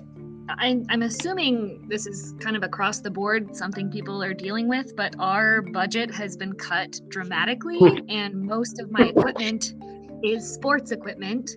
I, 0.49 0.83
I'm 0.89 1.03
assuming 1.03 1.87
this 1.89 2.07
is 2.07 2.35
kind 2.41 2.57
of 2.57 2.62
across 2.62 3.01
the 3.01 3.11
board, 3.11 3.55
something 3.55 3.91
people 3.91 4.23
are 4.23 4.33
dealing 4.33 4.69
with, 4.69 4.97
but 4.97 5.15
our 5.19 5.61
budget 5.61 6.11
has 6.15 6.39
been 6.39 6.55
cut 6.55 6.99
dramatically, 7.11 7.79
and 8.09 8.35
most 8.41 8.81
of 8.81 8.91
my 8.91 9.09
equipment 9.15 9.75
is 10.23 10.51
sports 10.51 10.93
equipment, 10.93 11.51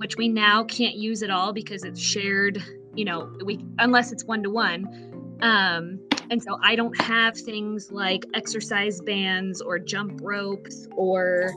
which 0.00 0.16
we 0.16 0.28
now 0.28 0.64
can't 0.64 0.94
use 0.94 1.22
at 1.22 1.28
all 1.28 1.52
because 1.52 1.84
it's 1.84 2.00
shared. 2.00 2.62
You 2.94 3.04
know, 3.04 3.30
we 3.44 3.58
unless 3.78 4.12
it's 4.12 4.24
one 4.24 4.42
to 4.44 4.50
one. 4.50 5.38
Um, 5.42 6.00
and 6.30 6.42
so 6.42 6.58
I 6.62 6.74
don't 6.74 6.98
have 7.02 7.36
things 7.36 7.92
like 7.92 8.24
exercise 8.32 9.02
bands 9.02 9.60
or 9.60 9.78
jump 9.78 10.20
ropes 10.22 10.88
or 10.96 11.52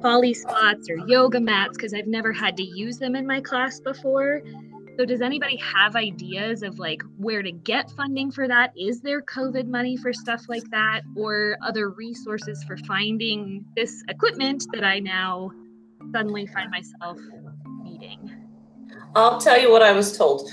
poly 0.00 0.32
spots 0.32 0.88
or 0.88 0.96
yoga 1.06 1.38
mats 1.38 1.76
because 1.76 1.92
I've 1.92 2.06
never 2.06 2.32
had 2.32 2.56
to 2.56 2.62
use 2.62 2.96
them 2.98 3.14
in 3.14 3.26
my 3.26 3.42
class 3.42 3.78
before. 3.78 4.40
So, 4.98 5.04
does 5.04 5.20
anybody 5.20 5.58
have 5.58 5.96
ideas 5.96 6.62
of 6.62 6.78
like 6.78 7.02
where 7.18 7.42
to 7.42 7.52
get 7.52 7.90
funding 7.90 8.30
for 8.30 8.48
that? 8.48 8.72
Is 8.74 9.02
there 9.02 9.20
COVID 9.20 9.66
money 9.66 9.98
for 9.98 10.14
stuff 10.14 10.44
like 10.48 10.64
that, 10.70 11.02
or 11.14 11.58
other 11.62 11.90
resources 11.90 12.64
for 12.64 12.78
finding 12.78 13.66
this 13.76 14.02
equipment 14.08 14.64
that 14.72 14.84
I 14.84 15.00
now 15.00 15.50
suddenly 16.12 16.46
find 16.46 16.70
myself? 16.70 17.18
I'll 19.16 19.40
tell 19.40 19.58
you 19.58 19.70
what 19.70 19.82
I 19.82 19.92
was 19.92 20.16
told. 20.16 20.50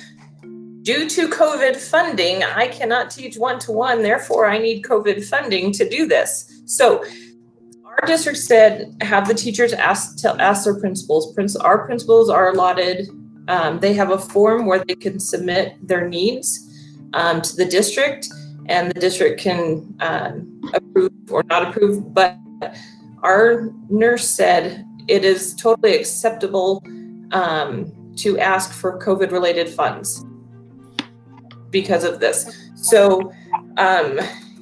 Due 0.81 1.07
to 1.07 1.30
COVID 1.30 1.76
funding, 1.76 2.44
I 2.44 2.68
cannot 2.68 3.11
teach 3.11 3.38
one 3.38 3.60
to 3.60 3.72
one. 3.72 4.02
Therefore, 4.02 4.48
I 4.48 4.57
need 4.57 4.84
COVID 4.84 5.23
funding 5.26 5.72
to 5.73 5.88
do 5.88 6.07
this. 6.07 6.61
So, 6.65 7.03
our 7.85 8.07
district 8.07 8.40
said 8.40 8.95
have 9.02 9.27
the 9.27 9.35
teachers 9.35 9.72
ask 9.73 10.18
tell, 10.18 10.40
ask 10.41 10.64
their 10.64 10.80
principals. 10.80 11.34
Prince, 11.34 11.56
our 11.56 11.85
principals 11.85 12.30
are 12.30 12.49
allotted 12.52 13.07
um, 13.48 13.80
they 13.80 13.94
have 13.94 14.11
a 14.11 14.18
form 14.18 14.65
where 14.65 14.84
they 14.84 14.95
can 14.95 15.19
submit 15.19 15.76
their 15.85 16.07
needs 16.07 16.69
um, 17.14 17.41
to 17.41 17.56
the 17.56 17.65
district, 17.65 18.30
and 18.68 18.90
the 18.91 18.99
district 18.99 19.40
can 19.40 19.94
um, 19.99 20.61
approve 20.73 21.11
or 21.30 21.44
not 21.44 21.68
approve. 21.68 22.14
But 22.14 22.38
our 23.22 23.72
nurse 23.90 24.30
said 24.30 24.85
it 25.07 25.26
is 25.26 25.53
totally 25.56 25.95
acceptable 25.95 26.84
um, 27.31 27.91
to 28.18 28.38
ask 28.40 28.72
for 28.72 28.99
COVID 28.99 29.31
related 29.31 29.69
funds 29.69 30.26
because 31.69 32.03
of 32.03 32.19
this. 32.19 32.69
So, 32.76 33.31
um, 33.77 34.19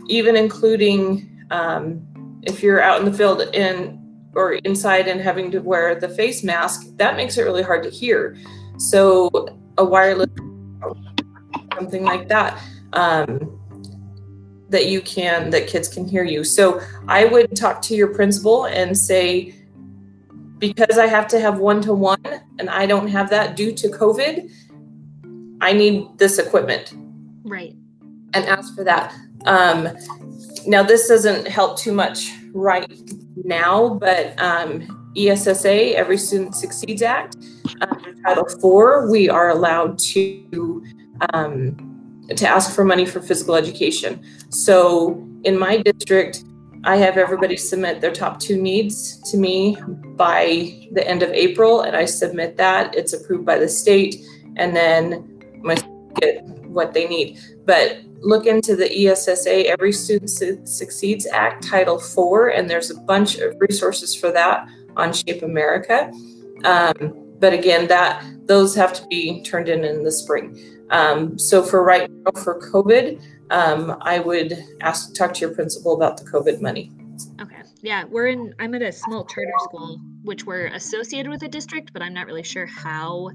even 0.07 0.35
including 0.35 1.45
um, 1.51 2.01
if 2.43 2.63
you're 2.63 2.81
out 2.81 2.99
in 2.99 3.05
the 3.05 3.13
field 3.13 3.41
and 3.53 3.97
or 4.33 4.53
inside 4.53 5.07
and 5.07 5.19
having 5.19 5.51
to 5.51 5.59
wear 5.59 5.95
the 5.95 6.07
face 6.07 6.43
mask, 6.43 6.87
that 6.95 7.15
makes 7.17 7.37
it 7.37 7.43
really 7.43 7.63
hard 7.63 7.83
to 7.83 7.89
hear. 7.89 8.37
So 8.77 9.29
a 9.77 9.83
wireless, 9.83 10.29
something 11.75 12.03
like 12.03 12.27
that, 12.29 12.61
um, 12.93 13.59
that 14.69 14.87
you 14.87 15.01
can, 15.01 15.49
that 15.49 15.67
kids 15.67 15.89
can 15.89 16.07
hear 16.07 16.23
you. 16.23 16.43
So 16.45 16.81
I 17.07 17.25
would 17.25 17.55
talk 17.55 17.81
to 17.83 17.95
your 17.95 18.07
principal 18.07 18.65
and 18.65 18.97
say, 18.97 19.53
because 20.61 20.99
I 20.99 21.07
have 21.07 21.27
to 21.29 21.39
have 21.39 21.57
one 21.57 21.81
to 21.81 21.93
one 21.93 22.23
and 22.59 22.69
I 22.69 22.85
don't 22.85 23.07
have 23.07 23.29
that 23.31 23.57
due 23.57 23.73
to 23.73 23.89
COVID, 23.89 24.49
I 25.59 25.73
need 25.73 26.07
this 26.17 26.37
equipment. 26.37 26.93
Right. 27.43 27.75
And 28.33 28.45
ask 28.45 28.73
for 28.75 28.83
that. 28.85 29.13
Um, 29.45 29.89
now, 30.67 30.83
this 30.83 31.07
doesn't 31.07 31.47
help 31.47 31.77
too 31.77 31.91
much 31.91 32.29
right 32.53 32.87
now, 33.43 33.95
but 33.95 34.39
um, 34.39 35.11
ESSA, 35.17 35.97
Every 35.97 36.17
Student 36.17 36.55
Succeeds 36.55 37.01
Act, 37.01 37.35
under 37.81 38.13
Title 38.21 38.45
IV, 38.45 39.09
we 39.09 39.29
are 39.29 39.49
allowed 39.49 39.97
to 39.99 40.85
um, 41.33 41.87
to 42.29 42.47
ask 42.47 42.73
for 42.73 42.85
money 42.85 43.05
for 43.05 43.19
physical 43.19 43.55
education. 43.55 44.23
So 44.49 45.27
in 45.43 45.57
my 45.57 45.77
district, 45.77 46.43
I 46.83 46.97
have 46.97 47.17
everybody 47.17 47.57
submit 47.57 48.01
their 48.01 48.11
top 48.11 48.39
two 48.39 48.59
needs 48.59 49.17
to 49.31 49.37
me 49.37 49.77
by 50.15 50.87
the 50.93 51.07
end 51.07 51.21
of 51.21 51.29
April, 51.31 51.81
and 51.81 51.95
I 51.95 52.05
submit 52.05 52.57
that. 52.57 52.95
It's 52.95 53.13
approved 53.13 53.45
by 53.45 53.59
the 53.59 53.69
state, 53.69 54.15
and 54.57 54.75
then 54.75 55.39
I 55.67 55.75
get 56.19 56.43
what 56.65 56.93
they 56.93 57.07
need. 57.07 57.39
But 57.65 57.99
look 58.19 58.47
into 58.47 58.75
the 58.75 59.07
ESSA, 59.07 59.67
Every 59.67 59.91
Student 59.91 60.29
Su- 60.29 60.61
Succeeds 60.65 61.27
Act, 61.27 61.63
Title 61.63 61.97
IV, 61.97 62.55
and 62.55 62.69
there's 62.69 62.89
a 62.89 62.99
bunch 63.01 63.37
of 63.37 63.55
resources 63.59 64.15
for 64.15 64.31
that 64.31 64.67
on 64.95 65.13
Shape 65.13 65.43
America. 65.43 66.11
Um, 66.63 67.27
but 67.39 67.53
again, 67.53 67.87
that 67.87 68.23
those 68.45 68.75
have 68.75 68.93
to 68.93 69.05
be 69.07 69.43
turned 69.43 69.69
in 69.69 69.83
in 69.83 70.03
the 70.03 70.11
spring. 70.11 70.59
Um, 70.89 71.37
so 71.39 71.63
for 71.63 71.83
right 71.83 72.09
now, 72.09 72.41
for 72.41 72.59
COVID, 72.59 73.21
um, 73.51 73.97
I 74.01 74.19
would 74.19 74.53
ask 74.81 75.13
talk 75.15 75.33
to 75.35 75.41
your 75.41 75.53
principal 75.53 75.95
about 75.95 76.17
the 76.17 76.23
COVID 76.23 76.61
money. 76.61 76.91
Okay. 77.39 77.61
Yeah, 77.81 78.05
we're 78.05 78.27
in. 78.27 78.53
I'm 78.59 78.73
at 78.75 78.81
a 78.81 78.91
small 78.91 79.25
charter 79.25 79.51
school, 79.59 79.99
which 80.23 80.45
we're 80.45 80.67
associated 80.67 81.29
with 81.29 81.43
a 81.43 81.47
district, 81.47 81.93
but 81.93 82.01
I'm 82.01 82.13
not 82.13 82.27
really 82.27 82.43
sure 82.43 82.65
how 82.65 83.29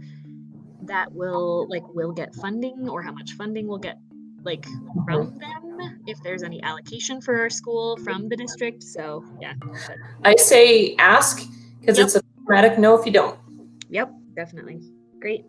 that 0.83 1.13
will 1.13 1.69
like 1.69 1.83
will 1.95 2.13
get 2.13 2.35
funding 2.35 2.89
or 2.89 3.03
how 3.03 3.13
much 3.13 3.33
funding 3.33 3.67
we'll 3.67 3.79
get 3.79 3.99
like 4.45 4.65
from 5.05 5.37
them 5.39 6.01
if 6.07 6.23
there's 6.23 6.45
any 6.45 6.63
allocation 6.63 7.21
for 7.21 7.41
our 7.41 7.51
school 7.51 7.97
from 8.05 8.29
the 8.29 8.37
district 8.37 8.85
so 8.85 9.25
yeah 9.41 9.55
i 10.25 10.37
say 10.37 10.95
ask 11.01 11.39
because 11.81 11.99
yep. 11.99 12.07
it's 12.07 12.15
a 12.15 12.23
automatic 12.47 12.79
no 12.79 12.97
if 12.97 13.05
you 13.05 13.11
don't 13.11 13.37
Yep, 13.91 14.13
definitely. 14.35 14.81
Great. 15.21 15.45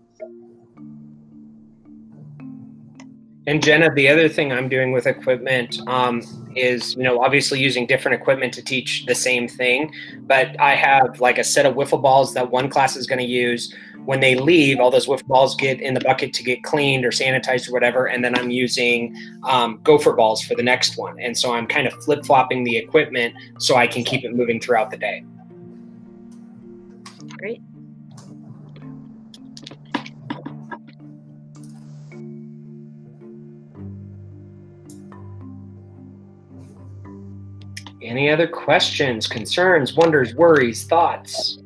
And 3.48 3.64
Jenna, 3.64 3.90
the 3.94 4.10
other 4.10 4.28
thing 4.28 4.52
I'm 4.52 4.68
doing 4.68 4.92
with 4.92 5.08
equipment 5.08 5.80
um, 5.88 6.22
is, 6.58 6.96
you 6.96 7.04
know, 7.04 7.22
obviously 7.24 7.62
using 7.62 7.88
different 7.88 8.20
equipment 8.20 8.54
to 8.56 8.62
teach 8.62 9.06
the 9.06 9.16
same 9.16 9.48
thing. 9.48 9.94
But 10.20 10.60
I 10.60 10.76
have 10.76 11.22
like 11.22 11.38
a 11.38 11.46
set 11.46 11.66
of 11.66 11.76
wiffle 11.76 12.02
balls 12.02 12.34
that 12.34 12.52
one 12.52 12.70
class 12.70 12.98
is 12.98 13.08
going 13.08 13.20
to 13.20 13.26
use. 13.26 13.74
When 14.04 14.20
they 14.20 14.36
leave, 14.36 14.82
all 14.82 14.92
those 14.92 15.08
wiffle 15.08 15.28
balls 15.28 15.56
get 15.56 15.80
in 15.80 15.94
the 15.94 16.02
bucket 16.02 16.34
to 16.34 16.44
get 16.44 16.64
cleaned 16.64 17.06
or 17.06 17.12
sanitized 17.12 17.70
or 17.70 17.72
whatever. 17.72 18.06
And 18.06 18.22
then 18.22 18.38
I'm 18.38 18.50
using 18.50 19.16
um, 19.46 19.80
gopher 19.82 20.12
balls 20.12 20.42
for 20.42 20.56
the 20.56 20.64
next 20.64 20.98
one. 20.98 21.18
And 21.18 21.38
so 21.38 21.54
I'm 21.54 21.68
kind 21.68 21.88
of 21.88 21.94
flip 22.04 22.26
flopping 22.26 22.66
the 22.66 22.76
equipment 22.76 23.34
so 23.60 23.78
I 23.78 23.88
can 23.88 24.04
keep 24.04 24.26
it 24.26 24.34
moving 24.34 24.60
throughout 24.60 24.92
the 24.92 24.98
day. 24.98 25.24
Great. 27.38 27.62
Any 38.08 38.30
other 38.30 38.48
questions, 38.48 39.28
concerns, 39.28 39.94
wonders, 39.94 40.34
worries, 40.34 40.86
thoughts? 40.86 41.60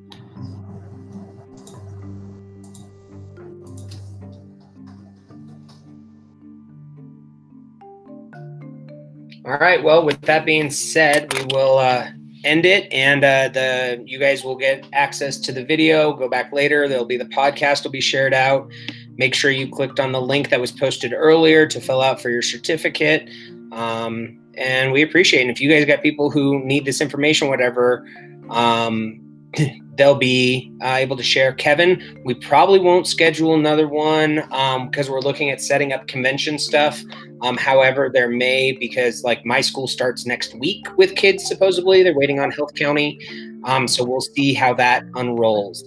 All 9.45 9.57
right. 9.57 9.84
Well, 9.84 10.03
with 10.03 10.19
that 10.22 10.43
being 10.43 10.72
said, 10.72 11.31
we 11.34 11.45
will 11.53 11.77
uh, 11.77 12.07
end 12.43 12.65
it, 12.65 12.91
and 12.91 13.23
uh, 13.23 13.49
the 13.49 14.03
you 14.05 14.18
guys 14.18 14.43
will 14.43 14.55
get 14.55 14.88
access 14.93 15.38
to 15.38 15.51
the 15.51 15.63
video. 15.63 16.11
Go 16.13 16.27
back 16.27 16.51
later. 16.51 16.88
There'll 16.88 17.05
be 17.05 17.18
the 17.18 17.26
podcast 17.26 17.84
will 17.84 17.91
be 17.91 18.01
shared 18.01 18.34
out. 18.34 18.72
Make 19.18 19.35
sure 19.35 19.51
you 19.51 19.69
clicked 19.69 19.99
on 19.99 20.11
the 20.11 20.22
link 20.22 20.49
that 20.49 20.59
was 20.59 20.72
posted 20.72 21.13
earlier 21.13 21.68
to 21.68 21.80
fill 21.80 22.01
out 22.01 22.19
for 22.19 22.31
your 22.31 22.41
certificate. 22.41 23.30
Um, 23.72 24.40
and 24.56 24.91
we 24.91 25.02
appreciate 25.02 25.40
it. 25.40 25.44
And 25.44 25.52
if 25.52 25.60
you 25.60 25.69
guys 25.69 25.86
got 25.86 26.02
people 26.02 26.30
who 26.30 26.64
need 26.64 26.86
this 26.86 27.02
information, 27.02 27.48
whatever, 27.48 28.06
um, 28.49 29.19
they'll 29.95 30.15
be 30.15 30.72
uh, 30.82 30.95
able 30.95 31.18
to 31.18 31.23
share. 31.23 31.53
Kevin, 31.53 32.22
we 32.23 32.34
probably 32.34 32.80
won't 32.80 33.07
schedule 33.07 33.53
another 33.53 33.88
one 33.88 34.36
because 34.36 35.07
um, 35.07 35.14
we're 35.14 35.19
looking 35.19 35.49
at 35.49 35.61
setting 35.61 35.94
up 35.94 36.07
convention 36.07 36.57
stuff. 36.57 37.02
Um, 37.41 37.57
however, 37.57 38.10
there 38.11 38.30
may 38.30 38.72
because 38.72 39.23
like 39.23 39.45
my 39.45 39.61
school 39.61 39.88
starts 39.88 40.26
next 40.26 40.53
week 40.56 40.86
with 40.98 41.15
kids. 41.15 41.45
Supposedly, 41.48 42.03
they're 42.03 42.15
waiting 42.15 42.40
on 42.40 42.52
Health 42.52 42.76
County, 42.76 43.19
um, 43.65 43.88
so 43.88 44.03
we'll 44.03 44.22
see 44.22 44.53
how 44.53 44.73
that 44.76 45.03
unrolls. 45.15 45.84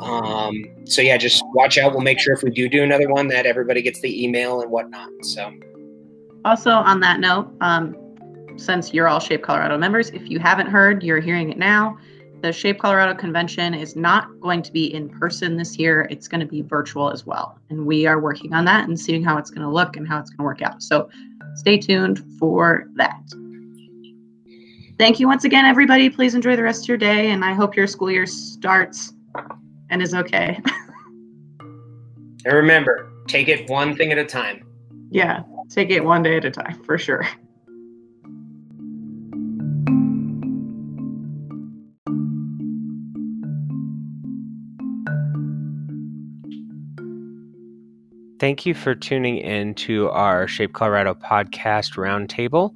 Um, 0.00 0.64
so 0.84 1.02
yeah, 1.02 1.16
just 1.16 1.42
watch 1.54 1.78
out. 1.78 1.92
We'll 1.92 2.02
make 2.02 2.18
sure 2.18 2.34
if 2.34 2.42
we 2.42 2.50
do 2.50 2.68
do 2.68 2.82
another 2.82 3.08
one 3.08 3.28
that 3.28 3.46
everybody 3.46 3.82
gets 3.82 4.00
the 4.00 4.24
email 4.24 4.60
and 4.60 4.70
whatnot. 4.70 5.10
So. 5.22 5.52
Also, 6.44 6.70
on 6.70 7.00
that 7.00 7.20
note, 7.20 7.50
um, 7.62 7.96
since 8.56 8.94
you're 8.94 9.08
all 9.08 9.20
Shape 9.20 9.42
Colorado 9.42 9.76
members, 9.76 10.10
if 10.10 10.28
you 10.28 10.38
haven't 10.38 10.68
heard, 10.68 11.02
you're 11.02 11.20
hearing 11.20 11.50
it 11.50 11.58
now. 11.58 11.98
The 12.40 12.52
Shape 12.52 12.78
Colorado 12.78 13.14
convention 13.14 13.72
is 13.72 13.96
not 13.96 14.28
going 14.40 14.62
to 14.62 14.72
be 14.72 14.92
in 14.92 15.08
person 15.08 15.56
this 15.56 15.78
year. 15.78 16.06
It's 16.10 16.28
going 16.28 16.40
to 16.40 16.46
be 16.46 16.60
virtual 16.62 17.10
as 17.10 17.24
well. 17.24 17.58
And 17.70 17.86
we 17.86 18.06
are 18.06 18.20
working 18.20 18.52
on 18.52 18.64
that 18.66 18.86
and 18.86 19.00
seeing 19.00 19.24
how 19.24 19.38
it's 19.38 19.50
going 19.50 19.62
to 19.62 19.72
look 19.72 19.96
and 19.96 20.06
how 20.06 20.18
it's 20.18 20.30
going 20.30 20.38
to 20.38 20.44
work 20.44 20.62
out. 20.62 20.82
So 20.82 21.08
stay 21.54 21.78
tuned 21.78 22.22
for 22.38 22.86
that. 22.96 23.22
Thank 24.98 25.18
you 25.18 25.26
once 25.26 25.44
again, 25.44 25.64
everybody. 25.64 26.10
Please 26.10 26.34
enjoy 26.34 26.54
the 26.54 26.62
rest 26.62 26.84
of 26.84 26.88
your 26.88 26.98
day. 26.98 27.30
And 27.30 27.44
I 27.44 27.54
hope 27.54 27.76
your 27.76 27.86
school 27.86 28.10
year 28.10 28.26
starts 28.26 29.12
and 29.90 30.02
is 30.02 30.14
okay. 30.14 30.60
and 31.60 32.44
remember, 32.44 33.10
take 33.26 33.48
it 33.48 33.68
one 33.70 33.96
thing 33.96 34.12
at 34.12 34.18
a 34.18 34.24
time. 34.24 34.66
Yeah, 35.10 35.42
take 35.70 35.90
it 35.90 36.04
one 36.04 36.22
day 36.22 36.36
at 36.36 36.44
a 36.44 36.50
time 36.50 36.82
for 36.84 36.98
sure. 36.98 37.26
Thank 48.44 48.66
you 48.66 48.74
for 48.74 48.94
tuning 48.94 49.38
in 49.38 49.72
to 49.86 50.10
our 50.10 50.46
Shape 50.46 50.74
Colorado 50.74 51.14
podcast 51.14 51.96
roundtable. 51.96 52.74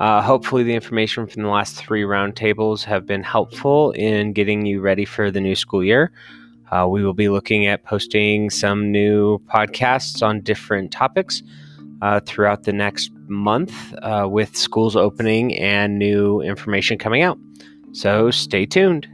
Uh, 0.00 0.20
hopefully, 0.20 0.64
the 0.64 0.74
information 0.74 1.28
from 1.28 1.44
the 1.44 1.48
last 1.48 1.76
three 1.76 2.02
roundtables 2.02 2.82
have 2.82 3.06
been 3.06 3.22
helpful 3.22 3.92
in 3.92 4.32
getting 4.32 4.66
you 4.66 4.80
ready 4.80 5.04
for 5.04 5.30
the 5.30 5.40
new 5.40 5.54
school 5.54 5.84
year. 5.84 6.10
Uh, 6.72 6.88
we 6.90 7.04
will 7.04 7.14
be 7.14 7.28
looking 7.28 7.66
at 7.66 7.84
posting 7.84 8.50
some 8.50 8.90
new 8.90 9.38
podcasts 9.46 10.26
on 10.26 10.40
different 10.40 10.90
topics 10.90 11.40
uh, 12.02 12.18
throughout 12.26 12.64
the 12.64 12.72
next 12.72 13.12
month 13.28 13.94
uh, 14.02 14.26
with 14.28 14.56
schools 14.56 14.96
opening 14.96 15.56
and 15.56 16.00
new 16.00 16.40
information 16.40 16.98
coming 16.98 17.22
out. 17.22 17.38
So, 17.92 18.32
stay 18.32 18.66
tuned. 18.66 19.06